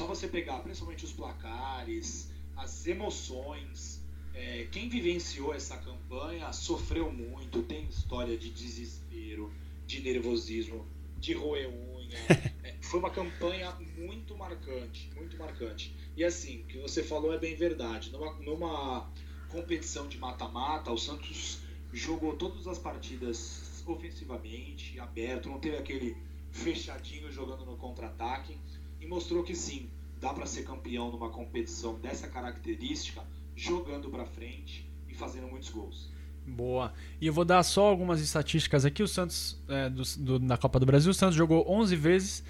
Só 0.01 0.07
você 0.07 0.27
pegar, 0.27 0.61
principalmente 0.61 1.05
os 1.05 1.13
placares, 1.13 2.33
as 2.57 2.87
emoções. 2.87 4.03
É, 4.33 4.67
quem 4.73 4.89
vivenciou 4.89 5.53
essa 5.53 5.77
campanha 5.77 6.51
sofreu 6.55 7.13
muito, 7.13 7.63
tem 7.65 7.85
história 7.85 8.35
de 8.35 8.49
desespero, 8.49 9.53
de 9.87 10.01
nervosismo, 10.01 10.87
de 11.19 11.35
roer 11.35 11.69
unha. 11.69 12.17
É, 12.65 12.75
foi 12.81 12.99
uma 12.99 13.11
campanha 13.11 13.73
muito 13.95 14.35
marcante, 14.39 15.11
muito 15.15 15.37
marcante. 15.37 15.95
E 16.17 16.25
assim, 16.25 16.63
o 16.63 16.65
que 16.65 16.79
você 16.79 17.03
falou 17.03 17.35
é 17.35 17.39
bem 17.39 17.55
verdade. 17.55 18.11
Numa, 18.11 18.33
numa 18.41 19.13
competição 19.51 20.09
de 20.09 20.17
mata-mata, 20.17 20.91
o 20.91 20.97
Santos 20.97 21.59
jogou 21.93 22.37
todas 22.37 22.67
as 22.67 22.79
partidas 22.79 23.83
ofensivamente, 23.87 24.99
aberto, 24.99 25.51
não 25.51 25.61
teve 25.61 25.77
aquele 25.77 26.17
fechadinho 26.51 27.31
jogando 27.31 27.67
no 27.67 27.77
contra-ataque 27.77 28.57
e 29.01 29.07
mostrou 29.07 29.43
que 29.43 29.55
sim, 29.55 29.89
dá 30.21 30.33
para 30.33 30.47
ser 30.47 30.65
campeão 30.65 31.11
numa 31.11 31.31
competição 31.31 31.99
dessa 31.99 32.29
característica, 32.29 33.23
jogando 33.57 34.11
para 34.11 34.25
frente 34.25 34.89
e 35.09 35.15
fazendo 35.15 35.49
muitos 35.49 35.71
gols. 35.71 36.11
Boa. 36.47 36.93
E 37.21 37.27
eu 37.27 37.33
vou 37.33 37.45
dar 37.45 37.63
só 37.63 37.87
algumas 37.87 38.21
estatísticas 38.21 38.85
aqui. 38.85 39.03
O 39.03 39.09
Santos, 39.09 39.59
é, 39.69 39.89
do, 39.89 40.03
do, 40.19 40.41
na 40.41 40.57
Copa 40.57 40.79
do 40.81 40.87
Brasil, 40.87 41.11
o 41.11 41.15
Santos 41.15 41.37
jogou 41.37 41.65
11 41.71 41.97
vezes, 41.97 42.45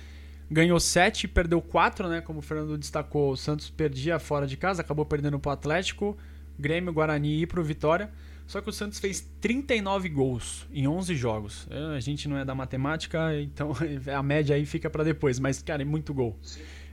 ganhou 0.50 0.80
7 0.80 1.28
perdeu 1.28 1.60
4, 1.60 2.08
né? 2.08 2.20
Como 2.20 2.38
o 2.38 2.42
Fernando 2.42 2.76
destacou, 2.78 3.32
o 3.32 3.36
Santos 3.36 3.70
perdia 3.70 4.18
fora 4.18 4.46
de 4.46 4.56
casa, 4.56 4.80
acabou 4.82 5.04
perdendo 5.04 5.38
para 5.38 5.50
o 5.50 5.52
Atlético, 5.52 6.16
Grêmio, 6.58 6.92
Guarani 6.92 7.42
e 7.42 7.46
para 7.46 7.60
o 7.60 7.64
Vitória. 7.64 8.10
Só 8.50 8.60
que 8.60 8.68
o 8.68 8.72
Santos 8.72 8.98
fez 8.98 9.20
39 9.40 10.08
gols 10.08 10.66
em 10.72 10.88
11 10.88 11.14
jogos. 11.14 11.68
É, 11.70 11.96
a 11.96 12.00
gente 12.00 12.26
não 12.26 12.36
é 12.36 12.44
da 12.44 12.52
matemática, 12.52 13.40
então 13.40 13.70
a 14.12 14.22
média 14.24 14.56
aí 14.56 14.66
fica 14.66 14.90
para 14.90 15.04
depois. 15.04 15.38
Mas, 15.38 15.62
cara, 15.62 15.82
é 15.82 15.84
muito 15.84 16.12
gol. 16.12 16.36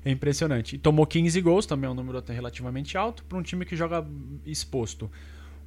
É 0.06 0.12
impressionante. 0.12 0.76
E 0.76 0.78
tomou 0.78 1.08
15 1.08 1.42
gols, 1.42 1.66
também 1.66 1.88
é 1.88 1.92
um 1.92 1.96
número 1.96 2.20
até 2.20 2.32
relativamente 2.32 2.96
alto, 2.96 3.24
para 3.24 3.40
um 3.40 3.42
time 3.42 3.66
que 3.66 3.76
joga 3.76 4.06
exposto. 4.46 5.10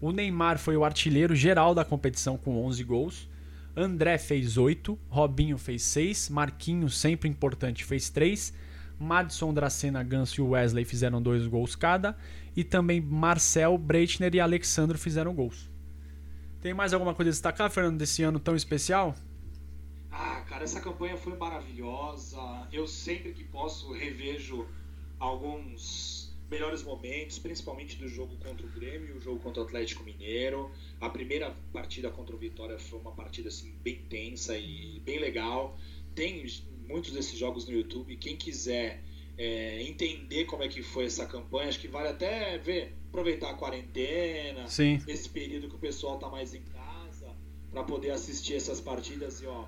O 0.01 0.13
Neymar 0.13 0.61
foi 0.61 0.77
o 0.77 0.85
artilheiro 0.85 1.35
geral 1.35 1.75
da 1.75 1.85
competição 1.85 2.39
com 2.39 2.65
11 2.67 2.85
gols. 2.85 3.29
André 3.77 4.17
fez 4.17 4.57
8, 4.57 4.97
Robinho 5.09 5.59
fez 5.59 5.83
6, 5.83 6.29
Marquinhos, 6.29 6.97
sempre 6.97 7.29
importante, 7.29 7.85
fez 7.85 8.09
3. 8.11 8.55
Madison, 8.97 9.53
Dracena, 9.53 10.05
Ganso 10.05 10.41
e 10.41 10.45
Wesley 10.45 10.85
fizeram 10.85 11.21
dois 11.21 11.49
gols 11.49 11.75
cada. 11.75 12.17
E 12.55 12.63
também 12.63 13.01
Marcel, 13.01 13.77
Breitner 13.77 14.33
e 14.37 14.39
Alexandre 14.39 14.97
fizeram 14.97 15.35
gols. 15.35 15.70
Tem 16.61 16.75
mais 16.75 16.93
alguma 16.93 17.15
coisa 17.15 17.31
a 17.31 17.33
destacar, 17.33 17.71
Fernando, 17.71 17.99
desse 17.99 18.23
ano 18.23 18.39
tão 18.39 18.55
especial? 18.55 19.15
Ah, 20.11 20.43
cara, 20.47 20.65
essa 20.65 20.81
campanha 20.81 21.17
foi 21.17 21.35
maravilhosa. 21.37 22.69
Eu 22.71 22.87
sempre 22.87 23.33
que 23.33 23.45
posso 23.45 23.93
revejo 23.93 24.67
alguns 25.19 26.37
melhores 26.51 26.83
momentos, 26.83 27.39
principalmente 27.39 27.97
do 27.97 28.09
jogo 28.09 28.37
contra 28.37 28.67
o 28.67 28.71
Grêmio 28.71 29.17
o 29.17 29.21
jogo 29.21 29.39
contra 29.39 29.63
o 29.63 29.65
Atlético 29.65 30.03
Mineiro. 30.03 30.71
A 31.01 31.09
primeira 31.09 31.55
partida 31.73 32.11
contra 32.11 32.35
o 32.35 32.39
Vitória 32.39 32.79
foi 32.79 32.99
uma 32.99 33.13
partida 33.13 33.49
assim 33.49 33.73
bem 33.83 34.03
tensa 34.11 34.59
e 34.59 35.01
bem 35.01 35.19
legal. 35.19 35.79
Tem 36.15 36.45
muitos 36.89 37.13
desses 37.13 37.39
jogos 37.39 37.67
no 37.67 37.73
YouTube. 37.73 38.17
Quem 38.17 38.37
quiser 38.37 39.03
é, 39.39 39.83
entender 39.83 40.45
como 40.45 40.63
é 40.63 40.69
que 40.69 40.83
foi 40.83 41.07
essa 41.07 41.25
campanha, 41.25 41.69
acho 41.69 41.81
que 41.81 41.89
vale 41.89 42.09
até 42.09 42.59
ver, 42.59 42.95
aproveitar 43.11 43.51
a 43.51 43.55
quarentena, 43.55 44.67
Sim. 44.69 45.03
esse 45.07 45.29
período 45.29 45.69
que 45.69 45.75
o 45.75 45.79
pessoal 45.79 46.19
tá 46.19 46.29
mais 46.29 46.55
em 46.55 46.63
casa, 46.63 47.27
para 47.71 47.83
poder 47.83 48.13
assistir 48.13 48.55
essas 48.55 48.81
partidas 48.81 49.43
e 49.43 49.47
ó, 49.47 49.65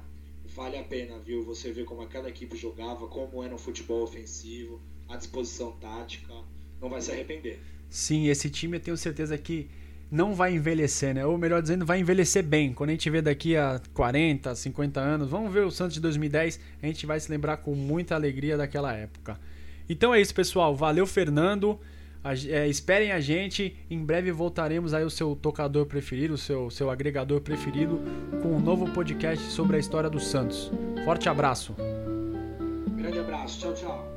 vale 0.55 0.79
a 0.79 0.85
pena, 0.85 1.19
viu? 1.19 1.45
Você 1.45 1.73
ver 1.73 1.85
como 1.85 2.07
cada 2.07 2.29
equipe 2.29 2.57
jogava, 2.57 3.07
como 3.09 3.43
era 3.43 3.55
um 3.55 3.59
futebol 3.59 4.03
ofensivo, 4.03 4.81
a 5.09 5.17
disposição 5.17 5.73
tática, 5.73 6.33
não 6.81 6.89
vai 6.89 7.01
se 7.01 7.11
arrepender. 7.11 7.61
Sim, 7.91 8.29
esse 8.29 8.49
time 8.49 8.77
eu 8.77 8.81
tenho 8.81 8.97
certeza 8.97 9.37
que 9.37 9.69
não 10.11 10.35
vai 10.35 10.55
envelhecer, 10.55 11.15
né? 11.15 11.25
Ou 11.27 11.37
melhor 11.37 11.61
dizendo, 11.63 11.85
vai 11.85 11.99
envelhecer 11.99 12.45
bem. 12.45 12.73
Quando 12.73 12.91
a 12.91 12.93
gente 12.93 13.09
vê 13.11 13.23
daqui 13.23 13.57
a 13.57 13.81
40, 13.95 14.55
50 14.55 15.01
anos, 15.01 15.29
vamos 15.29 15.53
ver 15.53 15.65
o 15.65 15.71
Santos 15.71 15.95
de 15.95 16.01
2010, 16.01 16.61
a 16.83 16.87
gente 16.87 17.07
vai 17.07 17.19
se 17.19 17.31
lembrar 17.31 17.59
com 17.59 17.75
muita 17.75 18.15
alegria 18.15 18.57
daquela 18.57 18.93
época. 18.93 19.41
Então 19.89 20.15
é 20.15 20.21
isso, 20.21 20.35
pessoal. 20.35 20.77
Valeu, 20.77 21.07
Fernando. 21.07 21.79
A, 22.25 22.35
é, 22.35 22.69
esperem 22.69 23.13
a 23.13 23.21
gente. 23.21 23.77
Em 23.91 24.05
breve 24.05 24.31
voltaremos 24.31 24.95
aí 24.95 25.05
o 25.05 25.11
seu 25.11 25.35
tocador 25.35 25.87
preferido, 25.87 26.35
o 26.35 26.39
seu, 26.39 26.71
seu 26.71 26.91
agregador 26.91 27.41
preferido, 27.41 28.01
com 28.43 28.57
um 28.57 28.61
novo 28.61 28.89
podcast 28.93 29.45
sobre 29.51 29.77
a 29.77 29.81
história 29.81 30.09
do 30.09 30.21
Santos. 30.21 30.71
Forte 31.05 31.29
abraço. 31.29 31.75
Grande 32.97 33.19
abraço. 33.19 33.61
Tchau, 33.61 33.75
tchau. 33.75 34.12